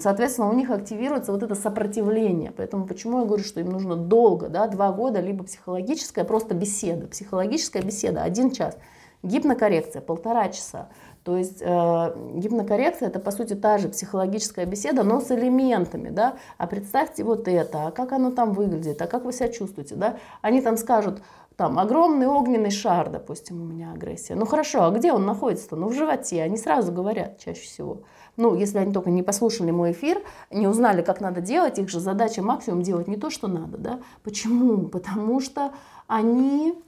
Соответственно, 0.00 0.50
у 0.50 0.52
них 0.52 0.68
активируется 0.70 1.32
вот 1.32 1.42
это 1.42 1.54
сопротивление. 1.54 2.52
Поэтому 2.54 2.86
почему 2.86 3.20
я 3.20 3.24
говорю, 3.24 3.44
что 3.44 3.60
им 3.60 3.70
нужно 3.70 3.96
долго, 3.96 4.48
да, 4.48 4.66
два 4.66 4.92
года, 4.92 5.20
либо 5.20 5.44
психологическая 5.44 6.24
просто 6.24 6.54
беседа. 6.54 7.06
Психологическая 7.06 7.82
беседа 7.82 8.22
один 8.22 8.50
час. 8.50 8.76
Гипнокоррекция 9.22 10.02
полтора 10.02 10.48
часа. 10.48 10.88
То 11.24 11.36
есть 11.36 11.60
э, 11.60 12.14
гипнокоррекция 12.34 13.08
это 13.08 13.20
по 13.20 13.30
сути 13.30 13.54
та 13.54 13.76
же 13.76 13.88
психологическая 13.88 14.64
беседа, 14.64 15.02
но 15.02 15.20
с 15.20 15.30
элементами, 15.30 16.08
да. 16.08 16.36
А 16.56 16.66
представьте 16.66 17.24
вот 17.24 17.46
это, 17.46 17.88
а 17.88 17.90
как 17.90 18.12
оно 18.12 18.30
там 18.30 18.52
выглядит, 18.52 19.00
а 19.02 19.06
как 19.06 19.24
вы 19.24 19.32
себя 19.32 19.48
чувствуете, 19.48 19.96
да. 19.96 20.16
Они 20.40 20.62
там 20.62 20.78
скажут, 20.78 21.22
там 21.60 21.78
огромный 21.78 22.26
огненный 22.26 22.70
шар, 22.70 23.10
допустим, 23.10 23.60
у 23.60 23.64
меня 23.66 23.92
агрессия. 23.92 24.34
Ну 24.34 24.46
хорошо, 24.46 24.84
а 24.84 24.90
где 24.90 25.12
он 25.12 25.26
находится-то? 25.26 25.76
Ну 25.76 25.88
в 25.88 25.92
животе. 25.92 26.42
Они 26.42 26.56
сразу 26.56 26.90
говорят 26.90 27.38
чаще 27.38 27.60
всего. 27.60 28.00
Ну, 28.38 28.54
если 28.54 28.78
они 28.78 28.94
только 28.94 29.10
не 29.10 29.22
послушали 29.22 29.70
мой 29.70 29.92
эфир, 29.92 30.22
не 30.50 30.66
узнали, 30.66 31.02
как 31.02 31.20
надо 31.20 31.42
делать, 31.42 31.78
их 31.78 31.90
же 31.90 32.00
задача 32.00 32.40
максимум 32.40 32.80
делать 32.80 33.08
не 33.08 33.18
то, 33.18 33.28
что 33.28 33.46
надо, 33.46 33.76
да. 33.76 34.00
Почему? 34.22 34.86
Потому 34.88 35.38
что 35.40 35.74
они 36.06 36.82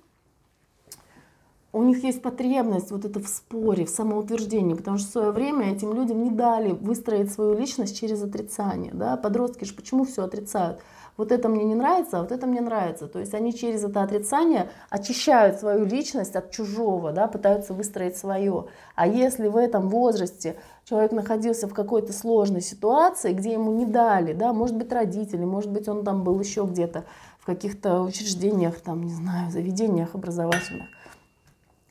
у 1.73 1.83
них 1.83 2.03
есть 2.03 2.23
потребность 2.23 2.91
вот 2.93 3.05
это 3.05 3.21
в 3.21 3.29
споре, 3.29 3.85
в 3.85 3.91
самоутверждении, 3.91 4.73
потому 4.73 4.97
что 4.97 5.09
в 5.09 5.13
свое 5.13 5.31
время 5.33 5.75
этим 5.75 5.93
людям 5.93 6.23
не 6.23 6.31
дали 6.31 6.73
выстроить 6.73 7.31
свою 7.31 7.59
личность 7.59 7.99
через 8.01 8.23
отрицание. 8.23 8.93
Да? 8.95 9.19
Подростки 9.19 9.65
же 9.65 9.75
почему 9.75 10.05
все 10.05 10.23
отрицают? 10.23 10.81
Вот 11.17 11.31
это 11.31 11.49
мне 11.49 11.65
не 11.65 11.75
нравится, 11.75 12.19
а 12.19 12.23
вот 12.23 12.33
это 12.33 12.47
мне 12.47 12.61
нравится. 12.61 13.07
То 13.07 13.19
есть 13.19 13.35
они 13.35 13.55
через 13.55 13.85
это 13.85 14.03
отрицание 14.03 14.71
очищают 14.89 15.61
свою 15.61 15.85
личность 15.85 16.35
от 16.37 16.51
чужого, 16.51 17.13
да, 17.13 17.27
пытаются 17.27 17.75
выстроить 17.75 18.17
свое. 18.17 18.67
А 18.95 19.07
если 19.07 19.49
в 19.49 19.57
этом 19.57 19.91
возрасте 19.91 20.57
человек 20.85 21.13
находился 21.13 21.69
в 21.69 21.75
какой-то 21.75 22.13
сложной 22.13 22.63
ситуации, 22.63 23.35
где 23.35 23.53
ему 23.53 23.73
не 23.73 23.85
дали, 23.85 24.33
да, 24.33 24.53
может 24.55 24.77
быть 24.77 24.91
родители, 24.91 25.45
может 25.45 25.71
быть 25.71 25.87
он 25.87 26.03
там 26.03 26.25
был 26.25 26.41
еще 26.41 26.65
где-то 26.65 27.05
в 27.39 27.45
каких-то 27.45 28.03
учреждениях, 28.03 28.81
там, 28.81 29.03
не 29.03 29.13
знаю, 29.13 29.51
заведениях 29.51 30.15
образовательных, 30.15 30.87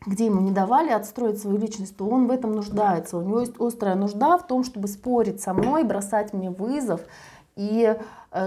где 0.07 0.26
ему 0.26 0.41
не 0.41 0.51
давали 0.51 0.89
отстроить 0.89 1.39
свою 1.39 1.57
личность, 1.57 1.95
то 1.95 2.07
он 2.07 2.28
в 2.28 2.32
этом 2.32 2.53
нуждается. 2.53 3.17
У 3.17 3.22
него 3.22 3.41
есть 3.41 3.59
острая 3.59 3.95
нужда 3.95 4.38
в 4.38 4.47
том, 4.47 4.63
чтобы 4.63 4.88
спорить 4.88 5.41
со 5.41 5.53
мной, 5.53 5.84
бросать 5.84 6.34
мне 6.34 6.49
вызов 6.49 7.01
и 7.55 7.95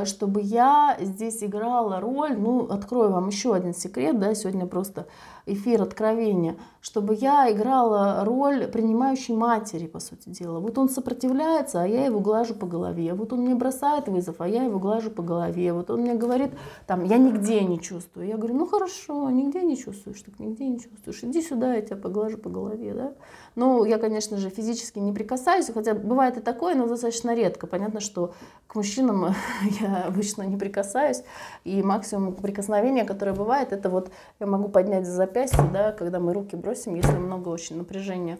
чтобы 0.05 0.41
я 0.41 0.97
здесь 1.01 1.43
играла 1.43 2.01
роль, 2.01 2.37
ну, 2.37 2.66
открою 2.70 3.11
вам 3.11 3.28
еще 3.28 3.55
один 3.55 3.74
секрет, 3.74 4.18
да, 4.18 4.35
сегодня 4.35 4.66
просто 4.66 5.07
эфир 5.47 5.82
откровения, 5.82 6.57
чтобы 6.80 7.14
я 7.14 7.51
играла 7.53 8.24
роль 8.24 8.66
принимающей 8.66 9.35
матери, 9.35 9.87
по 9.87 10.01
сути 10.01 10.30
дела. 10.30 10.59
Вот 10.59 10.78
он 10.78 10.89
сопротивляется, 10.89 11.82
а 11.82 11.87
я 11.87 12.07
его 12.07 12.20
глажу 12.20 12.55
по 12.55 12.66
голове. 12.66 13.12
Вот 13.14 13.32
он 13.32 13.43
мне 13.43 13.55
бросает 13.55 14.09
вызов, 14.09 14.37
а 14.39 14.49
я 14.49 14.64
его 14.64 14.78
глажу 14.78 15.11
по 15.11 15.22
голове. 15.22 15.72
Вот 15.72 15.91
он 15.91 16.01
мне 16.01 16.14
говорит, 16.14 16.53
там, 16.87 17.05
я 17.05 17.18
нигде 17.18 17.62
не 17.62 17.80
чувствую. 17.80 18.26
Я 18.26 18.37
говорю, 18.37 18.55
ну 18.55 18.66
хорошо, 18.66 19.28
нигде 19.30 19.62
не 19.62 19.76
чувствуешь, 19.76 20.22
так 20.22 20.39
нигде 20.39 20.66
не 20.66 20.80
чувствуешь. 20.80 21.22
Иди 21.22 21.43
сюда, 21.43 21.74
я 21.74 21.82
тебя 21.82 21.97
поглажу 21.97 22.39
по 22.39 22.49
голове, 22.49 22.95
да. 22.95 23.12
Ну, 23.55 23.85
я, 23.85 23.99
конечно 23.99 24.37
же, 24.39 24.51
физически 24.51 24.99
не 24.99 25.12
прикасаюсь, 25.12 25.70
хотя 25.72 25.95
бывает 25.95 26.39
и 26.39 26.41
такое, 26.41 26.74
но 26.74 26.87
достаточно 26.87 27.35
редко. 27.35 27.66
Понятно, 27.66 28.01
что 28.01 28.35
к 28.66 28.74
мужчинам 28.74 29.35
я 29.80 30.04
обычно 30.06 30.42
не 30.42 30.56
прикасаюсь, 30.56 31.22
и 31.64 31.82
максимум 31.82 32.34
прикосновения, 32.34 33.04
которое 33.04 33.32
бывает, 33.32 33.72
это 33.72 33.90
вот 33.90 34.10
я 34.40 34.46
могу 34.46 34.68
поднять 34.68 35.06
за 35.06 35.12
запястье, 35.12 35.64
да, 35.72 35.92
когда 35.92 36.20
мы 36.20 36.32
руки 36.32 36.56
бросим, 36.56 36.94
если 36.94 37.16
много 37.16 37.48
очень 37.48 37.76
напряжения 37.76 38.38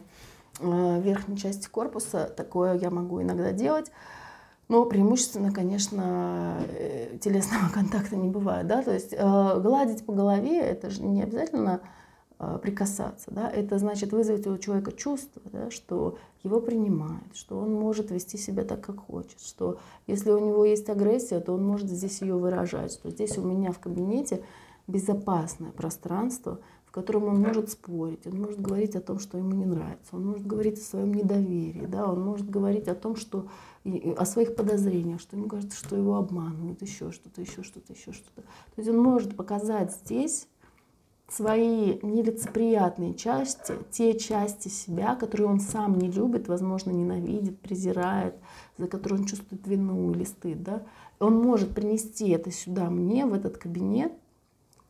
в 0.59 0.99
верхней 0.99 1.37
части 1.37 1.67
корпуса, 1.67 2.31
такое 2.35 2.75
я 2.75 2.89
могу 2.89 3.21
иногда 3.21 3.51
делать. 3.51 3.91
Но 4.67 4.85
преимущественно, 4.85 5.51
конечно, 5.51 6.57
э, 6.69 7.17
телесного 7.21 7.69
контакта 7.73 8.15
не 8.15 8.29
бывает. 8.29 8.65
Да? 8.67 8.81
То 8.81 8.93
есть 8.93 9.13
э, 9.13 9.59
гладить 9.59 10.05
по 10.05 10.13
голове, 10.13 10.59
это 10.59 10.89
же 10.89 11.03
не 11.03 11.21
обязательно 11.21 11.81
э, 11.81 11.94
прикасаться. 12.61 13.31
Да? 13.31 13.49
Это 13.49 13.77
значит 13.79 14.11
вызвать 14.11 14.45
у 14.47 14.57
человека 14.57 14.91
чувство, 14.91 15.41
да, 15.51 15.71
что 15.71 16.17
его 16.43 16.59
принимают, 16.59 17.33
что 17.33 17.57
он 17.57 17.73
может 17.73 18.11
вести 18.11 18.37
себя 18.37 18.63
так, 18.63 18.81
как 18.81 18.99
хочет, 18.99 19.39
что 19.39 19.79
если 20.05 20.31
у 20.31 20.39
него 20.39 20.65
есть 20.65 20.89
агрессия, 20.89 21.39
то 21.39 21.53
он 21.53 21.65
может 21.65 21.89
здесь 21.89 22.21
ее 22.21 22.35
выражать, 22.35 22.91
что 22.91 23.09
здесь 23.09 23.37
у 23.37 23.41
меня 23.41 23.71
в 23.71 23.79
кабинете 23.79 24.43
безопасное 24.87 25.71
пространство, 25.71 26.59
котором 26.95 27.25
он 27.25 27.41
может 27.41 27.69
спорить, 27.69 28.25
он 28.25 28.39
может 28.39 28.61
говорить 28.61 28.95
о 28.95 29.01
том, 29.01 29.19
что 29.19 29.37
ему 29.37 29.51
не 29.51 29.65
нравится, 29.65 30.07
он 30.13 30.27
может 30.27 30.47
говорить 30.47 30.77
о 30.77 30.81
своем 30.81 31.13
недоверии, 31.13 31.85
да, 31.85 32.09
он 32.09 32.23
может 32.23 32.49
говорить 32.49 32.87
о 32.87 32.95
том, 32.95 33.17
что 33.17 33.49
о 33.83 34.25
своих 34.25 34.55
подозрениях, 34.55 35.19
что 35.19 35.35
ему 35.35 35.49
кажется, 35.49 35.77
что 35.77 35.97
его 35.97 36.15
обманывают, 36.15 36.81
еще 36.81 37.11
что-то, 37.11 37.41
еще 37.41 37.63
что-то, 37.63 37.91
еще 37.91 38.13
что-то. 38.13 38.43
То 38.43 38.77
есть 38.77 38.89
он 38.89 38.97
может 38.97 39.35
показать 39.35 39.91
здесь 39.91 40.47
свои 41.27 41.99
нелицеприятные 42.01 43.15
части, 43.15 43.73
те 43.91 44.17
части 44.17 44.67
себя, 44.67 45.15
которые 45.15 45.47
он 45.47 45.59
сам 45.59 45.97
не 45.97 46.09
любит, 46.09 46.47
возможно, 46.47 46.91
ненавидит, 46.91 47.59
презирает, 47.59 48.35
за 48.77 48.87
которые 48.87 49.21
он 49.21 49.25
чувствует 49.25 49.65
вину 49.67 50.11
или 50.11 50.23
стыд. 50.23 50.61
Да? 50.63 50.83
Он 51.19 51.41
может 51.41 51.73
принести 51.73 52.29
это 52.29 52.51
сюда 52.51 52.89
мне, 52.89 53.25
в 53.25 53.33
этот 53.33 53.57
кабинет, 53.57 54.13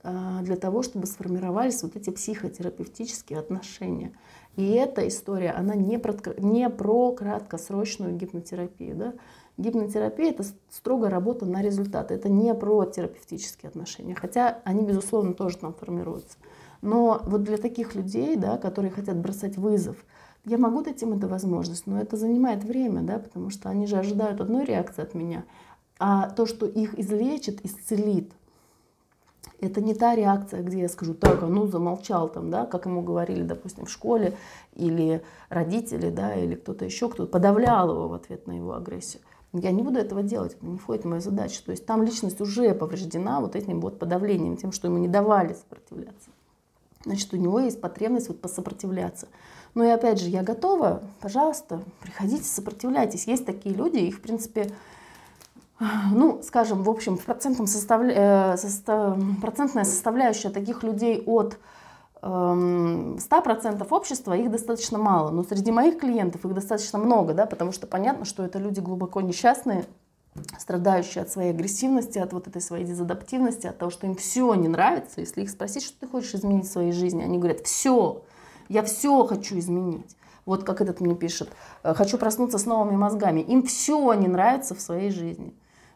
а, 0.03 0.41
для 0.41 0.55
того, 0.55 0.83
чтобы 0.83 1.07
сформировались 1.07 1.81
вот 1.83 1.95
эти 1.95 2.09
психотерапевтические 2.09 3.39
отношения. 3.39 4.11
И 4.55 4.69
эта 4.71 5.07
история, 5.07 5.51
она 5.51 5.73
не 5.75 5.97
про, 5.97 6.15
не 6.37 6.69
про 6.69 7.11
краткосрочную 7.11 8.15
гипнотерапию. 8.15 8.95
Да? 8.95 9.13
Гипнотерапия– 9.57 10.29
это 10.31 10.43
строго 10.69 11.09
работа 11.09 11.45
на 11.45 11.61
результат. 11.61 12.11
Это 12.11 12.29
не 12.29 12.53
про 12.53 12.85
терапевтические 12.85 13.69
отношения. 13.69 14.15
Хотя 14.15 14.59
они, 14.65 14.83
безусловно, 14.83 15.33
тоже 15.33 15.57
там 15.57 15.73
формируются. 15.73 16.37
Но 16.81 17.21
вот 17.23 17.43
для 17.43 17.57
таких 17.57 17.95
людей, 17.95 18.35
да, 18.35 18.57
которые 18.57 18.91
хотят 18.91 19.17
бросать 19.17 19.57
вызов, 19.57 19.97
я 20.43 20.57
могу 20.57 20.83
дать 20.83 21.01
им 21.01 21.13
эту 21.13 21.27
возможность, 21.27 21.87
но 21.87 21.99
это 21.99 22.17
занимает 22.17 22.63
время, 22.63 23.01
да, 23.01 23.17
потому 23.17 23.49
что 23.49 23.69
они 23.69 23.87
же 23.87 23.97
ожидают 23.97 24.41
одной 24.41 24.65
реакции 24.65 25.01
от 25.01 25.15
меня. 25.15 25.45
А 25.97 26.29
то, 26.29 26.45
что 26.45 26.65
их 26.65 26.99
излечит, 26.99 27.65
исцелит– 27.65 28.31
это 29.61 29.81
не 29.81 29.93
та 29.93 30.15
реакция, 30.15 30.61
где 30.61 30.81
я 30.81 30.89
скажу, 30.89 31.13
так, 31.13 31.41
а 31.43 31.47
ну 31.47 31.67
замолчал 31.67 32.29
там, 32.29 32.49
да, 32.49 32.65
как 32.65 32.85
ему 32.85 33.01
говорили, 33.01 33.43
допустим, 33.43 33.85
в 33.85 33.91
школе, 33.91 34.37
или 34.73 35.23
родители, 35.49 36.09
да, 36.09 36.35
или 36.35 36.55
кто-то 36.55 36.85
еще, 36.85 37.09
кто 37.09 37.25
подавлял 37.25 37.89
его 37.89 38.07
в 38.07 38.13
ответ 38.13 38.47
на 38.47 38.53
его 38.53 38.73
агрессию. 38.73 39.21
Я 39.53 39.71
не 39.71 39.83
буду 39.83 39.99
этого 39.99 40.21
делать, 40.21 40.53
это 40.53 40.65
не 40.65 40.77
входит 40.77 41.03
в 41.03 41.07
мою 41.07 41.21
задачу. 41.21 41.61
То 41.65 41.71
есть 41.71 41.85
там 41.85 42.03
личность 42.03 42.41
уже 42.41 42.73
повреждена 42.73 43.39
вот 43.39 43.55
этим 43.55 43.79
вот 43.79 43.99
подавлением, 43.99 44.57
тем, 44.57 44.71
что 44.71 44.87
ему 44.87 44.97
не 44.97 45.07
давали 45.07 45.53
сопротивляться. 45.53 46.29
Значит, 47.05 47.33
у 47.33 47.37
него 47.37 47.59
есть 47.59 47.79
потребность 47.79 48.27
вот 48.27 48.41
посопротивляться. 48.41 49.27
Но 49.75 49.83
и 49.83 49.89
опять 49.89 50.19
же, 50.19 50.29
я 50.29 50.41
готова, 50.41 51.03
пожалуйста, 51.21 51.81
приходите, 52.01 52.43
сопротивляйтесь. 52.43 53.27
Есть 53.27 53.45
такие 53.45 53.75
люди, 53.75 53.97
их, 53.97 54.17
в 54.17 54.21
принципе, 54.21 54.71
ну, 55.79 56.41
скажем, 56.43 56.83
в 56.83 56.89
общем, 56.89 57.17
в 57.17 57.25
процентном 57.25 57.67
составля... 57.67 58.53
Э, 58.53 58.57
состав... 58.57 59.17
процентная 59.41 59.83
составляющая 59.83 60.49
таких 60.49 60.83
людей 60.83 61.21
от 61.25 61.57
100% 62.25 63.17
эм, 63.19 63.87
общества, 63.91 64.33
их 64.33 64.49
достаточно 64.49 64.97
мало. 64.97 65.29
Но 65.29 65.43
среди 65.43 65.71
моих 65.71 65.99
клиентов 65.99 66.43
их 66.43 66.53
достаточно 66.53 66.97
много, 66.97 67.33
да, 67.33 67.45
потому 67.45 67.71
что 67.71 67.85
понятно, 67.85 68.25
что 68.25 68.43
это 68.43 68.57
люди 68.57 68.79
глубоко 68.79 69.21
несчастные, 69.21 69.85
страдающие 70.57 71.21
от 71.21 71.29
своей 71.29 71.51
агрессивности, 71.51 72.17
от 72.17 72.33
вот 72.33 72.47
этой 72.47 72.61
своей 72.61 72.83
дезадаптивности, 72.83 73.67
от 73.67 73.77
того, 73.77 73.91
что 73.91 74.07
им 74.07 74.15
все 74.15 74.53
не 74.55 74.67
нравится. 74.67 75.21
Если 75.21 75.43
их 75.43 75.49
спросить, 75.51 75.83
что 75.83 75.99
ты 75.99 76.07
хочешь 76.07 76.33
изменить 76.33 76.65
в 76.65 76.71
своей 76.71 76.91
жизни, 76.91 77.21
они 77.21 77.37
говорят, 77.37 77.61
все, 77.61 78.23
я 78.69 78.81
все 78.81 79.25
хочу 79.27 79.59
изменить. 79.59 80.17
Вот 80.45 80.63
как 80.63 80.81
этот 80.81 81.01
мне 81.01 81.15
пишет, 81.15 81.49
«Э, 81.83 81.93
хочу 81.93 82.17
проснуться 82.17 82.57
с 82.57 82.65
новыми 82.65 82.95
мозгами. 82.95 83.41
Им 83.41 83.63
все 83.63 84.13
не 84.13 84.27
нравится 84.27 84.73
в 84.73 84.81
своей 84.81 85.11
жизни. 85.11 85.53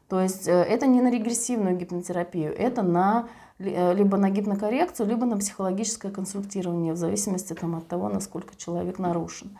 То 0.08 0.20
есть 0.20 0.48
э, 0.48 0.52
это 0.52 0.86
не 0.88 1.02
на 1.02 1.12
регрессивную 1.12 1.76
гипнотерапию, 1.76 2.56
это 2.56 2.82
на 2.82 3.30
либо 3.60 4.18
на 4.18 4.30
гипнокоррекцию, 4.30 5.08
либо 5.08 5.26
на 5.26 5.38
психологическое 5.38 6.10
консультирование, 6.10 6.94
в 6.94 6.98
зависимости 6.98 7.54
там, 7.54 7.76
от 7.76 7.88
того, 7.88 8.10
насколько 8.10 8.56
человек 8.56 9.00
нарушен. 9.00 9.52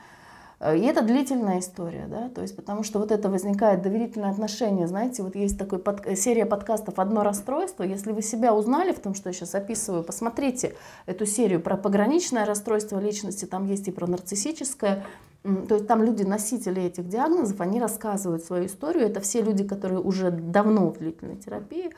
Э, 0.60 0.78
и 0.78 0.82
это 0.82 1.02
длительная 1.02 1.60
история, 1.60 2.08
да, 2.08 2.30
то 2.30 2.42
есть 2.42 2.56
потому 2.56 2.84
что 2.84 3.00
вот 3.00 3.12
это 3.12 3.30
возникает 3.30 3.82
доверительное 3.82 4.32
отношение, 4.32 4.88
знаете, 4.88 5.24
вот 5.24 5.36
есть 5.36 5.58
такой 5.58 5.80
под, 5.80 6.18
серия 6.18 6.46
подкастов 6.46 7.00
«Одно 7.00 7.24
расстройство», 7.24 7.84
если 7.84 8.12
вы 8.12 8.22
себя 8.22 8.54
узнали 8.54 8.94
в 8.94 9.00
том, 9.00 9.14
что 9.14 9.30
я 9.30 9.34
сейчас 9.34 9.54
описываю, 9.56 10.04
посмотрите 10.04 10.76
эту 11.06 11.26
серию 11.26 11.62
про 11.62 11.78
пограничное 11.78 12.46
расстройство 12.46 13.00
личности, 13.00 13.46
там 13.46 13.66
есть 13.66 13.88
и 13.88 13.92
про 13.92 14.08
нарциссическое, 14.08 15.06
то 15.44 15.76
есть 15.76 15.88
там 15.88 16.04
люди, 16.04 16.24
носители 16.24 16.84
этих 16.84 17.08
диагнозов, 17.08 17.62
они 17.62 17.80
рассказывают 17.80 18.44
свою 18.44 18.66
историю. 18.66 19.06
Это 19.06 19.22
все 19.22 19.42
люди, 19.42 19.64
которые 19.64 20.02
уже 20.02 20.32
давно 20.32 20.90
в 20.90 20.98
длительной 20.98 21.38
терапии. 21.38 21.92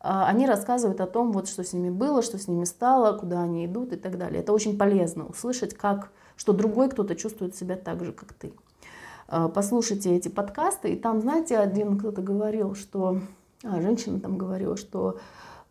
А, 0.00 0.26
они 0.26 0.46
рассказывают 0.46 1.00
о 1.00 1.06
том, 1.06 1.32
вот, 1.32 1.48
что 1.48 1.64
с 1.64 1.72
ними 1.72 1.90
было, 1.90 2.22
что 2.22 2.38
с 2.38 2.48
ними 2.48 2.64
стало, 2.64 3.16
куда 3.18 3.42
они 3.42 3.66
идут 3.66 3.92
и 3.92 3.96
так 3.96 4.18
далее. 4.18 4.40
Это 4.40 4.52
очень 4.52 4.78
полезно 4.78 5.26
услышать, 5.26 5.74
как, 5.74 6.10
что 6.36 6.52
другой 6.52 6.88
кто-то 6.88 7.14
чувствует 7.16 7.56
себя 7.56 7.76
так 7.76 8.04
же, 8.04 8.12
как 8.12 8.32
ты. 8.32 8.52
А, 9.26 9.48
послушайте 9.48 10.14
эти 10.14 10.28
подкасты, 10.28 10.92
и 10.92 10.96
там, 10.96 11.20
знаете, 11.20 11.58
один 11.58 11.98
кто-то 11.98 12.22
говорил, 12.22 12.74
что... 12.74 13.20
А, 13.64 13.80
женщина 13.80 14.20
там 14.20 14.38
говорила, 14.38 14.76
что... 14.76 15.18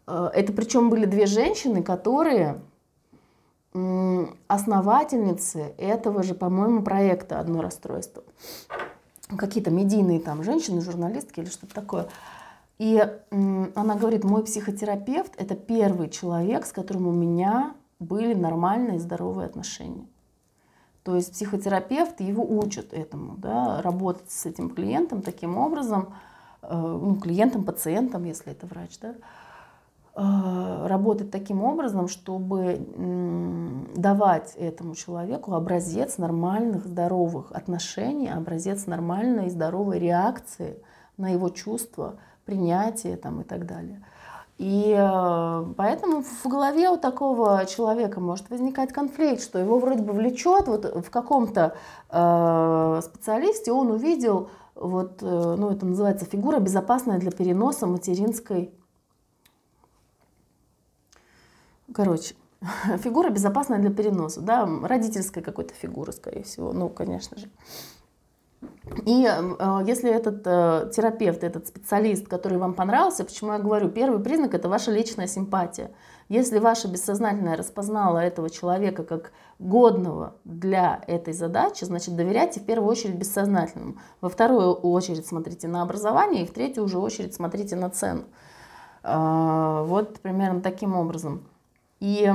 А, 0.05 0.29
это 0.33 0.53
причем 0.53 0.89
были 0.89 1.05
две 1.05 1.25
женщины, 1.25 1.83
которые 1.83 2.61
основательницы 4.47 5.75
этого 5.77 6.23
же, 6.23 6.33
по-моему, 6.33 6.81
проекта 6.81 7.39
«Одно 7.39 7.61
расстройство». 7.61 8.23
Какие-то 9.37 9.69
медийные 9.69 10.19
там 10.19 10.41
женщины, 10.43 10.81
журналистки 10.81 11.41
или 11.41 11.49
что-то 11.49 11.75
такое. 11.75 12.07
И 12.77 13.03
она 13.75 13.95
говорит, 13.95 14.23
мой 14.23 14.43
психотерапевт– 14.43 15.33
это 15.37 15.55
первый 15.55 16.09
человек, 16.09 16.65
с 16.65 16.71
которым 16.71 17.07
у 17.07 17.11
меня 17.11 17.73
были 17.99 18.33
нормальные 18.33 18.99
здоровые 18.99 19.47
отношения. 19.47 20.05
То 21.03 21.15
есть 21.15 21.31
психотерапевт 21.31 22.19
его 22.19 22.45
учат 22.45 22.93
этому, 22.93 23.37
да, 23.37 23.81
работать 23.81 24.29
с 24.29 24.45
этим 24.45 24.69
клиентом 24.69 25.21
таким 25.21 25.57
образом, 25.57 26.13
э, 26.61 26.77
ну, 26.77 27.15
клиентом, 27.15 27.63
пациентом, 27.63 28.25
если 28.25 28.51
это 28.51 28.67
врач, 28.67 28.99
да, 28.99 29.15
э, 30.15 30.87
работать 30.87 31.31
таким 31.31 31.63
образом, 31.63 32.09
чтобы 32.09 32.85
давать 33.95 34.53
этому 34.55 34.95
человеку 34.95 35.53
образец 35.53 36.17
нормальных, 36.17 36.85
здоровых 36.85 37.53
отношений, 37.53 38.27
образец 38.27 38.85
нормальной, 38.85 39.49
здоровой 39.49 39.99
реакции 39.99 40.77
на 41.15 41.29
его 41.29 41.49
чувства, 41.49 42.17
принятие 42.47 43.17
там, 43.17 43.41
и 43.41 43.43
так 43.43 43.67
далее. 43.67 44.01
И 44.57 44.95
э, 44.97 45.73
поэтому 45.77 46.23
в 46.23 46.45
голове 46.45 46.89
у 46.89 46.97
такого 46.97 47.63
человека 47.67 48.19
может 48.19 48.49
возникать 48.49 48.91
конфликт, 48.91 49.43
что 49.43 49.59
его 49.59 49.77
вроде 49.77 50.01
бы 50.01 50.13
влечет 50.13 50.67
вот 50.67 50.85
в 50.85 51.11
каком-то 51.11 51.75
э, 52.09 53.01
специалисте, 53.03 53.71
он 53.71 53.91
увидел, 53.91 54.49
вот, 54.73 55.21
э, 55.21 55.55
ну 55.57 55.69
это 55.69 55.85
называется 55.85 56.25
фигура 56.25 56.59
безопасная 56.59 57.19
для 57.19 57.29
переноса 57.29 57.85
материнской. 57.85 58.73
Короче, 61.93 62.33
фигура 63.03 63.29
безопасная 63.29 63.77
для 63.77 63.91
переноса, 63.91 64.41
да, 64.41 64.67
родительская 64.81 65.43
какой-то 65.43 65.75
фигура, 65.75 66.11
скорее 66.11 66.43
всего, 66.43 66.73
ну, 66.73 66.89
конечно 66.89 67.37
же. 67.37 67.47
И 69.05 69.25
э, 69.25 69.79
если 69.85 70.09
этот 70.09 70.41
э, 70.45 70.89
терапевт, 70.93 71.43
этот 71.43 71.67
специалист, 71.67 72.27
который 72.27 72.57
вам 72.57 72.73
понравился, 72.73 73.23
почему 73.23 73.53
я 73.53 73.59
говорю, 73.59 73.89
первый 73.89 74.19
признак 74.19 74.53
это 74.53 74.67
ваша 74.69 74.91
личная 74.91 75.27
симпатия. 75.27 75.91
Если 76.29 76.59
ваше 76.59 76.87
бессознательное 76.87 77.55
распознало 77.55 78.17
этого 78.17 78.49
человека 78.49 79.03
как 79.03 79.31
годного 79.59 80.35
для 80.43 81.01
этой 81.07 81.33
задачи, 81.33 81.85
значит 81.85 82.15
доверяйте 82.15 82.59
в 82.59 82.65
первую 82.65 82.89
очередь 82.89 83.15
бессознательному. 83.15 83.97
Во 84.21 84.29
вторую 84.29 84.73
очередь 84.73 85.27
смотрите 85.27 85.67
на 85.67 85.83
образование, 85.83 86.43
и 86.43 86.47
в 86.47 86.51
третью 86.51 86.83
уже 86.83 86.97
очередь 86.97 87.35
смотрите 87.35 87.75
на 87.75 87.89
цену. 87.89 88.23
Э, 89.03 89.83
вот 89.85 90.19
примерно 90.19 90.61
таким 90.61 90.95
образом. 90.95 91.43
И 91.99 92.31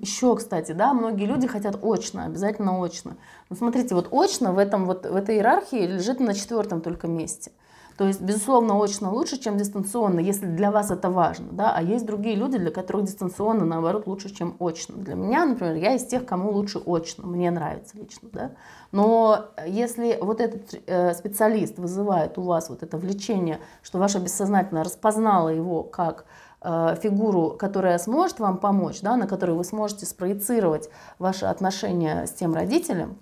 еще, 0.00 0.36
кстати, 0.36 0.72
да, 0.72 0.92
многие 0.92 1.24
люди 1.24 1.46
хотят 1.46 1.78
очно, 1.82 2.24
обязательно 2.24 2.82
очно. 2.82 3.16
Но 3.48 3.56
смотрите, 3.56 3.94
вот 3.94 4.08
очно 4.12 4.52
в, 4.52 4.58
этом, 4.58 4.84
вот, 4.84 5.06
в 5.06 5.16
этой 5.16 5.36
иерархии 5.36 5.86
лежит 5.86 6.20
на 6.20 6.34
четвертом 6.34 6.82
только 6.82 7.06
месте. 7.06 7.52
То 8.00 8.06
есть, 8.06 8.22
безусловно, 8.22 8.82
очно 8.82 9.12
лучше, 9.12 9.38
чем 9.38 9.58
дистанционно, 9.58 10.20
если 10.20 10.46
для 10.46 10.70
вас 10.70 10.90
это 10.90 11.10
важно. 11.10 11.48
Да? 11.52 11.74
А 11.76 11.82
есть 11.82 12.06
другие 12.06 12.34
люди, 12.34 12.56
для 12.56 12.70
которых 12.70 13.04
дистанционно, 13.04 13.66
наоборот, 13.66 14.06
лучше, 14.06 14.34
чем 14.34 14.56
очно. 14.58 14.96
Для 14.96 15.14
меня, 15.14 15.44
например, 15.44 15.74
я 15.74 15.94
из 15.94 16.06
тех, 16.06 16.24
кому 16.24 16.50
лучше 16.50 16.78
очно. 16.78 17.26
Мне 17.26 17.50
нравится 17.50 17.98
лично. 17.98 18.30
Да? 18.32 18.52
Но 18.90 19.50
если 19.66 20.18
вот 20.18 20.40
этот 20.40 20.80
э, 20.86 21.12
специалист 21.12 21.78
вызывает 21.78 22.38
у 22.38 22.42
вас 22.42 22.70
вот 22.70 22.82
это 22.82 22.96
влечение, 22.96 23.60
что 23.82 23.98
ваше 23.98 24.18
бессознательное 24.18 24.82
распознало 24.82 25.50
его 25.50 25.82
как 25.82 26.24
фигуру, 26.62 27.56
которая 27.58 27.98
сможет 27.98 28.38
вам 28.38 28.58
помочь, 28.58 29.00
да, 29.00 29.16
на 29.16 29.26
которую 29.26 29.56
вы 29.56 29.64
сможете 29.64 30.04
спроецировать 30.04 30.90
ваши 31.18 31.46
отношения 31.46 32.26
с 32.26 32.32
тем 32.32 32.54
родителем, 32.54 33.18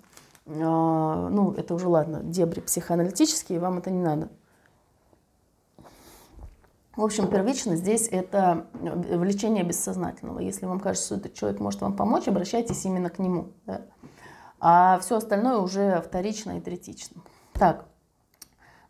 э, 0.47 0.53
ну, 0.53 1.53
это 1.53 1.75
уже 1.75 1.89
ладно, 1.89 2.21
дебри 2.23 2.61
психоаналитические, 2.61 3.61
вам 3.61 3.79
это 3.79 3.91
не 3.91 4.01
надо. 4.01 4.29
В 6.99 7.05
общем, 7.05 7.29
первично 7.29 7.77
здесь 7.77 8.09
это 8.11 8.67
влечение 8.73 9.63
бессознательного. 9.63 10.41
Если 10.41 10.67
вам 10.67 10.81
кажется, 10.81 11.07
что 11.07 11.15
этот 11.15 11.35
человек 11.35 11.61
может 11.61 11.81
вам 11.81 11.95
помочь, 11.95 12.27
обращайтесь 12.27 12.85
именно 12.85 13.09
к 13.09 13.21
нему. 13.21 13.53
Да? 13.67 13.83
А 14.59 14.99
все 14.99 15.19
остальное 15.19 15.59
уже 15.59 16.01
вторично 16.01 16.59
и 16.59 16.61
третично. 16.61 17.23
Так, 17.53 17.87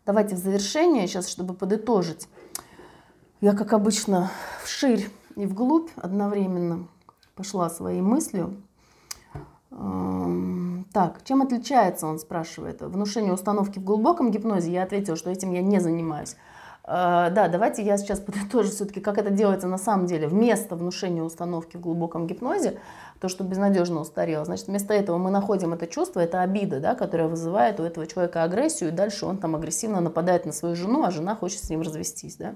давайте 0.07 0.33
в 0.33 0.39
завершение, 0.39 1.07
сейчас, 1.07 1.29
чтобы 1.29 1.53
подытожить. 1.53 2.27
Я, 3.41 3.53
как 3.53 3.71
обычно, 3.71 4.31
вширь 4.61 5.09
и 5.37 5.45
вглубь 5.45 5.89
одновременно 5.95 6.89
пошла 7.35 7.69
своей 7.69 8.01
мыслью. 8.01 8.53
Эм, 9.71 10.85
так, 10.91 11.23
чем 11.23 11.41
отличается, 11.41 12.05
он 12.05 12.19
спрашивает, 12.19 12.81
внушение 12.81 13.31
установки 13.31 13.79
в 13.79 13.83
глубоком 13.85 14.31
гипнозе? 14.31 14.73
Я 14.73 14.83
ответила, 14.83 15.15
что 15.15 15.29
этим 15.29 15.53
я 15.53 15.61
не 15.61 15.79
занимаюсь. 15.79 16.35
Э, 16.83 17.29
да, 17.31 17.47
давайте 17.47 17.81
я 17.81 17.97
сейчас 17.97 18.19
подытожу 18.19 18.71
все-таки, 18.71 18.99
как 18.99 19.17
это 19.17 19.29
делается 19.29 19.69
на 19.69 19.77
самом 19.77 20.07
деле. 20.07 20.27
Вместо 20.27 20.75
внушения 20.75 21.23
установки 21.23 21.77
в 21.77 21.79
глубоком 21.79 22.27
гипнозе, 22.27 22.77
то, 23.21 23.29
что 23.29 23.45
безнадежно 23.45 24.01
устарело, 24.01 24.43
значит, 24.43 24.67
вместо 24.67 24.93
этого 24.93 25.17
мы 25.17 25.31
находим 25.31 25.71
это 25.71 25.87
чувство, 25.87 26.19
это 26.19 26.41
обида, 26.41 26.81
да, 26.81 26.93
которая 26.93 27.29
вызывает 27.29 27.79
у 27.79 27.83
этого 27.83 28.05
человека 28.05 28.43
агрессию, 28.43 28.89
и 28.89 28.91
дальше 28.91 29.25
он 29.25 29.37
там 29.37 29.55
агрессивно 29.55 30.01
нападает 30.01 30.45
на 30.45 30.51
свою 30.51 30.75
жену, 30.75 31.05
а 31.05 31.11
жена 31.11 31.37
хочет 31.37 31.63
с 31.63 31.69
ним 31.69 31.83
развестись. 31.83 32.35
Да? 32.35 32.55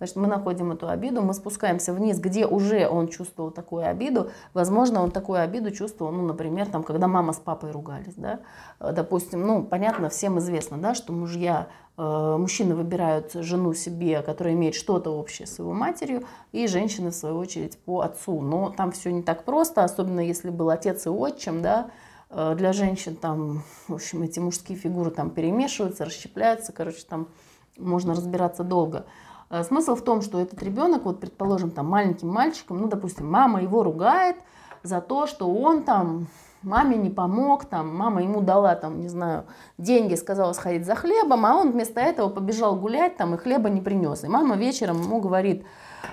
Значит, 0.00 0.16
мы 0.16 0.28
находим 0.28 0.72
эту 0.72 0.88
обиду, 0.88 1.20
мы 1.20 1.34
спускаемся 1.34 1.92
вниз, 1.92 2.18
где 2.18 2.46
уже 2.46 2.88
он 2.88 3.08
чувствовал 3.08 3.50
такую 3.50 3.86
обиду. 3.86 4.30
Возможно, 4.54 5.02
он 5.02 5.10
такую 5.10 5.42
обиду 5.42 5.70
чувствовал, 5.72 6.10
ну, 6.10 6.22
например, 6.22 6.68
там, 6.68 6.82
когда 6.82 7.06
мама 7.06 7.34
с 7.34 7.36
папой 7.36 7.70
ругались, 7.70 8.14
да. 8.14 8.40
Э, 8.80 8.92
допустим, 8.92 9.46
ну, 9.46 9.62
понятно, 9.62 10.08
всем 10.08 10.38
известно, 10.38 10.78
да, 10.78 10.94
что 10.94 11.12
мужья, 11.12 11.68
э, 11.98 12.36
мужчины 12.38 12.74
выбирают 12.74 13.34
жену 13.34 13.74
себе, 13.74 14.22
которая 14.22 14.54
имеет 14.54 14.74
что-то 14.74 15.10
общее 15.10 15.46
с 15.46 15.58
его 15.58 15.74
матерью, 15.74 16.24
и 16.52 16.66
женщины, 16.66 17.10
в 17.10 17.14
свою 17.14 17.36
очередь, 17.36 17.76
по 17.76 18.00
отцу. 18.00 18.40
Но 18.40 18.70
там 18.70 18.92
все 18.92 19.12
не 19.12 19.22
так 19.22 19.44
просто, 19.44 19.84
особенно 19.84 20.20
если 20.20 20.48
был 20.48 20.70
отец 20.70 21.04
и 21.04 21.10
отчим, 21.10 21.60
да, 21.60 21.90
э, 22.30 22.54
для 22.56 22.72
женщин 22.72 23.16
там, 23.16 23.64
в 23.86 23.96
общем, 23.96 24.22
эти 24.22 24.38
мужские 24.40 24.78
фигуры 24.78 25.10
там 25.10 25.28
перемешиваются, 25.28 26.06
расщепляются, 26.06 26.72
короче, 26.72 27.04
там 27.06 27.28
можно 27.76 28.14
разбираться 28.14 28.64
долго. 28.64 29.04
Э, 29.50 29.64
смысл 29.64 29.96
в 29.96 30.02
том, 30.02 30.22
что 30.22 30.40
этот 30.40 30.62
ребенок, 30.62 31.04
вот 31.04 31.20
предположим, 31.20 31.70
там 31.70 31.86
маленьким 31.86 32.28
мальчиком, 32.28 32.78
ну, 32.78 32.88
допустим, 32.88 33.30
мама 33.30 33.62
его 33.62 33.82
ругает 33.82 34.36
за 34.82 35.00
то, 35.00 35.26
что 35.26 35.52
он 35.52 35.82
там 35.82 36.28
маме 36.62 36.96
не 36.96 37.10
помог, 37.10 37.64
там, 37.64 37.94
мама 37.96 38.22
ему 38.22 38.40
дала, 38.42 38.74
там, 38.74 39.00
не 39.00 39.08
знаю, 39.08 39.46
деньги, 39.78 40.14
сказала 40.14 40.52
сходить 40.52 40.86
за 40.86 40.94
хлебом, 40.94 41.46
а 41.46 41.56
он 41.56 41.72
вместо 41.72 42.00
этого 42.00 42.28
побежал 42.28 42.76
гулять, 42.76 43.16
там, 43.16 43.34
и 43.34 43.38
хлеба 43.38 43.70
не 43.70 43.80
принес. 43.80 44.24
И 44.24 44.28
мама 44.28 44.56
вечером 44.56 45.00
ему 45.00 45.20
говорит, 45.20 45.64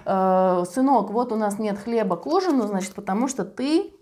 э, 0.06 0.64
сынок, 0.70 1.12
вот 1.12 1.32
у 1.32 1.36
нас 1.36 1.60
нет 1.60 1.78
хлеба 1.78 2.16
к 2.16 2.26
ужину, 2.26 2.66
значит, 2.66 2.94
потому 2.94 3.28
что 3.28 3.46
ты 3.46 3.94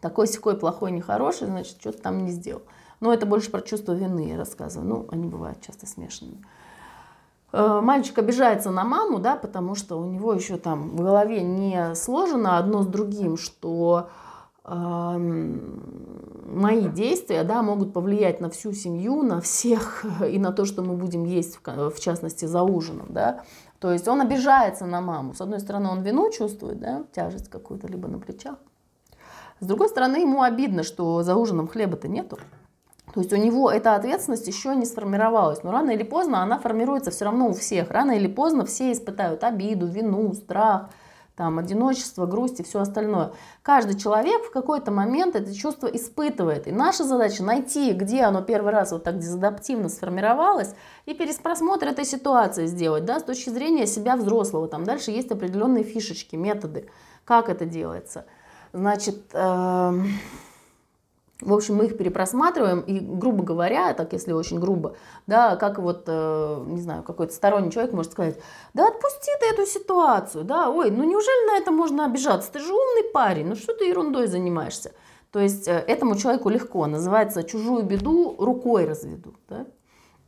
такой 0.00 0.26
секой 0.26 0.56
плохой, 0.58 0.90
нехороший, 0.90 1.46
значит, 1.46 1.76
что-то 1.80 2.02
там 2.02 2.24
не 2.24 2.30
сделал. 2.30 2.62
Но 3.00 3.14
это 3.14 3.24
больше 3.24 3.50
про 3.50 3.62
чувство 3.62 3.92
вины 3.92 4.28
я 4.28 4.36
рассказываю. 4.36 4.88
Ну, 4.88 5.06
они 5.10 5.26
бывают 5.26 5.60
часто 5.62 5.86
смешанными. 5.86 6.44
Э, 7.52 7.80
мальчик 7.82 8.18
обижается 8.18 8.70
на 8.70 8.84
маму, 8.84 9.18
да, 9.18 9.36
потому 9.36 9.74
что 9.74 9.98
у 9.98 10.06
него 10.06 10.32
еще 10.32 10.56
там 10.56 10.90
в 10.90 11.02
голове 11.02 11.42
не 11.42 11.94
сложено 11.94 12.58
одно 12.58 12.82
с 12.82 12.86
другим, 12.86 13.36
что 13.36 14.08
э, 14.64 15.18
мои 16.46 16.88
действия, 16.88 17.42
да, 17.42 17.62
могут 17.62 17.92
повлиять 17.92 18.40
на 18.40 18.50
всю 18.50 18.72
семью, 18.72 19.22
на 19.22 19.40
всех 19.40 20.04
и 20.28 20.38
на 20.38 20.52
то, 20.52 20.64
что 20.64 20.82
мы 20.82 20.94
будем 20.94 21.24
есть, 21.24 21.58
в, 21.64 21.90
в 21.90 22.00
частности, 22.00 22.44
за 22.44 22.62
ужином, 22.62 23.06
да. 23.10 23.42
То 23.80 23.90
есть 23.90 24.06
он 24.06 24.20
обижается 24.20 24.86
на 24.86 25.00
маму. 25.00 25.34
С 25.34 25.40
одной 25.40 25.58
стороны, 25.58 25.88
он 25.88 26.02
вину 26.02 26.30
чувствует, 26.30 26.78
да, 26.78 27.04
тяжесть 27.12 27.48
какую-то 27.48 27.88
либо 27.88 28.08
на 28.08 28.18
плечах. 28.18 28.56
С 29.58 29.66
другой 29.66 29.88
стороны, 29.88 30.18
ему 30.18 30.42
обидно, 30.42 30.82
что 30.82 31.22
за 31.22 31.34
ужином 31.34 31.66
хлеба-то 31.66 32.08
нету. 32.08 32.38
То 33.12 33.20
есть 33.20 33.32
у 33.32 33.36
него 33.36 33.70
эта 33.70 33.94
ответственность 33.96 34.46
еще 34.46 34.74
не 34.74 34.86
сформировалась. 34.86 35.62
Но 35.62 35.72
рано 35.72 35.90
или 35.90 36.02
поздно 36.02 36.42
она 36.42 36.58
формируется 36.58 37.10
все 37.10 37.24
равно 37.24 37.48
у 37.48 37.52
всех. 37.52 37.90
Рано 37.90 38.12
или 38.12 38.28
поздно 38.28 38.64
все 38.64 38.92
испытают 38.92 39.42
обиду, 39.42 39.86
вину, 39.86 40.32
страх, 40.34 40.90
там, 41.34 41.58
одиночество, 41.58 42.26
грусть 42.26 42.60
и 42.60 42.62
все 42.62 42.80
остальное. 42.80 43.32
Каждый 43.62 43.98
человек 43.98 44.44
в 44.44 44.50
какой-то 44.50 44.90
момент 44.90 45.34
это 45.34 45.54
чувство 45.54 45.86
испытывает. 45.86 46.68
И 46.68 46.72
наша 46.72 47.02
задача 47.02 47.42
найти, 47.42 47.92
где 47.92 48.22
оно 48.22 48.42
первый 48.42 48.72
раз 48.72 48.92
вот 48.92 49.04
так 49.04 49.18
дезадаптивно 49.18 49.88
сформировалось, 49.88 50.74
и 51.06 51.14
переспросмотр 51.14 51.88
этой 51.88 52.04
ситуации 52.04 52.66
сделать, 52.66 53.06
да, 53.06 53.18
с 53.20 53.24
точки 53.24 53.48
зрения 53.48 53.86
себя 53.86 54.16
взрослого. 54.16 54.68
Там 54.68 54.84
дальше 54.84 55.10
есть 55.10 55.30
определенные 55.32 55.82
фишечки, 55.82 56.36
методы, 56.36 56.88
как 57.24 57.48
это 57.48 57.64
делается. 57.64 58.26
Значит, 58.72 59.18
э 59.32 59.92
в 61.40 61.52
общем, 61.54 61.76
мы 61.76 61.86
их 61.86 61.96
перепросматриваем, 61.96 62.80
и, 62.80 62.98
грубо 63.00 63.42
говоря, 63.42 63.94
так 63.94 64.12
если 64.12 64.32
очень 64.32 64.60
грубо, 64.60 64.96
да, 65.26 65.56
как 65.56 65.78
вот, 65.78 66.04
э, 66.06 66.64
не 66.66 66.80
знаю, 66.80 67.02
какой-то 67.02 67.32
сторонний 67.32 67.70
человек 67.70 67.92
может 67.92 68.12
сказать, 68.12 68.38
да 68.74 68.88
отпусти 68.88 69.30
ты 69.40 69.46
эту 69.54 69.66
ситуацию, 69.66 70.44
да, 70.44 70.70
ой, 70.70 70.90
ну 70.90 71.04
неужели 71.04 71.46
на 71.46 71.56
это 71.58 71.70
можно 71.70 72.04
обижаться, 72.04 72.52
ты 72.52 72.58
же 72.58 72.72
умный 72.72 73.10
парень, 73.12 73.46
ну 73.46 73.56
что 73.56 73.74
ты 73.74 73.86
ерундой 73.86 74.26
занимаешься? 74.26 74.92
То 75.32 75.38
есть 75.40 75.68
э, 75.68 75.84
этому 75.86 76.16
человеку 76.16 76.48
легко, 76.48 76.86
называется 76.86 77.42
чужую 77.42 77.84
беду 77.84 78.36
рукой 78.38 78.84
разведу, 78.84 79.34
да? 79.48 79.66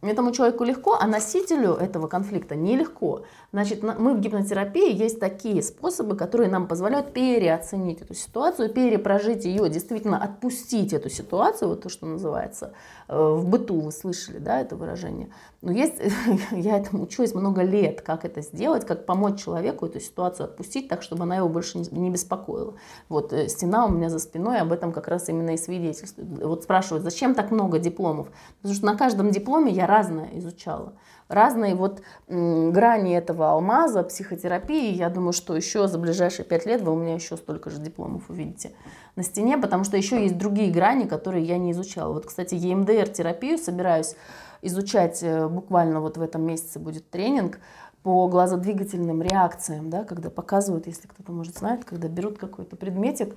Этому 0.03 0.33
человеку 0.33 0.65
легко, 0.65 0.99
а 1.01 1.07
носителю 1.07 1.75
этого 1.75 2.09
конфликта 2.09 2.57
нелегко. 2.57 3.23
Значит, 3.53 3.85
мы 3.85 4.15
в 4.15 4.21
гипнотерапии 4.21 4.93
есть 4.93 5.21
такие 5.21 5.63
способы, 5.63 6.17
которые 6.17 6.51
нам 6.51 6.67
позволяют 6.67 7.13
переоценить 7.13 8.03
эту 8.03 8.13
ситуацию, 8.15 8.69
перепрожить 8.69 9.45
ее, 9.45 9.69
действительно 9.69 10.21
отпустить 10.21 10.93
эту 10.93 11.09
ситуацию, 11.09 11.69
вот 11.69 11.83
то, 11.83 11.89
что 11.89 12.07
называется 12.07 12.73
э, 13.07 13.17
в 13.17 13.49
быту, 13.49 13.79
вы 13.79 13.93
слышали, 13.93 14.39
да, 14.39 14.61
это 14.61 14.75
выражение. 14.75 15.29
Но 15.63 15.71
есть, 15.73 15.95
я 16.51 16.77
этому 16.77 17.05
учусь 17.05 17.35
много 17.35 17.63
лет, 17.63 18.03
как 18.03 18.25
это 18.25 18.43
сделать, 18.43 18.85
как 18.85 19.07
помочь 19.07 19.43
человеку 19.43 19.87
эту 19.87 20.01
ситуацию 20.01 20.45
отпустить 20.45 20.89
так, 20.89 21.03
чтобы 21.03 21.23
она 21.23 21.37
его 21.37 21.49
больше 21.49 21.79
не 21.79 22.11
беспокоила. 22.11 22.75
Вот 23.09 23.33
э, 23.33 23.49
стена 23.49 23.87
у 23.87 23.89
меня 23.89 24.11
за 24.11 24.19
спиной 24.19 24.59
об 24.59 24.73
этом 24.73 24.93
как 24.93 25.09
раз 25.09 25.29
именно 25.29 25.51
и 25.51 25.57
свидетельствует. 25.57 26.29
Вот 26.43 26.65
спрашивают, 26.65 27.05
зачем 27.05 27.35
так 27.35 27.53
много 27.53 27.79
дипломов? 27.79 28.29
Потому 28.61 28.75
что 28.75 28.87
на 28.87 28.97
каждом 28.97 29.31
дипломе 29.31 29.73
я 29.73 29.87
разное 29.87 30.31
изучала 30.35 30.95
разные 31.33 31.75
вот 31.75 32.03
грани 32.29 33.17
этого 33.17 33.51
алмаза, 33.53 34.03
психотерапии. 34.03 34.93
Я 34.95 35.09
думаю, 35.09 35.33
что 35.33 35.57
еще 35.57 35.89
за 35.89 35.99
ближайшие 35.99 36.45
пять 36.45 36.67
лет 36.67 36.83
вы 36.83 36.93
у 36.93 36.97
меня 36.97 37.15
еще 37.15 37.37
столько 37.37 37.71
же 37.71 37.79
дипломов 37.79 38.29
увидите 38.29 38.73
на 39.17 39.23
стене, 39.23 39.59
потому 39.59 39.85
что 39.85 39.97
еще 39.97 40.23
есть 40.23 40.39
другие 40.39 40.71
грани, 40.71 41.07
которые 41.07 41.45
я 41.45 41.59
не 41.59 41.73
изучала. 41.73 42.13
Вот, 42.13 42.27
кстати, 42.27 42.55
EMDR-терапию 42.55 43.59
собираюсь 43.59 44.15
изучать 44.63 45.23
э, 45.23 45.49
буквально 45.49 46.01
вот 46.01 46.17
в 46.17 46.23
этом 46.23 46.43
месяце 46.43 46.79
будет 46.79 47.11
тренинг 47.11 47.59
по 48.03 48.27
глазодвигательным 48.29 49.23
реакциям, 49.23 49.91
да, 49.91 50.05
когда 50.05 50.31
показывают, 50.31 50.87
если 50.87 51.07
кто-то 51.07 51.33
может 51.33 51.59
знает, 51.59 51.85
когда 51.85 52.09
берут 52.09 52.39
какой-то 52.39 52.77
предметик, 52.77 53.37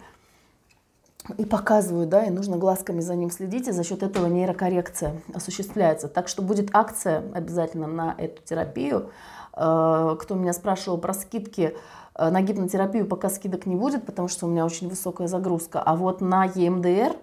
и 1.38 1.46
показывают, 1.46 2.10
да, 2.10 2.24
и 2.24 2.30
нужно 2.30 2.58
глазками 2.58 3.00
за 3.00 3.16
ним 3.16 3.32
следить, 3.32 3.68
и 3.68 3.72
за 3.72 3.84
счет 3.84 4.04
этого 4.04 4.28
нейрокоррекция 4.28 5.22
осуществляется. 5.34 6.08
Так 6.08 6.28
что 6.28 6.44
будет 6.44 6.70
акция 6.74 7.24
обязательно 7.34 7.88
на 7.88 8.16
эту 8.18 8.44
терапию. 8.44 9.10
Э, 9.54 10.16
кто 10.20 10.36
меня 10.36 10.54
спрашивал 10.54 10.98
про 11.00 11.14
скидки, 11.14 11.76
э, 12.16 12.30
на 12.30 12.42
гипнотерапию 12.42 13.08
пока 13.08 13.30
скидок 13.30 13.66
не 13.66 13.76
будет, 13.76 14.06
потому 14.06 14.28
что 14.28 14.46
у 14.46 14.50
меня 14.50 14.66
очень 14.66 14.88
высокая 14.88 15.28
загрузка. 15.28 15.82
А 15.82 15.96
вот 15.96 16.22
на 16.22 16.48
а, 16.48 17.16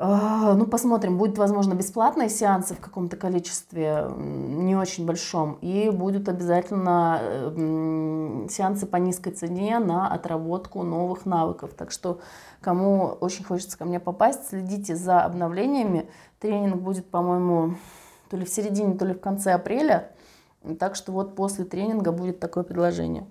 ну, 0.00 0.66
посмотрим. 0.66 1.18
Будет, 1.18 1.36
возможно, 1.36 1.74
бесплатные 1.74 2.30
сеансы 2.30 2.74
в 2.74 2.80
каком-то 2.80 3.18
количестве, 3.18 4.10
не 4.16 4.74
очень 4.74 5.04
большом. 5.04 5.58
И 5.60 5.90
будут 5.90 6.28
обязательно 6.28 7.20
сеансы 8.48 8.86
по 8.86 8.96
низкой 8.96 9.32
цене 9.32 9.78
на 9.78 10.08
отработку 10.08 10.82
новых 10.82 11.26
навыков. 11.26 11.72
Так 11.76 11.90
что, 11.90 12.20
кому 12.62 13.16
очень 13.20 13.44
хочется 13.44 13.76
ко 13.76 13.84
мне 13.84 14.00
попасть, 14.00 14.48
следите 14.48 14.96
за 14.96 15.20
обновлениями. 15.20 16.08
Тренинг 16.38 16.80
будет, 16.80 17.10
по-моему, 17.10 17.74
то 18.30 18.38
ли 18.38 18.46
в 18.46 18.48
середине, 18.48 18.94
то 18.94 19.04
ли 19.04 19.12
в 19.12 19.20
конце 19.20 19.52
апреля. 19.52 20.12
Так 20.78 20.94
что 20.94 21.12
вот 21.12 21.34
после 21.34 21.64
тренинга 21.64 22.10
будет 22.10 22.40
такое 22.40 22.64
предложение. 22.64 23.26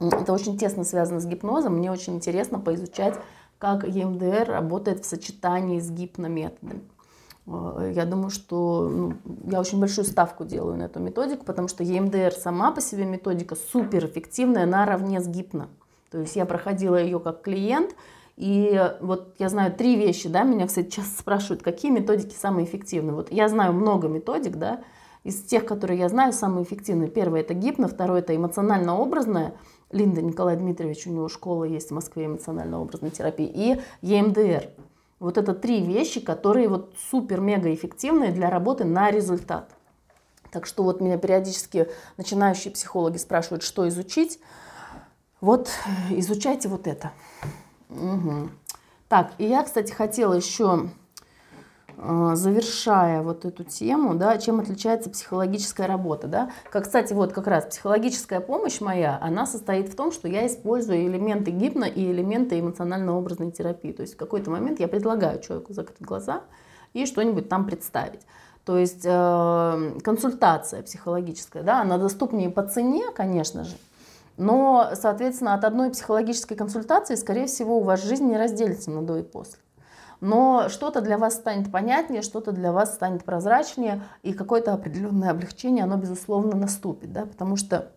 Это 0.00 0.32
очень 0.32 0.58
тесно 0.58 0.84
связано 0.84 1.20
с 1.20 1.26
гипнозом. 1.26 1.76
Мне 1.76 1.92
очень 1.92 2.16
интересно 2.16 2.58
поизучать 2.58 3.14
как 3.60 3.84
EMDR 3.84 4.46
работает 4.46 5.04
в 5.04 5.06
сочетании 5.06 5.78
с 5.78 5.90
гипнометодом. 5.90 6.80
Э, 7.46 7.92
я 7.94 8.06
думаю, 8.06 8.30
что 8.30 8.88
ну, 8.88 9.14
я 9.44 9.60
очень 9.60 9.78
большую 9.78 10.06
ставку 10.06 10.44
делаю 10.44 10.78
на 10.78 10.84
эту 10.84 10.98
методику, 10.98 11.44
потому 11.44 11.68
что 11.68 11.84
EMDR 11.84 12.32
сама 12.32 12.72
по 12.72 12.80
себе 12.80 13.04
методика 13.04 13.54
суперэффективная 13.54 14.64
наравне 14.64 15.20
с 15.20 15.28
гипно. 15.28 15.68
То 16.10 16.18
есть 16.18 16.36
я 16.36 16.46
проходила 16.46 16.96
ее 16.96 17.20
как 17.20 17.42
клиент, 17.42 17.94
и 18.36 18.90
вот 19.02 19.34
я 19.38 19.50
знаю 19.50 19.74
три 19.74 19.96
вещи, 19.96 20.26
да, 20.26 20.42
меня, 20.42 20.66
кстати, 20.66 20.88
часто 20.88 21.18
спрашивают, 21.20 21.62
какие 21.62 21.90
методики 21.90 22.34
самые 22.34 22.64
эффективные. 22.64 23.14
Вот 23.14 23.30
я 23.30 23.46
знаю 23.50 23.74
много 23.74 24.08
методик, 24.08 24.56
да, 24.56 24.80
из 25.22 25.42
тех, 25.42 25.66
которые 25.66 26.00
я 26.00 26.08
знаю, 26.08 26.32
самые 26.32 26.64
эффективные. 26.64 27.10
Первое– 27.10 27.40
это 27.42 27.52
гипно, 27.52 27.88
второе– 27.88 28.20
это 28.22 28.34
эмоционально-образное, 28.34 29.52
Линда 29.90 30.22
Николай 30.22 30.56
Дмитриевич, 30.56 31.06
у 31.06 31.10
него 31.10 31.28
школа 31.28 31.64
есть 31.64 31.90
в 31.90 31.94
Москве 31.94 32.26
эмоционально-образной 32.26 33.10
терапии, 33.10 33.50
и 33.52 33.80
ЕМДР. 34.02 34.68
Вот 35.18 35.36
это 35.36 35.54
три 35.54 35.82
вещи, 35.84 36.20
которые 36.20 36.68
вот 36.68 36.94
супер-мега 37.10 37.72
эффективные 37.74 38.30
для 38.30 38.48
работы 38.50 38.84
на 38.84 39.10
результат. 39.10 39.70
Так 40.50 40.66
что 40.66 40.82
вот 40.82 41.00
меня 41.00 41.18
периодически 41.18 41.88
начинающие 42.16 42.72
психологи 42.72 43.18
спрашивают, 43.18 43.62
что 43.62 43.88
изучить. 43.88 44.40
Вот 45.40 45.70
изучайте 46.10 46.68
вот 46.68 46.86
это. 46.86 47.12
Угу. 47.90 48.50
Так, 49.08 49.32
и 49.38 49.44
я, 49.44 49.62
кстати, 49.62 49.92
хотела 49.92 50.34
еще 50.34 50.88
завершая 52.02 53.22
вот 53.22 53.44
эту 53.44 53.64
тему, 53.64 54.14
да, 54.14 54.38
чем 54.38 54.60
отличается 54.60 55.10
психологическая 55.10 55.86
работа, 55.86 56.28
да. 56.28 56.50
Как, 56.70 56.84
кстати, 56.84 57.12
вот 57.12 57.32
как 57.32 57.46
раз 57.46 57.66
психологическая 57.66 58.40
помощь 58.40 58.80
моя, 58.80 59.18
она 59.20 59.46
состоит 59.46 59.88
в 59.88 59.96
том, 59.96 60.10
что 60.12 60.28
я 60.28 60.46
использую 60.46 61.06
элементы 61.06 61.50
гипно 61.50 61.84
и 61.84 62.10
элементы 62.10 62.58
эмоционально-образной 62.58 63.50
терапии. 63.50 63.92
То 63.92 64.02
есть 64.02 64.14
в 64.14 64.16
какой-то 64.16 64.50
момент 64.50 64.80
я 64.80 64.88
предлагаю 64.88 65.40
человеку 65.40 65.72
закрыть 65.74 66.00
глаза 66.00 66.42
и 66.94 67.06
что-нибудь 67.06 67.48
там 67.48 67.66
представить. 67.66 68.20
То 68.64 68.78
есть 68.78 69.04
э, 69.04 70.00
консультация 70.02 70.82
психологическая, 70.82 71.62
да, 71.62 71.80
она 71.80 71.98
доступнее 71.98 72.50
по 72.50 72.62
цене, 72.62 73.04
конечно 73.14 73.64
же, 73.64 73.76
но, 74.36 74.90
соответственно, 74.94 75.54
от 75.54 75.64
одной 75.64 75.90
психологической 75.90 76.56
консультации, 76.56 77.14
скорее 77.14 77.46
всего, 77.46 77.78
у 77.78 77.82
вас 77.82 78.02
жизнь 78.02 78.24
не 78.24 78.38
разделится 78.38 78.90
на 78.90 79.02
до 79.02 79.18
и 79.18 79.22
после 79.22 79.58
но 80.20 80.68
что-то 80.68 81.00
для 81.00 81.18
вас 81.18 81.34
станет 81.34 81.70
понятнее, 81.70 82.22
что-то 82.22 82.52
для 82.52 82.72
вас 82.72 82.94
станет 82.94 83.24
прозрачнее, 83.24 84.02
и 84.22 84.32
какое-то 84.32 84.72
определенное 84.72 85.30
облегчение, 85.30 85.84
оно, 85.84 85.96
безусловно, 85.96 86.56
наступит, 86.56 87.12
да, 87.12 87.26
потому 87.26 87.56
что 87.56 87.90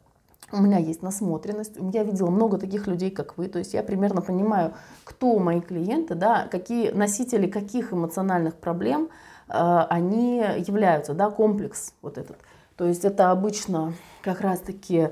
у 0.51 0.61
меня 0.61 0.77
есть 0.77 1.01
насмотренность, 1.01 1.73
я 1.93 2.03
видела 2.03 2.29
много 2.29 2.57
таких 2.57 2.87
людей, 2.87 3.09
как 3.09 3.37
вы, 3.37 3.47
то 3.47 3.59
есть 3.59 3.73
я 3.73 3.83
примерно 3.83 4.21
понимаю, 4.21 4.73
кто 5.03 5.39
мои 5.39 5.61
клиенты, 5.61 6.15
да, 6.15 6.47
какие 6.49 6.91
носители 6.91 7.47
каких 7.47 7.91
эмоциональных 7.91 8.55
проблем 8.55 9.09
э, 9.49 9.85
они 9.89 10.37
являются, 10.37 11.13
да, 11.13 11.29
комплекс 11.31 11.93
вот 12.01 12.17
этот. 12.17 12.37
То 12.77 12.85
есть 12.85 13.03
это 13.03 13.31
обычно 13.31 13.93
как 14.21 14.41
раз-таки 14.41 15.09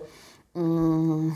э, 0.53 1.29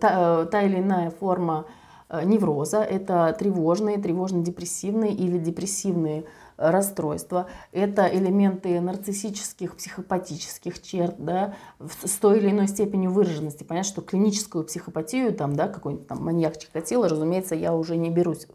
та, 0.00 0.46
та 0.46 0.62
или 0.62 0.78
иная 0.78 1.10
форма 1.10 1.66
невроза, 2.10 2.82
это 2.82 3.34
тревожные, 3.38 3.98
тревожно-депрессивные 3.98 5.12
или 5.12 5.38
депрессивные 5.38 6.24
э, 6.56 6.70
расстройства, 6.70 7.48
это 7.72 8.06
элементы 8.06 8.80
нарциссических, 8.80 9.76
психопатических 9.76 10.80
черт, 10.82 11.16
да, 11.18 11.54
с 12.04 12.12
той 12.18 12.38
или 12.38 12.50
иной 12.50 12.68
степенью 12.68 13.10
выраженности. 13.10 13.64
Понятно, 13.64 13.90
что 13.90 14.02
клиническую 14.02 14.64
психопатию, 14.64 15.34
там, 15.34 15.54
да, 15.54 15.68
какой-нибудь 15.68 16.06
там 16.06 16.24
маньяк 16.24 16.58
Чикатило, 16.58 17.08
разумеется, 17.08 17.54
я 17.54 17.74
уже 17.74 17.96
не 17.96 18.10
берусь 18.10 18.46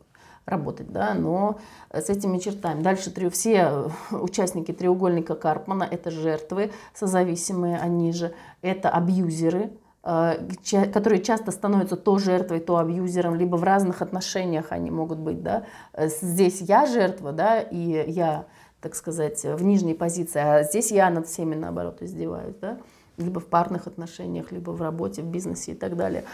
работать, 0.46 0.92
да, 0.92 1.14
но 1.14 1.60
с 1.94 2.10
этими 2.10 2.38
чертами. 2.38 2.82
Дальше 2.82 3.12
три, 3.12 3.30
все 3.30 3.92
участники 4.12 4.74
треугольника 4.74 5.36
Карпмана– 5.36 5.88
это 5.92 6.12
жертвы 6.12 6.72
созависимые, 6.94 7.78
они 7.78 8.12
же, 8.12 8.34
это 8.62 8.90
абьюзеры, 8.90 9.72
Э, 9.72 9.83
которые 10.04 11.22
часто 11.22 11.52
становятся 11.52 11.96
то 11.96 12.18
жертвой, 12.18 12.60
то 12.60 12.78
абьюзером, 12.78 13.36
либо 13.36 13.56
в 13.56 13.64
разных 13.64 14.02
отношениях 14.02 14.68
они 14.72 14.92
могут 14.92 15.18
быть, 15.18 15.42
да. 15.42 15.66
Э, 15.94 16.10
здесь 16.10 16.60
я 16.60 16.86
жертва, 16.86 17.32
да, 17.32 17.62
и 17.62 18.12
я, 18.12 18.46
так 18.82 18.96
сказать, 18.96 19.44
в 19.44 19.64
нижней 19.64 19.94
позиции, 19.94 20.42
а 20.42 20.64
здесь 20.64 20.92
я 20.92 21.10
над 21.10 21.28
всеми, 21.28 21.56
наоборот, 21.56 22.02
издеваюсь, 22.02 22.56
да, 22.60 22.80
либо 23.18 23.40
в 23.40 23.46
парных 23.46 23.88
отношениях, 23.88 24.52
либо 24.52 24.72
в 24.72 24.82
работе, 24.82 25.22
в 25.22 25.28
бизнесе 25.28 25.72
и 25.72 25.76
так 25.76 25.96
далее. 25.96 26.26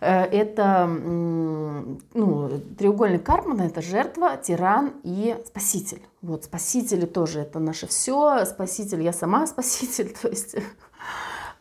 Э, 0.00 0.22
это 0.22 0.86
ну, 0.86 2.50
треугольник 2.78 3.24
Карпмана, 3.24 3.62
это 3.62 3.82
жертва, 3.82 4.36
тиран 4.36 4.92
и 5.02 5.36
спаситель. 5.44 6.02
Вот 6.20 6.44
спасители 6.44 7.06
тоже 7.06 7.40
это 7.40 7.58
наше 7.58 7.88
все. 7.88 8.44
Спаситель, 8.44 9.02
я 9.02 9.12
сама 9.12 9.44
спаситель, 9.48 10.14
то 10.22 10.28
есть 10.28 10.54
Э, 10.54 10.60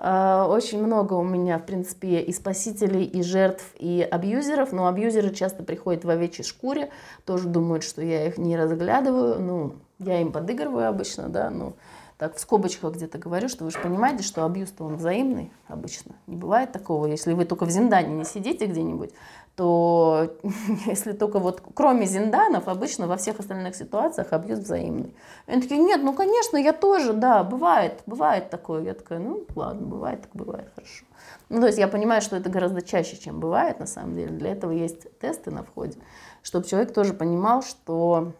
очень 0.03 0.83
много 0.83 1.13
у 1.13 1.23
меня, 1.23 1.59
в 1.59 1.65
принципе, 1.65 2.21
и 2.21 2.33
спасителей, 2.33 3.03
и 3.03 3.21
жертв, 3.21 3.63
и 3.77 4.01
абьюзеров. 4.01 4.71
Но 4.71 4.87
абьюзеры 4.87 5.29
часто 5.29 5.63
приходят 5.63 6.03
в 6.03 6.09
овечьей 6.09 6.43
шкуре, 6.43 6.89
тоже 7.25 7.47
думают, 7.47 7.83
что 7.83 8.01
я 8.01 8.25
их 8.27 8.39
не 8.39 8.57
разглядываю. 8.57 9.39
Ну, 9.39 9.73
я 9.99 10.19
им 10.19 10.31
подыгрываю 10.31 10.89
обычно, 10.89 11.29
да, 11.29 11.51
ну, 11.51 11.73
так 12.21 12.35
в 12.35 12.39
скобочках 12.39 12.93
где-то 12.93 13.17
говорю, 13.17 13.49
что 13.49 13.63
вы 13.63 13.71
же 13.71 13.79
понимаете, 13.79 14.21
что 14.21 14.45
абьюз-то 14.45 14.83
он 14.83 14.97
взаимный 14.97 15.51
обычно. 15.67 16.13
Не 16.27 16.35
бывает 16.35 16.71
такого, 16.71 17.07
если 17.07 17.33
вы 17.33 17.45
только 17.45 17.65
в 17.65 17.71
Зиндане 17.71 18.13
не 18.13 18.25
сидите 18.25 18.67
где-нибудь, 18.67 19.09
то 19.55 20.31
если 20.85 21.13
только 21.13 21.39
вот 21.39 21.63
кроме 21.73 22.05
зинданов, 22.05 22.67
обычно 22.67 23.07
во 23.07 23.17
всех 23.17 23.39
остальных 23.39 23.75
ситуациях 23.75 24.33
абьюз 24.33 24.59
взаимный. 24.59 25.15
И 25.47 25.51
они 25.51 25.63
такие, 25.63 25.81
нет, 25.81 26.03
ну 26.03 26.13
конечно, 26.13 26.57
я 26.57 26.73
тоже, 26.73 27.13
да, 27.13 27.43
бывает, 27.43 28.03
бывает 28.05 28.51
такое. 28.51 28.83
Я 28.83 28.93
такая, 28.93 29.17
ну 29.17 29.43
ладно, 29.55 29.87
бывает, 29.87 30.21
так 30.21 30.31
бывает, 30.35 30.69
хорошо. 30.75 31.05
Ну 31.49 31.59
то 31.59 31.65
есть 31.65 31.79
я 31.79 31.87
понимаю, 31.87 32.21
что 32.21 32.35
это 32.35 32.51
гораздо 32.51 32.83
чаще, 32.83 33.17
чем 33.17 33.39
бывает 33.39 33.79
на 33.79 33.87
самом 33.87 34.13
деле. 34.13 34.37
Для 34.37 34.51
этого 34.51 34.69
есть 34.69 35.07
тесты 35.17 35.49
на 35.49 35.63
входе, 35.63 35.97
чтобы 36.43 36.67
человек 36.67 36.93
тоже 36.93 37.15
понимал, 37.15 37.63
что 37.63 38.33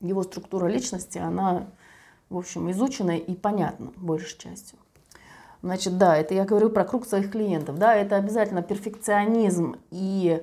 его 0.00 0.24
структура 0.24 0.66
личности, 0.66 1.18
она, 1.18 1.68
в 2.30 2.38
общем, 2.38 2.70
изучена 2.70 3.18
и 3.18 3.34
понятна 3.34 3.92
большей 3.96 4.38
частью. 4.38 4.78
Значит, 5.62 5.98
да, 5.98 6.16
это 6.16 6.32
я 6.32 6.44
говорю 6.44 6.70
про 6.70 6.84
круг 6.84 7.06
своих 7.06 7.30
клиентов. 7.30 7.78
Да, 7.78 7.94
это 7.94 8.16
обязательно 8.16 8.62
перфекционизм 8.62 9.76
и 9.90 10.42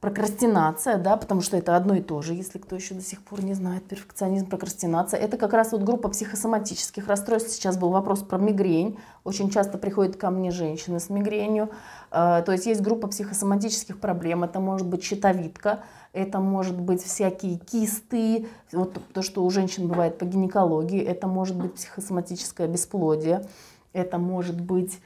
прокрастинация, 0.00 0.96
да, 0.96 1.16
потому 1.16 1.42
что 1.42 1.56
это 1.56 1.76
одно 1.76 1.94
и 1.94 2.00
то 2.00 2.22
же, 2.22 2.34
если 2.34 2.58
кто 2.58 2.74
еще 2.74 2.94
до 2.94 3.02
сих 3.02 3.22
пор 3.22 3.44
не 3.44 3.54
знает, 3.54 3.84
перфекционизм, 3.84 4.46
прокрастинация. 4.46 5.20
Это 5.20 5.36
как 5.36 5.52
раз 5.52 5.72
вот 5.72 5.82
группа 5.82 6.08
психосоматических 6.08 7.06
расстройств. 7.06 7.52
Сейчас 7.52 7.76
был 7.76 7.90
вопрос 7.90 8.20
про 8.20 8.38
мигрень. 8.38 8.98
Очень 9.24 9.50
часто 9.50 9.78
приходят 9.78 10.16
ко 10.16 10.30
мне 10.30 10.50
женщины 10.50 11.00
с 11.00 11.10
мигренью. 11.10 11.70
А, 12.10 12.42
то 12.42 12.52
есть 12.52 12.66
есть 12.66 12.80
группа 12.80 13.08
психосоматических 13.08 13.98
проблем. 14.00 14.42
Это 14.44 14.58
может 14.60 14.86
быть 14.86 15.04
щитовидка, 15.04 15.80
это 16.12 16.40
может 16.40 16.78
быть 16.78 17.02
всякие 17.02 17.58
кисты, 17.58 18.48
вот 18.72 19.00
то, 19.12 19.22
что 19.22 19.44
у 19.44 19.50
женщин 19.50 19.86
бывает 19.86 20.18
по 20.18 20.24
гинекологии, 20.24 21.00
это 21.00 21.28
может 21.28 21.56
быть 21.56 21.74
психосоматическое 21.74 22.66
бесплодие, 22.66 23.46
это 23.92 24.18
может 24.18 24.60
быть, 24.60 25.00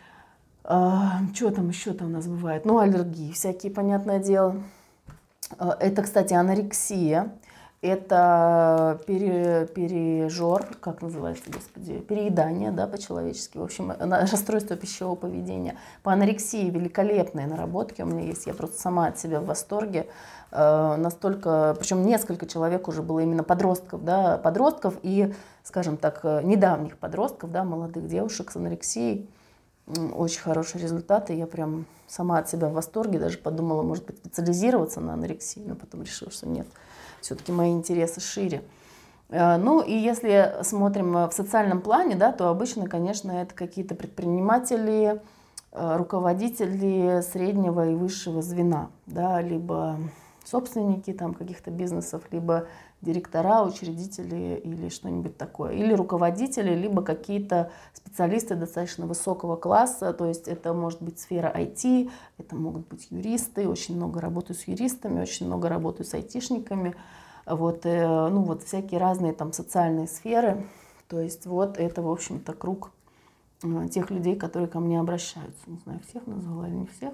э, 0.65 0.91
что 1.35 1.51
там 1.51 1.69
еще 1.69 1.93
там 1.93 2.09
у 2.09 2.11
нас 2.11 2.27
бывает, 2.27 2.65
ну 2.65 2.79
аллергии 2.79 3.33
всякие, 3.33 3.71
понятное 3.71 4.19
дело. 4.19 4.57
Э, 5.59 5.73
это, 5.79 6.03
кстати, 6.03 6.33
анорексия. 6.33 7.33
Это 7.85 8.99
пере, 9.07 9.69
пережор, 9.75 10.65
как 10.81 11.03
называется, 11.03 11.45
господи, 11.53 11.99
переедание, 11.99 12.71
да, 12.71 12.87
по-человечески. 12.87 13.59
В 13.59 13.63
общем, 13.63 13.93
расстройство 14.01 14.75
пищевого 14.75 15.17
поведения. 15.17 15.77
По 16.03 16.11
анорексии 16.11 16.71
великолепные 16.71 17.47
наработки 17.47 18.01
у 18.01 18.07
меня 18.07 18.23
есть. 18.23 18.47
Я 18.47 18.55
просто 18.55 18.81
сама 18.81 19.09
от 19.09 19.19
себя 19.19 19.39
в 19.43 19.45
восторге. 19.45 20.07
Э, 20.51 20.97
настолько, 20.97 21.77
причем 21.79 22.07
несколько 22.07 22.47
человек 22.47 22.89
уже 22.89 23.03
было 23.03 23.21
именно 23.21 23.43
подростков, 23.43 24.03
да, 24.03 24.39
подростков 24.39 24.95
и, 25.03 25.35
скажем 25.63 25.99
так, 25.99 26.21
э, 26.23 26.41
недавних 26.43 26.97
подростков, 26.97 27.53
да, 27.53 27.65
молодых 27.65 28.07
девушек 28.07 28.51
с 28.51 28.57
анорексией 28.57 29.29
очень 30.15 30.41
хорошие 30.41 30.81
результаты. 30.81 31.35
Я 31.35 31.47
прям 31.47 31.85
сама 32.07 32.39
от 32.39 32.49
себя 32.49 32.69
в 32.69 32.73
восторге, 32.73 33.19
даже 33.19 33.37
подумала, 33.37 33.83
может 33.83 34.07
быть, 34.07 34.17
специализироваться 34.17 35.03
на 35.03 35.13
анорексии, 35.13 35.63
но 35.67 35.75
потом 35.75 36.03
решила, 36.03 36.31
что 36.31 36.49
нет, 36.49 36.67
все-таки 37.25 37.53
мои 37.53 37.73
интересы 37.73 38.21
шире. 38.21 38.63
Э, 39.31 39.57
ну 39.57 39.81
и 39.81 39.93
если 39.93 40.57
смотрим 40.63 41.29
в 41.29 41.33
социальном 41.33 41.81
плане, 41.81 42.17
да, 42.17 42.33
то 42.33 42.49
обычно, 42.49 42.87
конечно, 42.87 43.33
это 43.33 43.55
какие-то 43.55 43.95
предприниматели, 43.95 45.23
э, 45.73 45.97
руководители 45.97 47.23
среднего 47.23 47.89
и 47.89 47.95
высшего 47.95 48.43
звена, 48.43 48.91
да, 49.07 49.41
либо 49.41 49.99
собственники 50.45 51.13
там 51.13 51.35
каких-то 51.35 51.71
бизнесов, 51.71 52.23
либо 52.31 52.67
директора, 53.05 53.63
учредители 53.63 54.61
или 54.65 54.89
что-нибудь 54.89 55.37
такое, 55.37 55.73
или 55.73 55.93
руководители, 55.93 56.75
либо 56.75 57.03
какие-то 57.03 57.71
специалисты 57.93 58.57
достаточно 58.57 59.07
высокого 59.07 59.57
класса, 59.57 60.13
то 60.13 60.27
есть 60.27 60.49
это 60.49 60.73
может 60.73 61.03
быть 61.03 61.21
сфера 61.21 61.53
IT, 61.55 62.11
это 62.39 62.57
могут 62.57 62.89
быть 62.89 63.07
юристы, 63.11 63.69
очень 63.69 63.97
много 63.97 64.21
работаю 64.21 64.57
с 64.57 64.67
юристами, 64.67 65.21
очень 65.21 65.47
много 65.47 65.69
работаю 65.69 66.07
с 66.07 66.15
айтишниками, 66.15 66.97
вот, 67.47 67.85
э, 67.85 68.29
ну 68.29 68.43
вот 68.43 68.63
всякие 68.63 68.99
разные 68.99 69.33
там 69.33 69.53
социальные 69.53 70.09
сферы, 70.09 70.67
то 71.09 71.21
есть 71.21 71.47
вот 71.47 71.79
это, 71.79 72.03
в 72.03 72.11
общем-то, 72.11 72.55
круг 72.55 72.91
э, 73.63 73.89
тех 73.89 74.11
людей, 74.11 74.37
которые 74.37 74.69
ко 74.69 74.81
мне 74.81 74.99
обращаются. 74.99 75.63
Не 75.67 75.79
знаю, 75.79 76.01
всех 76.09 76.27
назвала 76.27 76.67
или 76.67 76.75
не 76.75 76.87
всех. 76.87 77.13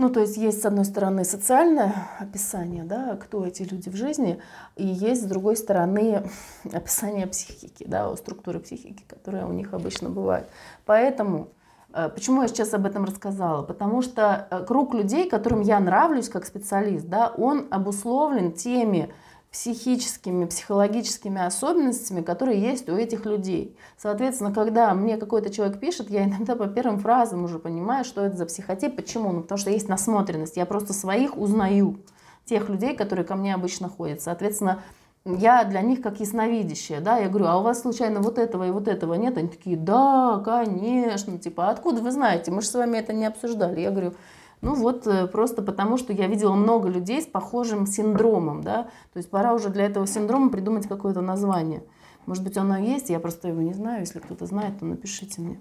Ну, 0.00 0.08
то 0.08 0.20
есть 0.20 0.38
есть, 0.38 0.62
с 0.62 0.64
одной 0.64 0.86
стороны, 0.86 1.26
социальное 1.26 2.08
описание, 2.18 2.84
да, 2.84 3.16
кто 3.16 3.44
эти 3.44 3.64
люди 3.64 3.90
в 3.90 3.96
жизни, 3.96 4.40
и 4.76 4.86
есть, 4.86 5.24
с 5.24 5.26
другой 5.26 5.58
стороны, 5.58 6.22
описание 6.72 7.26
психики, 7.26 7.84
да, 7.86 8.16
структуры 8.16 8.60
психики, 8.60 9.04
которая 9.06 9.44
у 9.44 9.52
них 9.52 9.74
обычно 9.74 10.08
бывает. 10.08 10.48
Поэтому, 10.86 11.48
э, 11.92 12.08
почему 12.08 12.40
я 12.40 12.48
сейчас 12.48 12.72
об 12.72 12.86
этом 12.86 13.04
рассказала? 13.04 13.62
Потому 13.62 14.00
что 14.00 14.48
э, 14.50 14.64
круг 14.64 14.94
людей, 14.94 15.28
которым 15.28 15.60
я 15.60 15.78
нравлюсь 15.78 16.30
как 16.30 16.46
специалист, 16.46 17.04
да, 17.06 17.28
он 17.36 17.66
обусловлен 17.70 18.52
теми 18.52 19.12
психическими, 19.50 20.44
психологическими 20.44 21.44
особенностями, 21.44 22.20
которые 22.20 22.60
есть 22.60 22.88
у 22.88 22.96
этих 22.96 23.26
людей. 23.26 23.76
Соответственно, 23.98 24.54
когда 24.54 24.94
мне 24.94 25.16
какой-то 25.16 25.50
человек 25.50 25.80
пишет, 25.80 26.08
я 26.08 26.24
иногда 26.24 26.54
по 26.54 26.68
первым 26.68 27.00
фразам 27.00 27.44
уже 27.44 27.58
понимаю, 27.58 28.04
что 28.04 28.24
это 28.24 28.36
за 28.36 28.46
психотип. 28.46 28.94
Почему? 28.94 29.32
Ну, 29.32 29.40
потому 29.42 29.58
что 29.58 29.70
есть 29.70 29.88
насмотренность. 29.88 30.56
Я 30.56 30.66
просто 30.66 30.92
своих 30.92 31.36
узнаю, 31.36 31.98
тех 32.44 32.68
людей, 32.68 32.96
которые 32.96 33.24
ко 33.24 33.34
мне 33.34 33.54
обычно 33.54 33.88
ходят. 33.88 34.22
Соответственно, 34.22 34.82
я 35.24 35.64
для 35.64 35.82
них 35.82 36.00
как 36.00 36.18
ясновидящая, 36.20 37.00
да, 37.00 37.18
я 37.18 37.28
говорю, 37.28 37.46
а 37.46 37.58
у 37.58 37.62
вас 37.62 37.82
случайно 37.82 38.20
вот 38.20 38.38
этого 38.38 38.66
и 38.66 38.70
вот 38.70 38.88
этого 38.88 39.14
нет? 39.14 39.36
Они 39.36 39.48
такие, 39.48 39.76
да, 39.76 40.40
конечно, 40.44 41.38
типа, 41.38 41.68
«А 41.68 41.70
откуда 41.70 42.00
вы 42.00 42.10
знаете? 42.10 42.50
Мы 42.50 42.62
же 42.62 42.68
с 42.68 42.74
вами 42.74 42.98
это 42.98 43.12
не 43.12 43.26
обсуждали. 43.26 43.80
Я 43.80 43.90
говорю, 43.90 44.14
ну 44.60 44.74
вот 44.74 45.06
э, 45.06 45.26
просто 45.26 45.62
потому, 45.62 45.96
что 45.96 46.12
я 46.12 46.26
видела 46.26 46.54
много 46.54 46.88
людей 46.88 47.22
с 47.22 47.26
похожим 47.26 47.86
синдромом, 47.86 48.62
да, 48.62 48.84
то 49.12 49.16
есть 49.16 49.30
пора 49.30 49.54
уже 49.54 49.70
для 49.70 49.86
этого 49.86 50.06
синдрома 50.06 50.50
придумать 50.50 50.86
какое-то 50.86 51.20
название. 51.20 51.82
Может 52.26 52.44
быть, 52.44 52.56
оно 52.56 52.76
есть, 52.76 53.08
я 53.10 53.20
просто 53.20 53.48
его 53.48 53.62
не 53.62 53.72
знаю, 53.72 54.00
если 54.00 54.18
кто-то 54.18 54.46
знает, 54.46 54.78
то 54.78 54.84
напишите 54.84 55.40
мне. 55.40 55.60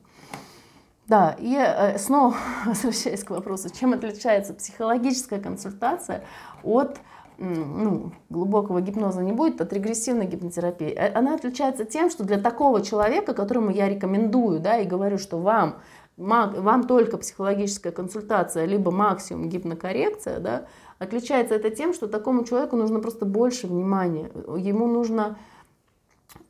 Да, 1.07 1.35
и 1.39 1.55
э, 1.55 1.97
снова 1.97 2.35
возвращаясь 2.65 3.23
к 3.23 3.29
вопросу, 3.31 3.69
чем 3.69 3.93
отличается 3.93 4.53
психологическая 4.53 5.39
консультация 5.39 6.23
от 6.63 6.99
ну, 7.39 8.11
глубокого 8.29 8.81
гипноза 8.81 9.21
не 9.21 9.31
будет, 9.31 9.61
от 9.61 9.71
регрессивной 9.71 10.25
гипнотерапии. 10.27 10.89
Э, 10.89 11.13
она 11.13 11.35
отличается 11.35 11.85
тем, 11.85 12.09
что 12.09 12.23
для 12.23 12.37
такого 12.37 12.81
человека, 12.81 13.33
которому 13.33 13.71
я 13.71 13.87
рекомендую, 13.87 14.59
да, 14.59 14.77
и 14.77 14.85
говорю, 14.85 15.17
что 15.17 15.39
вам 15.39 15.77
вам 16.19 16.83
только 16.85 17.17
психологическая 17.17 17.93
консультация, 17.93 18.65
либо 18.65 18.91
максимум 18.91 19.49
гипнокоррекция, 19.49 20.39
да, 20.39 20.65
отличается 20.99 21.55
это 21.55 21.69
тем, 21.69 21.93
что 21.93 22.07
такому 22.07 22.43
человеку 22.43 22.75
нужно 22.75 22.99
просто 22.99 23.25
больше 23.25 23.67
внимания. 23.67 24.29
Ему 24.57 24.87
нужно 24.87 25.37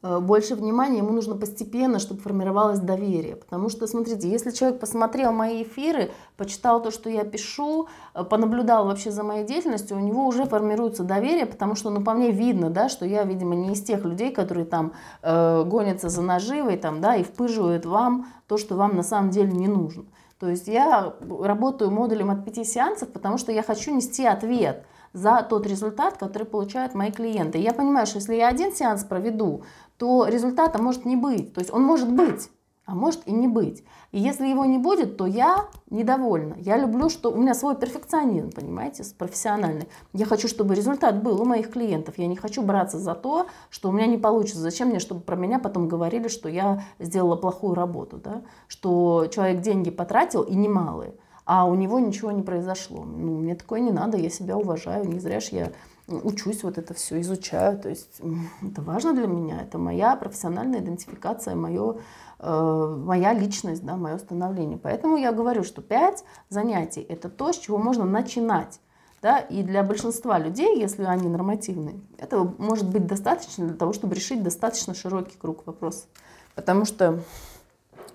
больше 0.02 0.56
внимания, 0.56 1.00
ему 1.00 1.12
нужно 1.12 1.36
постепенно, 1.36 2.00
чтобы 2.00 2.22
формировалось 2.22 2.80
доверие. 2.80 3.36
Потому 3.36 3.70
что, 3.70 3.86
смотрите, 3.86 4.30
если 4.30 4.52
человек 4.52 4.80
посмотрел 4.80 5.34
мои 5.34 5.64
эфиры, 5.64 6.12
почитал 6.38 6.82
то, 6.82 6.90
что 6.90 7.10
я 7.10 7.26
пишу, 7.26 7.88
э, 8.14 8.24
понаблюдал 8.24 8.86
вообще 8.86 9.12
за 9.12 9.24
моей 9.24 9.46
деятельностью, 9.46 9.98
у 9.98 10.00
него 10.00 10.26
уже 10.26 10.46
формируется 10.46 11.04
доверие, 11.04 11.46
потому 11.46 11.76
что, 11.76 11.90
ну, 11.90 12.02
по 12.02 12.14
мне 12.14 12.32
видно, 12.32 12.70
да, 12.70 12.88
что 12.88 13.06
я, 13.06 13.24
видимо, 13.24 13.56
не 13.56 13.74
из 13.74 13.82
тех 13.82 14.06
людей, 14.06 14.32
которые 14.32 14.66
там 14.66 14.94
э, 15.22 15.64
гонятся 15.66 16.08
за 16.08 16.22
наживой, 16.22 16.78
там, 16.78 17.02
да, 17.02 17.16
и 17.16 17.24
впыживают 17.24 17.86
вам 17.86 18.28
то, 18.48 18.58
что 18.58 18.76
вам 18.76 18.96
на 18.96 19.04
самом 19.04 19.32
деле 19.32 19.52
не 19.52 19.68
нужно. 19.68 20.06
То 20.40 20.48
есть 20.48 20.70
я 20.70 21.14
работаю 21.42 21.92
модулем 21.92 22.32
от 22.32 22.46
пяти 22.46 22.64
сеансов, 22.64 23.10
потому 23.10 23.38
что 23.38 23.52
я 23.52 23.64
хочу 23.64 23.94
нести 23.94 24.26
ответ– 24.26 24.86
за 25.14 25.46
тот 25.50 25.66
результат, 25.66 26.18
который 26.18 26.46
получают 26.46 26.96
мои 26.96 27.12
клиенты. 27.12 27.58
я 27.58 27.74
понимаю, 27.74 28.06
что 28.06 28.18
если 28.18 28.36
я 28.36 28.48
один 28.48 28.74
сеанс 28.74 29.04
проведу, 29.04 29.64
то 29.98 30.28
результата 30.28 30.82
может 30.82 31.06
не 31.06 31.16
быть. 31.16 31.54
То 31.54 31.60
есть 31.60 31.74
он 31.74 31.84
может 31.84 32.12
быть, 32.12 32.50
а 32.90 32.96
может 32.96 33.28
и 33.28 33.32
не 33.32 33.48
быть. 33.48 33.84
И 34.12 34.20
если 34.20 34.48
его 34.48 34.66
не 34.66 34.80
будет, 34.80 35.16
то 35.18 35.28
я 35.28 35.68
недовольна. 35.92 36.56
Я 36.58 36.78
люблю, 36.78 37.10
что 37.10 37.32
у 37.32 37.38
меня 37.38 37.54
свой 37.54 37.76
перфекционизм, 37.76 38.52
понимаете, 38.52 39.04
профессиональный. 39.16 39.88
Я 40.14 40.26
хочу, 40.26 40.48
чтобы 40.48 40.74
результат 40.74 41.22
был 41.22 41.40
у 41.40 41.46
моих 41.46 41.70
клиентов. 41.70 42.18
Я 42.18 42.26
не 42.26 42.36
хочу 42.36 42.64
браться 42.64 42.98
за 42.98 43.14
то, 43.14 43.46
что 43.70 43.90
у 43.90 43.92
меня 43.92 44.08
не 44.08 44.18
получится. 44.18 44.60
Зачем 44.60 44.88
мне, 44.88 45.00
чтобы 45.00 45.22
про 45.22 45.36
меня 45.36 45.60
потом 45.60 45.88
говорили, 45.88 46.28
что 46.28 46.50
я 46.50 46.82
сделала 46.98 47.36
плохую 47.36 47.76
работу, 47.76 48.18
да? 48.18 48.42
что 48.68 49.28
человек 49.32 49.62
деньги 49.62 49.92
потратил 49.92 50.42
и 50.42 50.56
немалые 50.56 51.14
а 51.52 51.66
у 51.66 51.74
него 51.74 52.00
ничего 52.00 52.30
не 52.30 52.44
произошло. 52.44 53.04
Ну, 53.04 53.40
мне 53.40 53.56
такое 53.56 53.80
не 53.80 53.92
надо, 53.92 54.18
я 54.18 54.30
себя 54.30 54.56
уважаю, 54.56 55.10
не 55.10 55.20
зря 55.20 55.40
же 55.40 55.48
я 55.56 55.72
учусь 56.08 56.62
вот 56.62 56.78
это 56.78 56.94
все, 56.94 57.20
изучаю. 57.22 57.80
То 57.80 57.90
есть 57.90 58.22
это 58.62 58.84
важно 58.84 59.14
для 59.14 59.26
меня, 59.26 59.60
это 59.64 59.80
моя 59.80 60.16
профессиональная 60.16 60.80
идентификация, 60.80 61.56
мое, 61.56 62.02
э, 62.38 62.96
моя 63.04 63.34
личность, 63.34 63.84
да, 63.84 63.96
мое 63.96 64.20
становление. 64.20 64.78
Поэтому 64.78 65.18
я 65.18 65.32
говорю, 65.32 65.64
что 65.64 65.82
пять 65.82 66.24
занятий– 66.50 67.02
это 67.10 67.30
то, 67.30 67.52
с 67.52 67.58
чего 67.58 67.80
можно 67.80 68.06
начинать. 68.06 68.80
Да? 69.24 69.40
И 69.40 69.64
для 69.64 69.82
большинства 69.82 70.38
людей, 70.38 70.80
если 70.80 71.04
они 71.04 71.30
нормативные, 71.30 72.00
этого 72.20 72.54
может 72.60 72.88
быть 72.88 73.08
достаточно 73.08 73.66
для 73.66 73.76
того, 73.76 73.94
чтобы 73.94 74.14
решить 74.14 74.44
достаточно 74.44 74.94
широкий 74.94 75.36
круг 75.36 75.66
вопросов. 75.66 76.06
Потому 76.54 76.86
что 76.86 77.24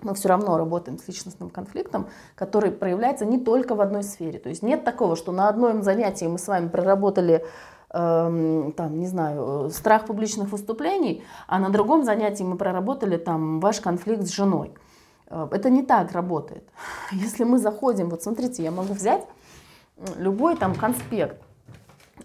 мы 0.05 0.13
все 0.13 0.29
равно 0.29 0.57
работаем 0.57 0.97
с 0.97 1.07
личностным 1.07 1.49
конфликтом, 1.49 2.07
который 2.35 2.71
проявляется 2.71 3.25
не 3.25 3.39
только 3.39 3.75
в 3.75 3.81
одной 3.81 4.03
сфере. 4.03 4.39
То 4.39 4.49
есть 4.49 4.63
нет 4.63 4.83
такого, 4.83 5.15
что 5.15 5.31
на 5.31 5.49
одном 5.49 5.83
занятии 5.83 6.25
мы 6.25 6.37
с 6.37 6.47
вами 6.47 6.69
проработали 6.69 7.43
эм, 7.89 8.71
там, 8.73 8.99
не 8.99 9.07
знаю, 9.07 9.69
страх 9.71 10.05
публичных 10.05 10.51
выступлений, 10.51 11.23
а 11.47 11.59
на 11.59 11.69
другом 11.69 12.03
занятии 12.03 12.43
мы 12.43 12.55
проработали 12.55 13.17
там 13.17 13.59
ваш 13.59 13.81
конфликт 13.81 14.23
с 14.23 14.31
женой. 14.31 14.73
Э, 15.27 15.47
это 15.51 15.69
не 15.69 15.83
так 15.83 16.11
работает. 16.11 16.63
Если 17.11 17.43
мы 17.43 17.57
заходим, 17.57 18.09
вот 18.09 18.23
смотрите, 18.23 18.63
я 18.63 18.71
могу 18.71 18.93
взять 18.93 19.25
любой 20.17 20.55
там 20.55 20.75
конспект 20.75 21.41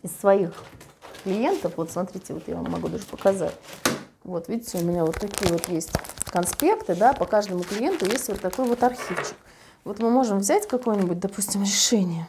из 0.02 0.16
своих 0.16 0.52
клиентов, 1.24 1.74
вот 1.76 1.90
смотрите, 1.90 2.34
вот 2.34 2.42
я 2.46 2.56
вам 2.56 2.70
могу 2.70 2.88
даже 2.88 3.04
показать. 3.04 3.54
Вот 4.24 4.48
видите, 4.48 4.78
у 4.78 4.82
меня 4.82 5.04
вот 5.04 5.16
такие 5.16 5.50
вот 5.52 5.68
есть 5.68 5.90
конспекты, 6.26 6.94
да, 6.94 7.12
по 7.12 7.24
каждому 7.24 7.62
клиенту 7.62 8.06
есть 8.06 8.28
вот 8.28 8.40
такой 8.40 8.66
вот 8.66 8.82
архивчик. 8.82 9.36
Вот 9.84 9.98
мы 9.98 10.10
можем 10.10 10.38
взять 10.38 10.68
какое-нибудь, 10.68 11.18
допустим, 11.18 11.62
решение. 11.62 12.28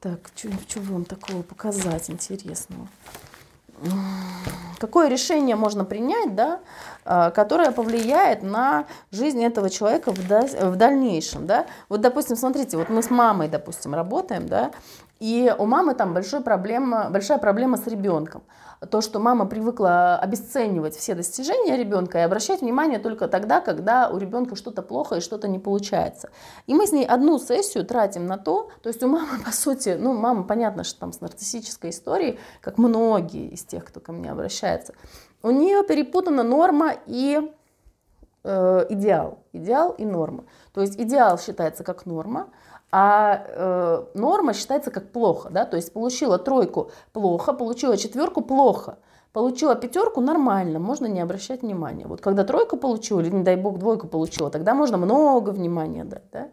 Так, 0.00 0.30
что 0.36 0.80
вам 0.80 1.04
такого 1.04 1.42
показать 1.42 2.08
интересного? 2.10 2.88
Какое 4.78 5.08
решение 5.08 5.56
можно 5.56 5.84
принять, 5.84 6.34
да, 6.34 6.60
а, 7.04 7.30
которое 7.30 7.72
повлияет 7.72 8.42
на 8.42 8.86
жизнь 9.10 9.42
этого 9.42 9.70
человека 9.70 10.12
в 10.12 10.76
дальнейшем, 10.76 11.46
да? 11.46 11.66
Вот, 11.88 12.00
допустим, 12.00 12.36
смотрите, 12.36 12.76
вот 12.76 12.88
мы 12.88 13.02
с 13.02 13.10
мамой, 13.10 13.48
допустим, 13.48 13.94
работаем, 13.94 14.48
да, 14.48 14.72
и 15.22 15.54
у 15.56 15.66
мамы 15.66 15.94
там 15.94 16.14
большая 16.14 16.40
проблема, 16.40 17.08
большая 17.08 17.38
проблема 17.38 17.76
с 17.76 17.86
ребенком 17.86 18.42
то, 18.90 19.00
что 19.00 19.20
мама 19.20 19.46
привыкла 19.46 20.16
обесценивать 20.16 20.96
все 20.96 21.14
достижения 21.14 21.76
ребенка 21.76 22.18
и 22.18 22.22
обращать 22.22 22.62
внимание 22.62 22.98
только 22.98 23.28
тогда, 23.28 23.60
когда 23.60 24.10
у 24.10 24.18
ребенка 24.18 24.56
что-то 24.56 24.82
плохо 24.82 25.16
и 25.16 25.20
что-то 25.20 25.46
не 25.46 25.60
получается. 25.60 26.30
И 26.66 26.74
мы 26.74 26.88
с 26.88 26.92
ней 26.92 27.06
одну 27.06 27.38
сессию 27.38 27.84
тратим 27.84 28.26
на 28.26 28.36
то, 28.36 28.70
то 28.82 28.88
есть 28.88 29.00
у 29.04 29.08
мамы, 29.08 29.38
по 29.44 29.52
сути, 29.52 29.96
ну, 29.96 30.12
мама, 30.12 30.42
понятно, 30.42 30.82
что 30.82 30.98
там 30.98 31.12
с 31.12 31.20
нарциссической 31.20 31.90
историей, 31.90 32.40
как 32.60 32.78
многие 32.78 33.50
из 33.50 33.62
тех, 33.62 33.84
кто 33.84 34.00
ко 34.00 34.10
мне 34.10 34.32
обращается, 34.32 34.94
у 35.44 35.50
нее 35.50 35.84
перепутана 35.84 36.42
норма 36.42 36.94
и 37.06 37.52
э, 38.42 38.86
идеал. 38.88 39.38
Идеал 39.52 39.92
и 39.92 40.04
норма. 40.04 40.44
То 40.72 40.80
есть 40.80 40.98
идеал 40.98 41.38
считается 41.38 41.84
как 41.84 42.06
норма, 42.06 42.48
а 42.92 43.44
э, 43.48 44.04
норма 44.12 44.52
считается 44.52 44.90
как 44.90 45.10
плохо, 45.10 45.48
да, 45.50 45.64
то 45.64 45.76
есть 45.76 45.94
получила 45.94 46.38
тройку 46.38 46.90
плохо, 47.12 47.54
получила 47.54 47.96
четверку 47.96 48.42
плохо, 48.42 48.98
получила 49.32 49.74
пятерку 49.74 50.20
нормально, 50.20 50.78
можно 50.78 51.06
не 51.06 51.20
обращать 51.20 51.62
внимания. 51.62 52.06
Вот 52.06 52.20
когда 52.20 52.44
тройку 52.44 52.76
получила 52.76 53.20
или, 53.20 53.30
не 53.30 53.42
дай 53.42 53.56
бог, 53.56 53.78
двойку 53.78 54.06
получила, 54.08 54.50
тогда 54.50 54.74
можно 54.74 54.98
много 54.98 55.50
внимания 55.50 56.04
дать, 56.04 56.30
да. 56.32 56.48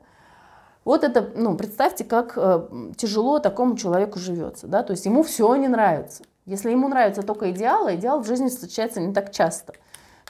Вот 0.85 1.03
это, 1.03 1.29
ну, 1.35 1.57
представьте, 1.57 2.05
как 2.05 2.33
э, 2.37 2.61
тяжело 2.95 3.39
такому 3.39 3.75
человеку 3.75 4.17
живется, 4.17 4.65
да, 4.67 4.81
то 4.81 4.91
есть 4.91 5.05
ему 5.05 5.23
все 5.23 5.53
не 5.55 5.67
нравится. 5.67 6.23
Если 6.45 6.71
ему 6.71 6.87
нравится 6.87 7.21
только 7.21 7.51
идеал, 7.51 7.87
а 7.87 7.95
идеал 7.95 8.23
в 8.23 8.25
жизни 8.25 8.47
встречается 8.47 9.01
не 9.01 9.13
так 9.13 9.31
часто– 9.31 9.73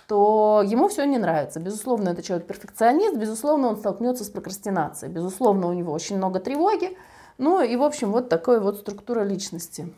то 0.10 0.64
ему 0.66 0.88
все 0.88 1.06
не 1.06 1.20
нравится. 1.20 1.60
Безусловно, 1.60 2.10
это 2.10 2.24
человек 2.24 2.48
перфекционист, 2.48 3.16
безусловно, 3.16 3.68
он 3.68 3.78
столкнется 3.78 4.24
с 4.24 4.30
прокрастинацией, 4.30 5.14
безусловно, 5.14 5.68
у 5.68 5.74
него 5.74 5.94
очень 5.94 6.18
много 6.18 6.40
тревоги. 6.40 6.98
Ну 7.38 7.62
и, 7.62 7.76
в 7.76 7.84
общем, 7.84 8.12
вот 8.12 8.28
такая 8.28 8.60
вот 8.60 8.80
структура 8.80 9.22
личности. 9.22 9.94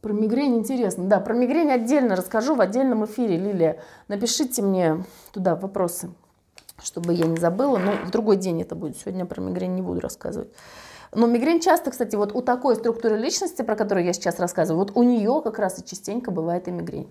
Про 0.00 0.12
мигрень 0.12 0.56
интересно. 0.56 1.04
Да, 1.04 1.20
про 1.20 1.32
мигрень 1.32 1.70
отдельно 1.70 2.16
расскажу 2.16 2.56
в 2.56 2.60
отдельном 2.60 3.04
эфире, 3.04 3.36
Лилия. 3.36 3.80
Напишите 4.08 4.62
мне 4.62 5.04
туда 5.32 5.54
вопросы, 5.54 6.10
чтобы 6.82 7.12
я 7.14 7.26
не 7.26 7.36
забыла. 7.36 7.78
Но 7.78 7.92
в 8.04 8.10
другой 8.10 8.36
день 8.36 8.62
это 8.62 8.74
будет. 8.74 8.98
Сегодня 8.98 9.26
про 9.26 9.40
мигрень 9.40 9.76
не 9.76 9.82
буду 9.82 10.00
рассказывать. 10.00 10.50
Но 11.14 11.28
мигрень 11.28 11.60
часто, 11.60 11.92
кстати, 11.92 12.16
вот 12.16 12.34
у 12.34 12.42
такой 12.42 12.74
структуры 12.74 13.16
личности, 13.16 13.62
про 13.62 13.76
которую 13.76 14.04
я 14.04 14.12
сейчас 14.12 14.40
рассказываю, 14.40 14.84
вот 14.84 14.96
у 14.96 15.04
нее 15.04 15.40
как 15.44 15.60
раз 15.60 15.78
и 15.78 15.84
частенько 15.84 16.32
бывает 16.32 16.66
и 16.66 16.72
мигрень. 16.72 17.08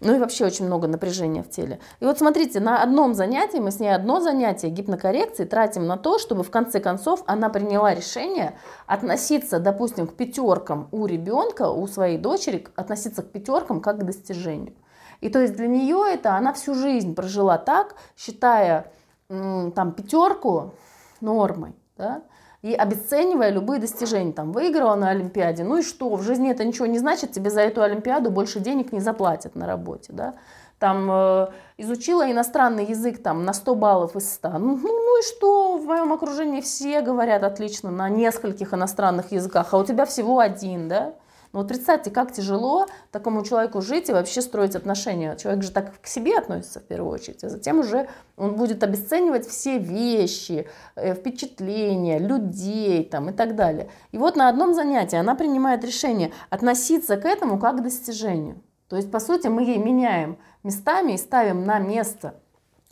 Ну 0.00 0.14
и 0.14 0.18
вообще 0.18 0.44
очень 0.44 0.66
много 0.66 0.86
напряжения 0.86 1.42
в 1.42 1.50
теле. 1.50 1.80
И 2.00 2.04
вот 2.04 2.18
смотрите, 2.18 2.60
на 2.60 2.82
одном 2.82 3.14
занятии, 3.14 3.58
мы 3.58 3.70
с 3.70 3.80
ней 3.80 3.94
одно 3.94 4.20
занятие 4.20 4.68
гипнокоррекции 4.68 5.44
тратим 5.44 5.86
на 5.86 5.96
то, 5.96 6.18
чтобы 6.18 6.42
в 6.42 6.50
конце 6.50 6.80
концов 6.80 7.22
она 7.26 7.48
приняла 7.48 7.94
решение 7.94 8.58
относиться, 8.86 9.58
допустим, 9.58 10.06
к 10.06 10.14
пятеркам 10.14 10.88
у 10.92 11.06
ребенка, 11.06 11.70
у 11.70 11.86
своей 11.86 12.18
дочери, 12.18 12.66
относиться 12.76 13.22
к 13.22 13.30
пятеркам 13.30 13.80
как 13.80 13.98
к 13.98 14.04
достижению. 14.04 14.74
И 15.20 15.28
то 15.28 15.40
есть 15.40 15.54
для 15.56 15.66
нее 15.66 16.04
это 16.12 16.34
она 16.36 16.52
всю 16.52 16.74
жизнь 16.74 17.14
прожила 17.14 17.58
так, 17.58 17.94
считая 18.16 18.92
там 19.28 19.92
пятерку 19.92 20.74
нормой. 21.20 21.74
Да? 21.96 22.22
И 22.66 22.74
обесценивая 22.74 23.50
любые 23.50 23.80
достижения. 23.80 24.32
Там, 24.32 24.50
выиграла 24.50 24.96
на 24.96 25.10
Олимпиаде, 25.10 25.62
ну 25.62 25.76
и 25.76 25.82
что, 25.82 26.12
в 26.16 26.22
жизни 26.22 26.50
это 26.50 26.64
ничего 26.64 26.86
не 26.86 26.98
значит, 26.98 27.30
тебе 27.30 27.48
за 27.48 27.60
эту 27.60 27.80
Олимпиаду 27.82 28.30
больше 28.30 28.58
денег 28.58 28.90
не 28.90 28.98
заплатят 28.98 29.54
на 29.54 29.66
работе, 29.66 30.12
да. 30.12 30.34
Там, 30.80 31.08
э, 31.10 31.46
изучила 31.78 32.28
иностранный 32.30 32.84
язык 32.84 33.22
там, 33.22 33.44
на 33.44 33.52
100 33.52 33.74
баллов 33.76 34.16
из 34.16 34.34
100. 34.34 34.58
Ну, 34.58 34.76
ну 34.82 35.20
и 35.20 35.22
что, 35.22 35.78
в 35.78 35.84
моем 35.84 36.12
окружении 36.12 36.60
все 36.60 37.02
говорят 37.02 37.44
отлично 37.44 37.92
на 37.92 38.08
нескольких 38.08 38.74
иностранных 38.74 39.30
языках, 39.30 39.68
а 39.70 39.78
у 39.78 39.84
тебя 39.84 40.04
всего 40.04 40.40
один, 40.40 40.88
да. 40.88 41.14
Ну 41.56 41.62
вот 41.62 41.68
представьте, 41.68 42.10
как 42.10 42.32
тяжело 42.32 42.84
такому 43.10 43.42
человеку 43.42 43.80
жить 43.80 44.10
и 44.10 44.12
вообще 44.12 44.42
строить 44.42 44.76
отношения. 44.76 45.34
Человек 45.36 45.62
же 45.62 45.70
так 45.70 46.02
к 46.02 46.06
себе 46.06 46.36
относится 46.36 46.80
в 46.80 46.82
первую 46.82 47.10
очередь, 47.10 47.42
а 47.44 47.48
затем 47.48 47.78
уже 47.78 48.10
он 48.36 48.56
будет 48.56 48.82
обесценивать 48.82 49.48
все 49.48 49.78
вещи, 49.78 50.68
э, 50.96 51.14
впечатления, 51.14 52.18
людей 52.18 53.04
там, 53.04 53.30
и 53.30 53.32
так 53.32 53.56
далее. 53.56 53.88
И 54.12 54.18
вот 54.18 54.36
на 54.36 54.50
одном 54.50 54.74
занятии 54.74 55.16
она 55.16 55.34
принимает 55.34 55.82
решение 55.82 56.30
относиться 56.50 57.16
к 57.16 57.24
этому 57.24 57.58
как 57.58 57.78
к 57.78 57.82
достижению. 57.82 58.62
То 58.88 58.96
есть, 58.96 59.10
по 59.10 59.18
сути, 59.18 59.46
мы 59.46 59.62
ей 59.62 59.78
меняем 59.78 60.36
местами 60.62 61.12
и 61.12 61.16
ставим 61.16 61.64
на 61.64 61.78
место 61.78 62.34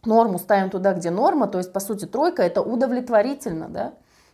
норму, 0.07 0.39
ставим 0.39 0.71
туда, 0.71 0.95
где 0.95 1.11
норма, 1.11 1.49
то 1.49 1.59
есть, 1.59 1.71
по 1.71 1.81
сути, 1.81 2.07
тройка– 2.07 2.43
это 2.45 2.63
удовлетворительно, 2.63 3.69
да? 3.69 3.93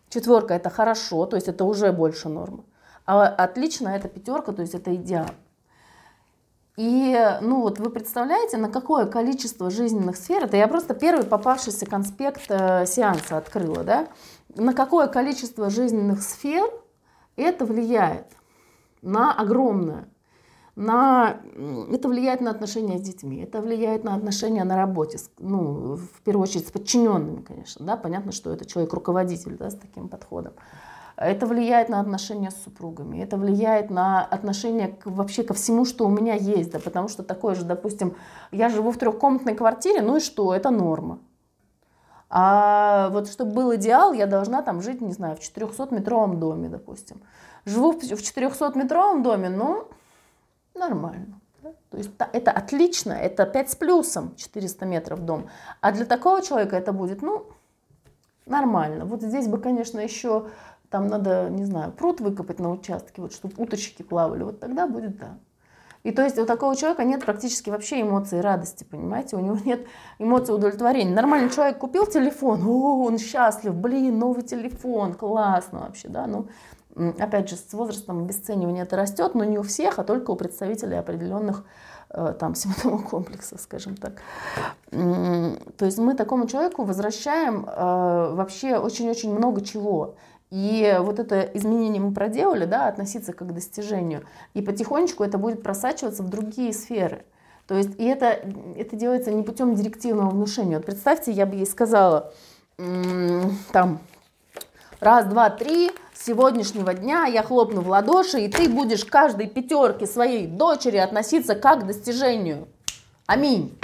Четверка– 0.08 0.54
это 0.54 0.70
хорошо, 0.70 1.26
то 1.26 1.34
есть 1.34 1.48
это 1.48 1.64
уже 1.64 1.90
больше 1.90 2.28
нормы. 2.28 2.62
А 3.06 3.26
отлично 3.26 3.88
это 3.88 4.08
пятерка, 4.08 4.52
то 4.52 4.62
есть 4.62 4.74
это 4.74 4.94
идеал. 4.94 5.30
И, 6.76 7.14
ну 7.42 7.60
вот 7.60 7.78
вы 7.78 7.90
представляете, 7.90 8.56
на 8.56 8.70
какое 8.70 9.04
количество 9.04 9.68
жизненных 9.68 10.16
сфер, 10.16 10.44
это 10.44 10.56
я 10.56 10.66
просто 10.66 10.94
первый 10.94 11.26
попавшийся 11.26 11.84
конспект 11.84 12.42
э, 12.48 12.86
сеанса 12.86 13.36
открыла, 13.36 13.84
да, 13.84 14.08
на 14.54 14.72
какое 14.72 15.06
количество 15.06 15.68
жизненных 15.68 16.22
сфер 16.22 16.64
это 17.36 17.66
влияет, 17.66 18.28
на 19.02 19.34
огромное. 19.34 20.08
На, 20.76 21.40
это 21.92 22.08
влияет 22.08 22.40
на 22.40 22.50
отношения 22.50 22.96
с 22.96 23.02
детьми, 23.02 23.42
это 23.42 23.60
влияет 23.60 24.04
на 24.04 24.14
отношения 24.14 24.64
на 24.64 24.76
работе, 24.76 25.18
ну, 25.38 25.96
в 25.96 26.22
первую 26.24 26.44
очередь 26.44 26.68
с 26.68 26.70
подчиненными, 26.70 27.42
конечно, 27.42 27.84
да, 27.84 27.98
понятно, 27.98 28.32
что 28.32 28.54
это 28.54 28.64
человек-руководитель, 28.64 29.58
да, 29.58 29.68
с 29.68 29.74
таким 29.74 30.08
подходом. 30.08 30.54
Это 31.20 31.46
влияет 31.46 31.90
на 31.90 32.00
отношения 32.00 32.50
с 32.50 32.62
супругами, 32.64 33.18
это 33.18 33.36
влияет 33.36 33.90
на 33.90 34.24
отношения 34.24 34.88
к, 34.88 35.04
вообще 35.04 35.42
ко 35.42 35.52
всему, 35.52 35.84
что 35.84 36.06
у 36.06 36.08
меня 36.08 36.32
есть, 36.32 36.72
да, 36.72 36.78
потому 36.78 37.08
что 37.08 37.22
такое 37.22 37.54
же, 37.54 37.66
допустим, 37.66 38.16
я 38.52 38.70
живу 38.70 38.90
в 38.90 38.96
трехкомнатной 38.96 39.54
квартире, 39.54 40.00
ну 40.00 40.16
и 40.16 40.20
что, 40.20 40.54
это 40.54 40.70
норма. 40.70 41.18
А 42.30 43.10
вот 43.10 43.28
чтобы 43.28 43.52
был 43.52 43.74
идеал, 43.74 44.14
я 44.14 44.26
должна 44.26 44.62
там 44.62 44.80
жить, 44.80 45.02
не 45.02 45.12
знаю, 45.12 45.36
в 45.36 45.40
400-метровом 45.40 46.38
доме, 46.38 46.70
допустим. 46.70 47.20
Живу 47.66 47.92
в 47.92 47.98
400-метровом 47.98 49.22
доме, 49.22 49.50
ну, 49.50 49.88
нормально. 50.74 51.38
То 51.90 51.98
есть 51.98 52.12
это 52.32 52.50
отлично, 52.50 53.12
это 53.12 53.44
5 53.44 53.70
с 53.70 53.76
плюсом 53.76 54.34
400 54.36 54.86
метров 54.86 55.20
дом. 55.26 55.50
А 55.82 55.92
для 55.92 56.06
такого 56.06 56.40
человека 56.40 56.76
это 56.76 56.94
будет, 56.94 57.20
ну, 57.20 57.44
нормально. 58.46 59.04
Вот 59.04 59.22
здесь 59.22 59.48
бы, 59.48 59.58
конечно, 59.58 60.00
еще 60.00 60.46
там 60.90 61.06
надо, 61.06 61.48
не 61.50 61.64
знаю, 61.64 61.92
пруд 61.92 62.20
выкопать 62.20 62.58
на 62.58 62.70
участке, 62.70 63.22
вот, 63.22 63.32
чтобы 63.32 63.54
уточки 63.62 64.02
плавали, 64.02 64.42
вот 64.42 64.60
тогда 64.60 64.86
будет 64.86 65.16
да. 65.16 65.38
И 66.02 66.12
то 66.12 66.22
есть 66.22 66.38
у 66.38 66.46
такого 66.46 66.74
человека 66.76 67.04
нет 67.04 67.24
практически 67.24 67.68
вообще 67.68 68.00
эмоций 68.00 68.40
радости, 68.40 68.84
понимаете? 68.84 69.36
У 69.36 69.40
него 69.40 69.58
нет 69.64 69.86
эмоций 70.18 70.54
удовлетворения. 70.54 71.14
Нормальный 71.14 71.50
человек 71.50 71.78
купил 71.78 72.06
телефон, 72.06 72.66
о, 72.66 73.04
он 73.04 73.18
счастлив, 73.18 73.74
блин, 73.74 74.18
новый 74.18 74.42
телефон, 74.42 75.14
классно 75.14 75.80
вообще, 75.80 76.08
да, 76.08 76.26
ну, 76.26 76.48
опять 77.18 77.48
же, 77.48 77.56
с 77.56 77.72
возрастом 77.72 78.24
обесценивание 78.24 78.84
это 78.84 78.96
растет, 78.96 79.34
но 79.34 79.44
не 79.44 79.58
у 79.58 79.62
всех, 79.62 79.98
а 79.98 80.04
только 80.04 80.30
у 80.30 80.36
представителей 80.36 80.96
определенных 80.96 81.64
э, 82.10 82.34
там 82.38 82.54
симптомов 82.56 83.08
комплекса, 83.08 83.58
скажем 83.58 83.96
так. 83.96 84.22
То 84.90 85.84
есть 85.84 85.98
мы 85.98 86.14
такому 86.14 86.46
человеку 86.46 86.84
возвращаем 86.84 87.64
э, 87.64 88.34
вообще 88.34 88.76
очень-очень 88.76 89.34
много 89.34 89.60
чего. 89.60 90.16
И 90.50 90.96
вот 91.00 91.20
это 91.20 91.42
изменение 91.54 92.02
мы 92.02 92.12
проделали, 92.12 92.64
да, 92.64 92.88
относиться 92.88 93.32
как 93.32 93.48
к 93.48 93.52
достижению. 93.52 94.24
И 94.54 94.62
потихонечку 94.62 95.22
это 95.22 95.38
будет 95.38 95.62
просачиваться 95.62 96.22
в 96.22 96.28
другие 96.28 96.72
сферы. 96.72 97.24
То 97.68 97.76
есть, 97.76 97.90
и 97.98 98.04
это, 98.04 98.40
это 98.76 98.96
делается 98.96 99.30
не 99.30 99.44
путем 99.44 99.76
директивного 99.76 100.30
внушения. 100.30 100.76
Вот 100.76 100.86
представьте, 100.86 101.30
я 101.30 101.46
бы 101.46 101.54
ей 101.54 101.66
сказала, 101.66 102.32
там, 102.76 104.00
раз, 104.98 105.26
два, 105.26 105.50
три, 105.50 105.92
с 106.12 106.26
сегодняшнего 106.26 106.94
дня 106.94 107.26
я 107.26 107.44
хлопну 107.44 107.80
в 107.82 107.88
ладоши, 107.88 108.40
и 108.40 108.48
ты 108.48 108.68
будешь 108.68 109.04
каждой 109.04 109.46
пятерке 109.46 110.06
своей 110.06 110.48
дочери 110.48 110.96
относиться 110.96 111.54
как 111.54 111.82
к 111.82 111.86
достижению. 111.86 112.66
Аминь 113.26 113.78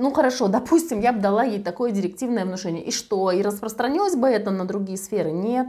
ну 0.00 0.12
хорошо, 0.12 0.48
допустим, 0.48 1.00
я 1.00 1.12
бы 1.12 1.20
дала 1.20 1.44
ей 1.44 1.62
такое 1.62 1.92
директивное 1.92 2.44
внушение. 2.44 2.82
И 2.82 2.90
что? 2.90 3.30
И 3.30 3.42
распространилось 3.42 4.16
бы 4.16 4.28
это 4.28 4.50
на 4.50 4.64
другие 4.64 4.98
сферы? 4.98 5.30
Нет. 5.30 5.68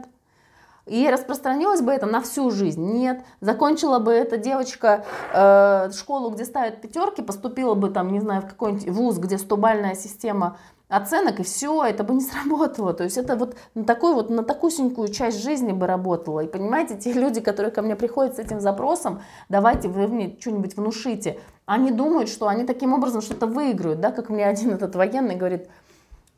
И 0.88 1.08
распространилось 1.10 1.82
бы 1.82 1.92
это 1.92 2.06
на 2.06 2.22
всю 2.22 2.50
жизнь? 2.50 2.82
Нет. 2.82 3.24
Закончила 3.40 4.00
бы 4.00 4.12
эта 4.14 4.38
девочка 4.38 5.06
э, 5.34 5.92
школу, 5.92 6.32
где 6.32 6.46
ставят 6.46 6.82
пятерки, 6.82 7.22
поступила 7.22 7.76
бы 7.76 7.90
там, 7.90 8.12
не 8.12 8.20
знаю, 8.20 8.42
в 8.42 8.48
какой-нибудь 8.48 8.90
вуз, 8.90 9.18
где 9.18 9.38
стобальная 9.38 9.96
система 9.96 10.58
оценок, 10.92 11.40
и 11.40 11.44
все, 11.44 11.84
это 11.84 12.04
бы 12.04 12.14
не 12.14 12.22
сработало. 12.22 12.94
То 12.94 13.04
есть 13.04 13.18
это 13.18 13.36
вот 13.36 13.56
на 13.76 13.84
такую 13.84 14.16
вот, 14.16 14.30
на 14.30 14.44
такусенькую 14.44 15.08
часть 15.10 15.42
жизни 15.42 15.72
бы 15.72 15.88
работало. 15.88 16.42
И 16.42 16.48
понимаете, 16.48 16.98
те 16.98 17.14
люди, 17.14 17.42
которые 17.42 17.72
ко 17.72 17.82
мне 17.82 17.96
приходят 17.96 18.36
с 18.36 18.40
этим 18.40 18.60
запросом, 18.60 19.22
давайте 19.50 19.88
вы 19.88 20.08
мне 20.08 20.38
что-нибудь 20.40 20.76
внушите, 20.76 21.40
они 21.66 21.92
думают, 21.92 22.30
что 22.30 22.48
они 22.48 22.66
таким 22.66 22.94
образом 22.94 23.22
что-то 23.22 23.48
выиграют, 23.48 24.00
да, 24.00 24.12
как 24.12 24.30
мне 24.30 24.46
один 24.46 24.72
этот 24.72 24.96
военный 24.96 25.36
говорит, 25.36 25.70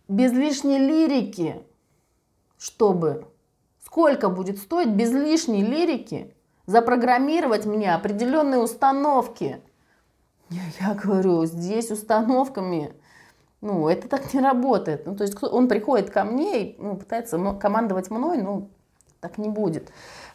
без 0.07 0.32
лишней 0.32 0.78
лирики, 0.78 1.63
чтобы, 2.57 3.26
сколько 3.84 4.30
будет 4.30 4.57
стоить 4.57 4.89
без 4.89 5.11
лишней 5.11 5.61
лирики 5.61 6.34
запрограммировать 6.65 7.65
мне 7.65 7.93
определенные 7.93 8.61
установки. 8.61 9.61
Я, 10.49 10.93
говорю, 10.93 11.45
здесь 11.45 11.91
установками 11.91 12.93
ну, 13.63 13.88
это 13.88 14.09
так 14.09 14.34
не 14.34 14.41
работает. 14.41 15.05
Ну, 15.05 15.15
то 15.15 15.24
есть 15.24 15.41
он 15.41 15.69
приходит 15.69 16.09
ко 16.09 16.26
мне 16.26 16.63
и 16.63 16.82
ну, 16.82 16.97
пытается 16.97 17.38
командовать 17.53 18.11
мной, 18.11 18.38
ну, 18.41 18.69
так 19.21 19.38
не 19.38 19.47
будет 19.47 19.89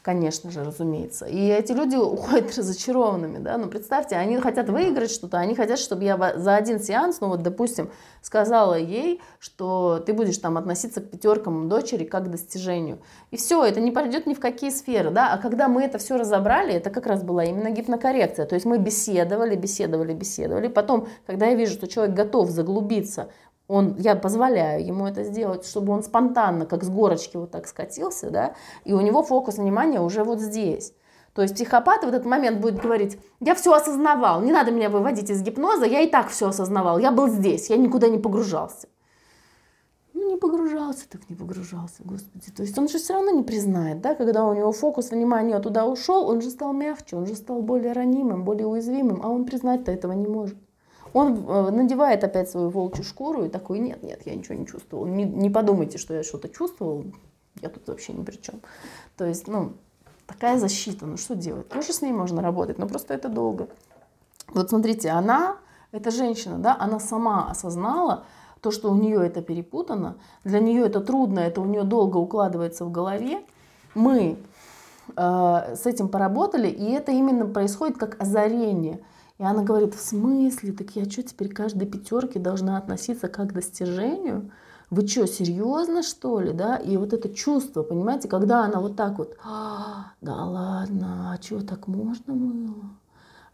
конечно 0.09 0.51
же, 0.51 0.65
разумеется. 0.65 1.27
И 1.27 1.49
эти 1.49 1.73
люди 1.73 1.97
уходят 1.97 2.57
разочарованными, 2.57 3.41
да, 3.41 3.59
ну 3.59 3.69
представьте, 3.69 4.17
они 4.17 4.39
хотят 4.39 4.71
выиграть 4.71 5.11
что-то, 5.11 5.37
они 5.37 5.55
хотят, 5.55 5.79
чтобы 5.79 6.05
я 6.05 6.17
за 6.35 6.57
один 6.57 6.81
сеанс, 6.81 7.21
ну 7.21 7.29
вот, 7.29 7.43
допустим, 7.43 7.91
сказала 8.23 8.79
ей, 8.79 9.21
что 9.39 10.03
ты 10.07 10.15
будешь 10.15 10.39
там 10.39 10.57
относиться 10.57 11.03
к 11.03 11.11
пятеркам 11.11 11.69
дочери 11.69 12.05
как 12.05 12.25
к 12.25 12.29
достижению. 12.29 13.01
И 13.31 13.37
все, 13.37 13.63
это 13.63 13.81
не 13.81 13.91
пойдет 13.91 14.25
ни 14.25 14.33
в 14.33 14.41
какие 14.41 14.71
сферы, 14.71 15.11
да, 15.11 15.31
а 15.35 15.37
когда 15.37 15.69
мы 15.69 15.83
это 15.83 15.99
все 15.99 16.17
разобрали, 16.17 16.73
это 16.73 16.89
как 16.89 17.07
раз 17.07 17.23
была 17.23 17.45
именно 17.45 17.69
гипнокоррекция, 17.69 18.47
то 18.47 18.55
есть 18.55 18.65
мы 18.65 18.79
беседовали, 18.79 19.57
беседовали, 19.57 20.15
беседовали, 20.15 20.69
потом, 20.69 21.07
когда 21.27 21.49
я 21.49 21.55
вижу, 21.55 21.75
что 21.75 21.87
человек 21.87 22.17
готов 22.17 22.49
заглубиться 22.49 23.29
он, 23.69 23.97
я 23.99 24.17
позволяю 24.17 24.85
ему 24.85 25.07
это 25.07 25.23
сделать, 25.23 25.67
чтобы 25.67 25.93
он 25.93 26.03
спонтанно, 26.03 26.65
как 26.65 26.83
с 26.83 26.89
горочки 26.89 27.37
вот 27.37 27.51
так 27.51 27.69
скатился, 27.69 28.31
да, 28.31 28.55
и 28.85 28.95
у 28.95 29.01
него 29.01 29.23
фокус 29.23 29.59
внимания 29.59 30.01
уже 30.01 30.25
вот 30.25 30.41
здесь. 30.41 30.95
То 31.35 31.43
есть 31.43 31.55
психопат 31.55 32.03
в 32.03 32.09
этот 32.09 32.25
момент 32.25 32.61
будет 32.61 32.81
говорить, 32.81 33.19
я 33.41 33.55
все 33.55 33.73
осознавал, 33.73 34.41
не 34.41 34.51
надо 34.51 34.73
меня 34.73 34.89
выводить 34.89 35.31
из 35.31 35.43
гипноза, 35.43 35.85
я 35.85 36.01
и 36.01 36.11
так 36.11 36.31
все 36.31 36.49
осознавал, 36.49 36.99
я 36.99 37.13
был 37.13 37.29
здесь, 37.29 37.69
я 37.69 37.77
никуда 37.77 38.09
не 38.09 38.19
погружался. 38.19 38.89
Ну, 40.15 40.31
не 40.31 40.37
погружался, 40.37 41.09
так 41.09 41.29
не 41.29 41.37
погружался, 41.37 42.03
господи. 42.03 42.51
То 42.51 42.63
есть 42.63 42.77
он 42.77 42.89
же 42.89 42.99
все 42.99 43.13
равно 43.13 43.31
не 43.31 43.45
признает, 43.45 44.01
да, 44.01 44.15
когда 44.15 44.47
у 44.47 44.55
него 44.55 44.73
фокус 44.73 45.11
внимания 45.11 45.61
туда 45.61 45.87
ушел, 45.87 46.27
он 46.27 46.41
же 46.41 46.51
стал 46.51 46.73
мягче, 46.73 47.17
он 47.17 47.27
же 47.27 47.37
стал 47.37 47.63
более 47.63 47.93
ранимым, 47.93 48.45
более 48.45 48.67
уязвимым, 48.67 49.21
а 49.23 49.29
он 49.29 49.45
признать-то 49.45 49.93
этого 49.93 50.13
не 50.13 50.27
может. 50.27 50.59
Он 51.13 51.47
э, 51.49 51.71
надевает 51.71 52.25
опять 52.25 52.51
свою 52.51 52.71
волчью 52.71 53.05
шкуру 53.05 53.45
и 53.45 53.49
такой, 53.49 53.79
нет, 53.79 54.03
нет, 54.03 54.23
я 54.27 54.35
ничего 54.35 54.55
не 54.55 54.67
чувствовал. 54.67 55.07
Не, 55.07 55.25
не 55.25 55.51
подумайте, 55.51 55.99
что 55.99 56.15
я 56.15 56.23
что-то 56.23 56.49
чувствовал, 56.49 57.05
я 57.61 57.69
тут 57.69 57.89
вообще 57.89 58.13
ни 58.13 58.23
при 58.23 58.37
чем. 58.37 58.61
То 59.17 59.25
есть, 59.25 59.49
ну, 59.49 59.73
такая 60.27 60.59
защита, 60.59 61.07
ну 61.07 61.17
что 61.17 61.35
делать? 61.35 61.69
Тоже 61.69 61.93
с 61.93 62.03
ней 62.03 62.13
можно 62.13 62.43
работать, 62.43 62.79
но 62.79 62.87
просто 62.87 63.15
это 63.15 63.29
долго. 63.29 63.69
Вот 64.49 64.71
смотрите, 64.71 65.11
она, 65.11 65.57
эта 65.93 66.11
женщина, 66.11 66.59
да, 66.59 66.77
она 66.79 67.01
сама 67.01 67.51
осознала, 67.51 68.25
то, 68.61 68.71
что 68.71 68.91
у 68.91 68.95
нее 68.95 69.25
это 69.25 69.41
перепутано, 69.41 70.17
для 70.45 70.59
нее 70.59 70.85
это 70.85 71.01
трудно, 71.01 71.41
это 71.41 71.61
у 71.61 71.65
нее 71.65 71.85
долго 71.85 72.17
укладывается 72.17 72.85
в 72.85 72.91
голове. 72.91 73.41
Мы 73.95 74.37
э, 75.17 75.75
с 75.77 75.87
этим 75.87 76.09
поработали, 76.09 76.69
и 76.69 76.91
это 76.91 77.13
именно 77.13 77.47
происходит 77.47 77.97
как 77.97 78.21
озарение– 78.21 79.01
и 79.39 79.45
она 79.45 79.63
говорит, 79.63 79.95
в 79.95 80.01
смысле? 80.01 80.73
Так 80.73 80.97
я 80.97 81.09
что, 81.09 81.23
теперь 81.23 81.53
каждой 81.53 81.87
пятерке 81.87 82.39
должна 82.39 82.77
относиться 82.77 83.29
как 83.29 83.51
к 83.51 83.53
достижению? 83.53 84.51
Вы 84.91 85.07
что, 85.07 85.27
серьезно, 85.27 86.03
что 86.03 86.41
ли, 86.41 86.53
да? 86.53 86.77
И 86.77 86.97
вот 86.97 87.13
это 87.13 87.29
чувство, 87.29 87.83
понимаете, 87.83 88.27
когда 88.29 88.65
она 88.65 88.81
вот 88.81 88.97
так 88.97 89.19
вот, 89.19 89.37
а, 89.45 90.13
да 90.21 90.45
ладно, 90.45 91.33
а 91.33 91.43
что, 91.43 91.61
так 91.61 91.87
можно 91.87 92.35
было? 92.35 92.91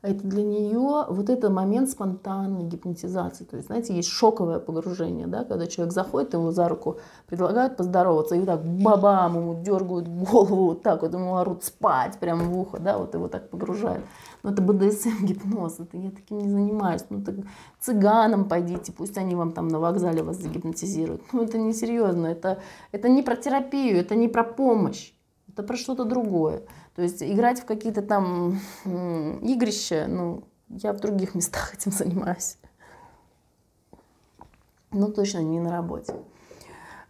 Это 0.05 0.27
для 0.27 0.43
нее 0.43 1.07
вот 1.09 1.31
этот 1.31 1.51
момент 1.51 1.89
спонтанной 1.89 2.65
гипнотизации. 2.65 3.45
То 3.45 3.57
есть, 3.57 3.69
знаете, 3.69 3.97
есть 3.97 4.11
шоковое 4.11 4.59
погружение, 4.59 5.27
да, 5.27 5.45
когда 5.45 5.67
человек 5.67 5.95
заходит, 5.95 6.35
его 6.35 6.51
за 6.51 6.69
руку 6.69 6.99
предлагают 7.27 7.79
поздороваться, 7.79 8.35
и 8.35 8.41
вот 8.41 8.47
так 8.47 8.65
бабам 8.65 9.37
ему 9.37 9.63
дергают 9.63 10.07
голову, 10.07 10.67
вот 10.67 10.83
так 10.83 11.01
вот 11.03 11.15
ему 11.15 11.37
орут 11.37 11.65
спать 11.65 12.19
прямо 12.19 12.45
в 12.45 12.59
ухо, 12.59 12.79
да, 12.79 12.99
вот 12.99 13.15
его 13.15 13.29
так 13.29 13.49
погружают. 13.49 14.05
Но 14.43 14.51
это 14.51 14.61
БДСМ 14.61 15.25
гипноз, 15.25 15.81
это 15.81 15.97
я 15.97 16.11
таким 16.11 16.39
не 16.39 16.51
занимаюсь. 16.51 17.05
Ну, 17.09 17.23
так 17.23 17.37
цыганам 17.81 18.47
пойдите, 18.47 18.93
пусть 18.93 19.17
они 19.17 19.35
вам 19.35 19.53
там 19.53 19.69
на 19.69 19.81
вокзале 19.81 20.23
вас 20.23 20.37
загипнотизируют. 20.37 21.23
Ну, 21.33 21.45
это 21.45 21.57
не 21.57 21.73
серьезно, 21.73 22.27
это, 22.27 22.59
это 22.93 23.09
не 23.09 23.23
про 23.23 23.37
терапию, 23.37 23.97
это 23.99 24.15
не 24.17 24.29
про 24.29 24.45
помощь, 24.45 25.15
это 25.49 25.63
про 25.63 25.77
что-то 25.77 26.05
другое. 26.05 26.63
То 26.95 27.03
есть 27.03 27.23
играть 27.23 27.61
в 27.61 27.65
какие-то 27.65 28.03
там 28.03 28.61
игрища, 28.85 30.07
ну, 30.09 30.45
я 30.69 30.93
в 30.93 31.01
других 31.01 31.35
местах 31.35 31.75
этим 31.75 31.93
занимаюсь. 31.93 32.59
Ну, 34.93 35.13
точно 35.13 35.39
не 35.39 35.59
на 35.59 35.71
работе. 35.71 36.15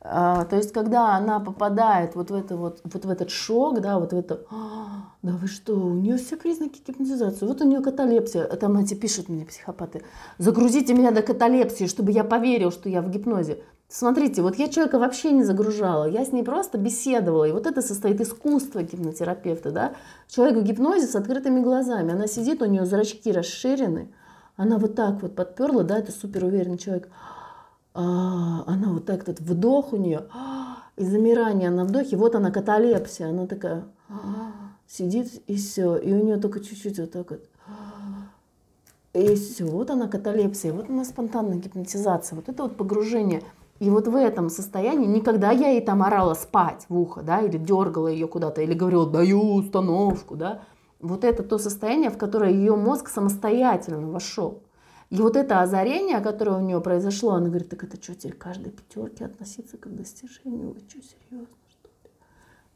А, 0.06 0.44
то 0.44 0.56
есть, 0.56 0.70
когда 0.72 1.16
она 1.16 1.40
попадает 1.40 2.14
вот 2.14 2.30
в, 2.30 2.34
это 2.34 2.56
вот, 2.56 2.82
вот 2.84 3.04
в 3.06 3.10
этот 3.10 3.30
шок, 3.30 3.80
да, 3.80 3.98
вот 3.98 4.12
в 4.12 4.16
это, 4.16 4.42
а, 4.50 5.14
да 5.22 5.32
вы 5.32 5.48
что, 5.48 5.74
у 5.74 5.94
нее 5.94 6.18
все 6.18 6.36
признаки 6.36 6.78
гипнотизации, 6.86 7.46
вот 7.46 7.62
у 7.62 7.64
нее 7.66 7.80
каталепсия, 7.80 8.44
там 8.44 8.76
эти 8.76 8.92
пишут 8.92 9.30
мне 9.30 9.46
психопаты, 9.46 10.02
загрузите 10.36 10.92
меня 10.92 11.10
до 11.10 11.22
каталепсии, 11.22 11.86
чтобы 11.86 12.12
я 12.12 12.22
поверил, 12.22 12.70
что 12.70 12.90
я 12.90 13.00
в 13.00 13.08
гипнозе. 13.08 13.62
Смотрите, 13.88 14.42
вот 14.42 14.56
я 14.56 14.68
человека 14.68 14.98
вообще 14.98 15.30
не 15.30 15.42
загружала, 15.42 16.04
я 16.04 16.24
с 16.24 16.32
ней 16.32 16.42
просто 16.42 16.76
беседовала. 16.76 17.44
И 17.44 17.52
вот 17.52 17.66
это 17.66 17.80
состоит 17.80 18.20
искусство 18.20 18.82
гипнотерапевта, 18.82 19.70
да. 19.70 19.92
Человек 20.28 20.58
в 20.58 20.62
гипнозе 20.64 21.06
с 21.06 21.14
открытыми 21.14 21.60
глазами. 21.60 22.12
Она 22.12 22.26
сидит, 22.26 22.60
у 22.60 22.66
нее 22.66 22.86
зрачки 22.86 23.30
расширены. 23.30 24.12
Она 24.56 24.78
вот 24.78 24.94
так 24.96 25.22
вот 25.22 25.34
подперла, 25.36 25.82
да, 25.82 25.98
это 25.98 26.12
супер 26.12 26.44
уверенный 26.44 26.78
человек. 26.78 27.08
А, 27.94 28.64
она 28.66 28.92
вот 28.92 29.06
так, 29.06 29.22
этот 29.22 29.40
вдох 29.40 29.92
у 29.92 29.96
нее, 29.96 30.26
а, 30.32 30.78
и 30.96 31.04
замирание 31.04 31.70
на 31.70 31.84
вдохе, 31.84 32.16
вот 32.16 32.34
она 32.34 32.50
каталепсия, 32.50 33.30
она 33.30 33.46
такая 33.46 33.84
а, 34.08 34.52
сидит 34.86 35.42
и 35.46 35.56
все, 35.56 35.96
и 35.96 36.12
у 36.12 36.24
нее 36.24 36.36
только 36.36 36.60
чуть-чуть 36.60 36.98
вот 36.98 37.12
так 37.12 37.30
вот. 37.30 37.48
И 39.12 39.34
все, 39.36 39.64
вот 39.64 39.90
она 39.90 40.08
каталепсия, 40.08 40.72
вот 40.72 40.90
она 40.90 41.04
спонтанная 41.04 41.58
гипнотизация, 41.58 42.34
вот 42.34 42.48
это 42.48 42.64
вот 42.64 42.76
погружение– 42.76 43.42
и 43.80 43.90
вот 43.90 44.06
в 44.06 44.14
этом 44.14 44.50
состоянии, 44.50 45.06
никогда 45.06 45.50
я 45.50 45.70
ей 45.70 45.80
там 45.80 46.02
орала 46.02 46.34
спать 46.34 46.86
в 46.88 46.96
ухо, 46.96 47.22
да, 47.22 47.40
или 47.40 47.58
дергала 47.58 48.08
ее 48.08 48.28
куда-то, 48.28 48.62
или 48.62 48.72
говорила, 48.72 49.10
даю 49.10 49.54
установку, 49.54 50.36
да, 50.36 50.62
вот 51.00 51.24
это 51.24 51.42
то 51.42 51.58
состояние, 51.58 52.10
в 52.10 52.16
которое 52.16 52.52
ее 52.52 52.76
мозг 52.76 53.08
самостоятельно 53.08 54.08
вошел. 54.08 54.62
И 55.14 55.18
вот 55.20 55.36
это 55.36 55.60
озарение, 55.60 56.18
которое 56.18 56.58
у 56.58 56.60
нее 56.60 56.80
произошло, 56.80 57.34
она 57.34 57.46
говорит, 57.46 57.68
так 57.68 57.84
это 57.84 58.02
что, 58.02 58.16
теперь 58.16 58.32
каждой 58.32 58.72
пятерке 58.72 59.26
относиться 59.26 59.76
как 59.76 59.92
к 59.92 59.94
достижению? 59.94 60.72
Вы 60.72 60.80
что, 60.88 60.98
серьезно, 61.02 61.54
что 61.68 61.86
ли? 61.86 62.10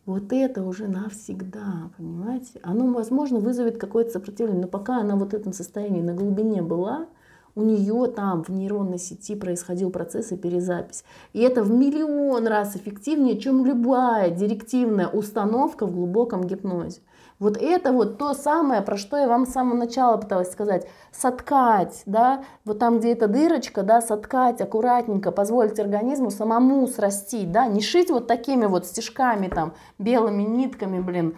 Вот 0.07 0.32
это 0.32 0.62
уже 0.62 0.86
навсегда, 0.86 1.91
понимаете? 1.97 2.61
Оно, 2.62 2.93
возможно, 2.93 3.41
вызовет 3.41 3.78
какое-то 3.78 4.12
сопротивление, 4.12 4.62
но 4.62 4.68
пока 4.68 4.99
она 5.01 5.16
вот 5.16 5.32
в 5.32 5.34
этом 5.34 5.53
состоянии 5.53 6.01
на 6.01 6.14
глубине 6.14 6.62
была, 6.62 7.09
у 7.57 7.62
нее 7.62 8.07
там 8.07 8.45
в 8.45 8.51
нейронной 8.51 9.01
сети 9.01 9.34
происходил 9.34 9.91
процесс 9.91 10.30
и 10.30 10.36
перезапись. 10.36 11.03
И 11.32 11.41
это 11.41 11.64
в 11.64 11.72
миллион 11.72 12.47
раз 12.47 12.76
эффективнее, 12.76 13.41
чем 13.41 13.66
любая 13.66 14.30
директивная 14.30 15.09
установка 15.09 15.86
в 15.86 15.93
глубоком 15.93 16.45
гипнозе. 16.45 17.01
Вот 17.39 17.57
это 17.57 17.93
вот 17.93 18.18
то 18.18 18.34
самое, 18.34 18.82
про 18.82 18.97
что 18.97 19.16
я 19.16 19.28
вам 19.28 19.47
с 19.47 19.53
самого 19.53 19.76
начала 19.76 20.16
пыталась 20.16 20.51
сказать. 20.51 20.89
Соткать, 21.12 22.03
да, 22.05 22.45
вот 22.64 22.80
там, 22.80 22.99
где 22.99 23.12
эта 23.12 23.28
дырочка, 23.28 23.82
да, 23.82 24.01
соткать 24.01 24.61
аккуратненько, 24.61 25.30
позволить 25.30 25.78
организму 25.78 26.30
самому 26.30 26.86
срастить, 26.89 27.53
да, 27.53 27.66
не 27.68 27.80
шить 27.80 28.11
вот 28.11 28.26
такими 28.26 28.66
вот 28.66 28.86
стежками 28.86 29.47
там, 29.47 29.74
белыми 29.99 30.43
нитками, 30.43 30.99
блин, 30.99 31.36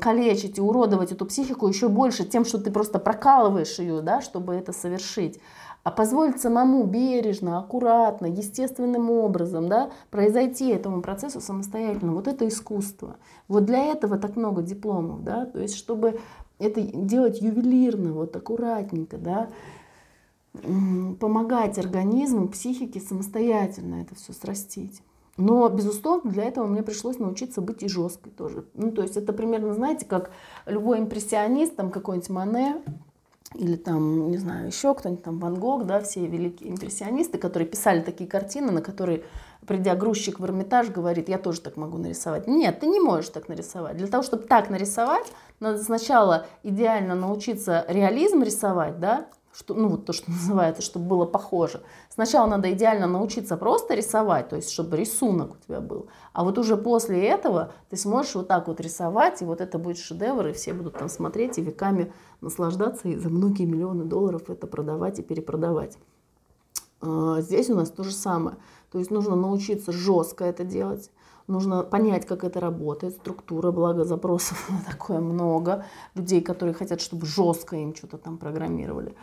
калечить 0.00 0.58
и 0.58 0.60
уродовать 0.60 1.12
эту 1.12 1.24
психику 1.26 1.68
еще 1.68 1.88
больше 1.88 2.24
тем, 2.24 2.44
что 2.44 2.58
ты 2.58 2.72
просто 2.72 2.98
прокалываешь 2.98 3.78
ее, 3.78 4.00
да, 4.00 4.20
чтобы 4.22 4.54
это 4.54 4.72
совершить 4.72 5.40
а 5.84 5.90
позволить 5.90 6.40
самому 6.40 6.84
бережно, 6.84 7.58
аккуратно, 7.58 8.26
естественным 8.26 9.10
образом 9.10 9.68
да, 9.68 9.90
произойти 10.10 10.68
этому 10.68 11.02
процессу 11.02 11.40
самостоятельно. 11.40 12.12
Вот 12.12 12.28
это 12.28 12.46
искусство. 12.46 13.16
Вот 13.48 13.64
для 13.64 13.84
этого 13.86 14.18
так 14.18 14.36
много 14.36 14.62
дипломов, 14.62 15.24
да, 15.24 15.46
то 15.46 15.58
есть 15.58 15.76
чтобы 15.76 16.20
это 16.58 16.80
делать 16.80 17.40
ювелирно, 17.40 18.12
вот 18.12 18.36
аккуратненько, 18.36 19.18
да, 19.18 19.48
помогать 21.18 21.78
организму, 21.78 22.48
психике 22.48 23.00
самостоятельно 23.00 24.02
это 24.02 24.14
все 24.14 24.32
срастить. 24.32 25.02
Но, 25.38 25.66
безусловно, 25.70 26.30
для 26.30 26.44
этого 26.44 26.66
мне 26.66 26.82
пришлось 26.82 27.18
научиться 27.18 27.62
быть 27.62 27.82
и 27.82 27.88
жесткой 27.88 28.32
тоже. 28.32 28.66
Ну, 28.74 28.92
то 28.92 29.02
есть 29.02 29.16
это 29.16 29.32
примерно, 29.32 29.72
знаете, 29.72 30.04
как 30.04 30.30
любой 30.66 31.00
импрессионист, 31.00 31.74
там 31.74 31.90
какой-нибудь 31.90 32.28
Мане, 32.28 32.82
или 33.54 33.76
там, 33.76 34.30
не 34.30 34.38
знаю, 34.38 34.66
еще 34.66 34.94
кто-нибудь 34.94 35.24
там, 35.24 35.38
Ван 35.38 35.54
Гог, 35.54 35.86
да, 35.86 36.00
все 36.00 36.26
великие 36.26 36.70
импрессионисты, 36.70 37.38
которые 37.38 37.68
писали 37.68 38.00
такие 38.00 38.28
картины, 38.28 38.72
на 38.72 38.80
которые, 38.80 39.24
придя 39.66 39.94
грузчик 39.94 40.40
в 40.40 40.44
Эрмитаж, 40.44 40.88
говорит, 40.88 41.28
я 41.28 41.38
тоже 41.38 41.60
так 41.60 41.76
могу 41.76 41.98
нарисовать. 41.98 42.46
Нет, 42.46 42.80
ты 42.80 42.86
не 42.86 43.00
можешь 43.00 43.30
так 43.30 43.48
нарисовать. 43.48 43.96
Для 43.96 44.06
того, 44.06 44.22
чтобы 44.22 44.44
так 44.44 44.70
нарисовать, 44.70 45.32
надо 45.60 45.82
сначала 45.82 46.46
идеально 46.62 47.14
научиться 47.14 47.84
реализм 47.88 48.42
рисовать, 48.42 48.98
да, 48.98 49.26
что, 49.52 49.74
ну 49.74 49.88
вот 49.88 50.06
то, 50.06 50.12
что 50.12 50.30
называется, 50.30 50.82
чтобы 50.82 51.06
было 51.06 51.26
похоже. 51.26 51.82
Сначала 52.08 52.46
надо 52.46 52.72
идеально 52.72 53.06
научиться 53.06 53.56
просто 53.56 53.94
рисовать, 53.94 54.48
то 54.48 54.56
есть 54.56 54.70
чтобы 54.70 54.96
рисунок 54.96 55.54
у 55.54 55.56
тебя 55.64 55.80
был. 55.80 56.08
А 56.32 56.44
вот 56.44 56.58
уже 56.58 56.76
после 56.76 57.26
этого 57.26 57.72
ты 57.90 57.96
сможешь 57.96 58.34
вот 58.34 58.48
так 58.48 58.68
вот 58.68 58.80
рисовать, 58.80 59.42
и 59.42 59.44
вот 59.44 59.60
это 59.60 59.78
будет 59.78 59.98
шедевр, 59.98 60.48
и 60.48 60.52
все 60.52 60.72
будут 60.72 60.98
там 60.98 61.08
смотреть 61.08 61.58
и 61.58 61.62
веками 61.62 62.12
наслаждаться, 62.40 63.08
и 63.08 63.16
за 63.16 63.28
многие 63.28 63.64
миллионы 63.64 64.04
долларов 64.04 64.48
это 64.48 64.66
продавать 64.66 65.18
и 65.18 65.22
перепродавать. 65.22 65.98
А, 67.02 67.40
здесь 67.40 67.68
у 67.68 67.74
нас 67.74 67.90
то 67.90 68.04
же 68.04 68.12
самое. 68.12 68.56
То 68.90 68.98
есть 68.98 69.10
нужно 69.10 69.36
научиться 69.36 69.90
жестко 69.92 70.44
это 70.44 70.64
делать, 70.64 71.10
нужно 71.52 71.82
понять, 71.82 72.26
как 72.26 72.44
это 72.44 72.58
работает, 72.60 73.14
структура, 73.14 73.70
благо 73.70 74.04
запросов 74.04 74.70
такое 74.90 75.20
много, 75.20 75.84
людей, 76.14 76.40
которые 76.40 76.74
хотят, 76.74 77.00
чтобы 77.00 77.26
жестко 77.26 77.76
им 77.76 77.94
что-то 77.94 78.18
там 78.18 78.38
программировали. 78.38 79.14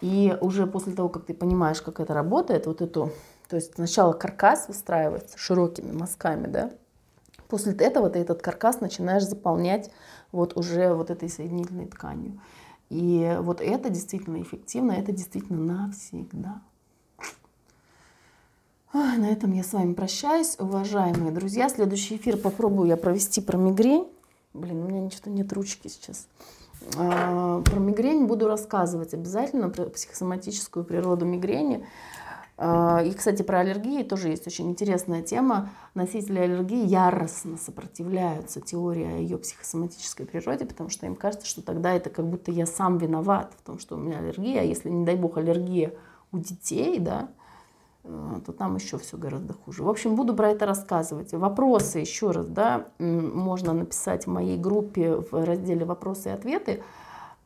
И 0.00 0.36
уже 0.40 0.66
после 0.66 0.94
того, 0.94 1.08
как 1.08 1.26
ты 1.26 1.34
понимаешь, 1.34 1.82
как 1.82 2.00
это 2.00 2.14
работает, 2.14 2.66
вот 2.66 2.80
эту, 2.80 3.12
то 3.48 3.56
есть 3.56 3.74
сначала 3.74 4.12
каркас 4.12 4.68
выстраивается 4.68 5.38
широкими 5.38 5.92
мазками, 5.92 6.46
да, 6.46 6.70
после 7.48 7.72
этого 7.74 8.10
ты 8.10 8.18
этот 8.18 8.42
каркас 8.42 8.80
начинаешь 8.80 9.24
заполнять 9.24 9.90
вот 10.32 10.56
уже 10.56 10.94
вот 10.94 11.10
этой 11.10 11.28
соединительной 11.28 11.86
тканью. 11.86 12.40
И 12.90 13.38
вот 13.40 13.60
это 13.60 13.90
действительно 13.90 14.42
эффективно, 14.42 14.92
это 14.92 15.12
действительно 15.12 15.86
навсегда. 15.86 16.62
На 18.92 19.30
этом 19.30 19.52
я 19.52 19.62
с 19.62 19.72
вами 19.72 19.94
прощаюсь, 19.94 20.56
уважаемые 20.58 21.32
друзья. 21.32 21.70
Следующий 21.70 22.16
эфир 22.16 22.36
попробую 22.36 22.88
я 22.88 22.98
провести 22.98 23.40
про 23.40 23.56
мигрень. 23.56 24.06
Блин, 24.52 24.84
у 24.84 24.88
меня 24.88 25.00
ничего 25.00 25.32
нет 25.32 25.50
ручки 25.54 25.88
сейчас. 25.88 26.26
А, 26.98 27.62
про 27.62 27.80
мигрень 27.80 28.26
буду 28.26 28.48
рассказывать 28.48 29.14
обязательно, 29.14 29.70
про 29.70 29.86
психосоматическую 29.86 30.84
природу 30.84 31.24
мигрени. 31.24 31.86
А, 32.58 33.02
и, 33.02 33.12
кстати, 33.12 33.40
про 33.40 33.60
аллергии 33.60 34.02
тоже 34.02 34.28
есть 34.28 34.46
очень 34.46 34.68
интересная 34.68 35.22
тема. 35.22 35.70
Носители 35.94 36.38
аллергии 36.40 36.84
яростно 36.84 37.56
сопротивляются 37.56 38.60
теории 38.60 39.06
о 39.06 39.16
ее 39.16 39.38
психосоматической 39.38 40.26
природе, 40.26 40.66
потому 40.66 40.90
что 40.90 41.06
им 41.06 41.16
кажется, 41.16 41.46
что 41.46 41.62
тогда 41.62 41.94
это 41.94 42.10
как 42.10 42.26
будто 42.28 42.50
я 42.50 42.66
сам 42.66 42.98
виноват 42.98 43.54
в 43.58 43.62
том, 43.64 43.78
что 43.78 43.96
у 43.96 43.98
меня 43.98 44.18
аллергия. 44.18 44.60
А 44.60 44.64
если, 44.64 44.90
не 44.90 45.06
дай 45.06 45.16
бог, 45.16 45.38
аллергия 45.38 45.94
у 46.30 46.38
детей, 46.38 46.98
да, 46.98 47.30
то 48.02 48.52
там 48.52 48.74
еще 48.76 48.98
все 48.98 49.16
гораздо 49.16 49.54
хуже. 49.54 49.84
В 49.84 49.88
общем, 49.88 50.16
буду 50.16 50.34
про 50.34 50.50
это 50.50 50.66
рассказывать. 50.66 51.32
Вопросы 51.32 52.00
еще 52.00 52.32
раз, 52.32 52.46
да, 52.48 52.88
можно 52.98 53.72
написать 53.72 54.26
в 54.26 54.30
моей 54.30 54.58
группе 54.58 55.16
в 55.16 55.44
разделе 55.44 55.84
«Вопросы 55.84 56.28
и 56.28 56.32
ответы». 56.32 56.82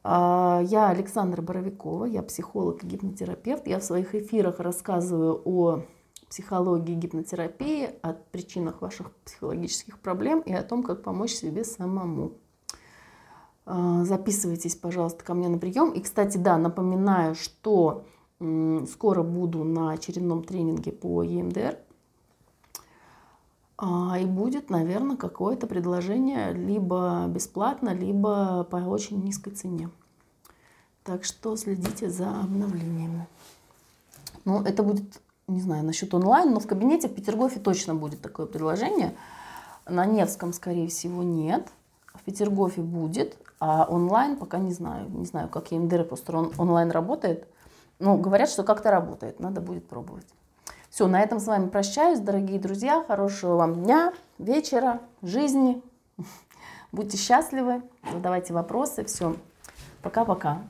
А, 0.02 0.62
я 0.64 0.88
Александра 0.88 1.42
Боровикова, 1.42 2.04
я 2.04 2.22
психолог 2.22 2.84
и 2.84 2.86
гипнотерапевт. 2.86 3.66
Я 3.66 3.80
в 3.80 3.84
своих 3.84 4.14
эфирах 4.14 4.60
рассказываю 4.60 5.42
о 5.44 5.82
психологии 6.30 6.94
гипнотерапии, 6.94 7.90
о 8.02 8.12
причинах 8.12 8.80
ваших 8.80 9.10
психологических 9.24 9.98
проблем 9.98 10.40
и 10.40 10.52
о 10.52 10.62
том, 10.62 10.82
как 10.82 11.02
помочь 11.02 11.32
себе 11.32 11.64
самому. 11.64 12.32
А, 13.66 14.04
записывайтесь, 14.04 14.76
пожалуйста, 14.76 15.24
ко 15.24 15.34
мне 15.34 15.48
на 15.48 15.58
прием. 15.58 15.90
И, 15.90 16.00
кстати, 16.00 16.38
да, 16.38 16.56
напоминаю, 16.56 17.34
что 17.34 18.04
Скоро 18.38 19.22
буду 19.22 19.64
на 19.64 19.92
очередном 19.92 20.44
тренинге 20.44 20.92
по 20.92 21.22
ЕМДР. 21.22 21.78
А, 23.78 24.18
и 24.18 24.24
будет, 24.24 24.70
наверное, 24.70 25.16
какое-то 25.16 25.66
предложение 25.66 26.52
либо 26.52 27.26
бесплатно, 27.28 27.90
либо 27.90 28.64
по 28.64 28.76
очень 28.76 29.22
низкой 29.22 29.50
цене. 29.50 29.90
Так 31.02 31.24
что 31.24 31.56
следите 31.56 32.10
за 32.10 32.28
обновлениями. 32.40 33.26
Ну, 34.44 34.62
это 34.62 34.82
будет, 34.82 35.20
не 35.46 35.60
знаю, 35.60 35.84
насчет 35.84 36.12
онлайн, 36.14 36.52
но 36.52 36.60
в 36.60 36.66
кабинете 36.66 37.08
в 37.08 37.14
Петергофе 37.14 37.60
точно 37.60 37.94
будет 37.94 38.20
такое 38.20 38.46
предложение. 38.46 39.14
На 39.88 40.04
Невском, 40.04 40.52
скорее 40.52 40.88
всего, 40.88 41.22
нет. 41.22 41.68
В 42.14 42.22
Петергофе 42.22 42.80
будет, 42.80 43.36
а 43.60 43.86
онлайн 43.88 44.36
пока 44.36 44.58
не 44.58 44.72
знаю. 44.72 45.08
Не 45.10 45.26
знаю, 45.26 45.48
как 45.48 45.70
ЕМДР 45.70 46.04
просто 46.04 46.36
он, 46.36 46.52
онлайн 46.58 46.90
работает. 46.90 47.46
Ну, 47.98 48.18
говорят, 48.18 48.50
что 48.50 48.62
как-то 48.62 48.90
работает, 48.90 49.40
надо 49.40 49.60
будет 49.60 49.88
пробовать. 49.88 50.26
Все, 50.90 51.06
на 51.06 51.20
этом 51.20 51.40
с 51.40 51.46
вами 51.46 51.68
прощаюсь, 51.68 52.20
дорогие 52.20 52.58
друзья. 52.58 53.04
Хорошего 53.06 53.56
вам 53.56 53.82
дня, 53.82 54.12
вечера, 54.38 55.00
жизни. 55.22 55.82
Будьте 56.92 57.16
счастливы, 57.16 57.82
задавайте 58.12 58.52
вопросы. 58.52 59.04
Все, 59.04 59.36
пока-пока. 60.02 60.62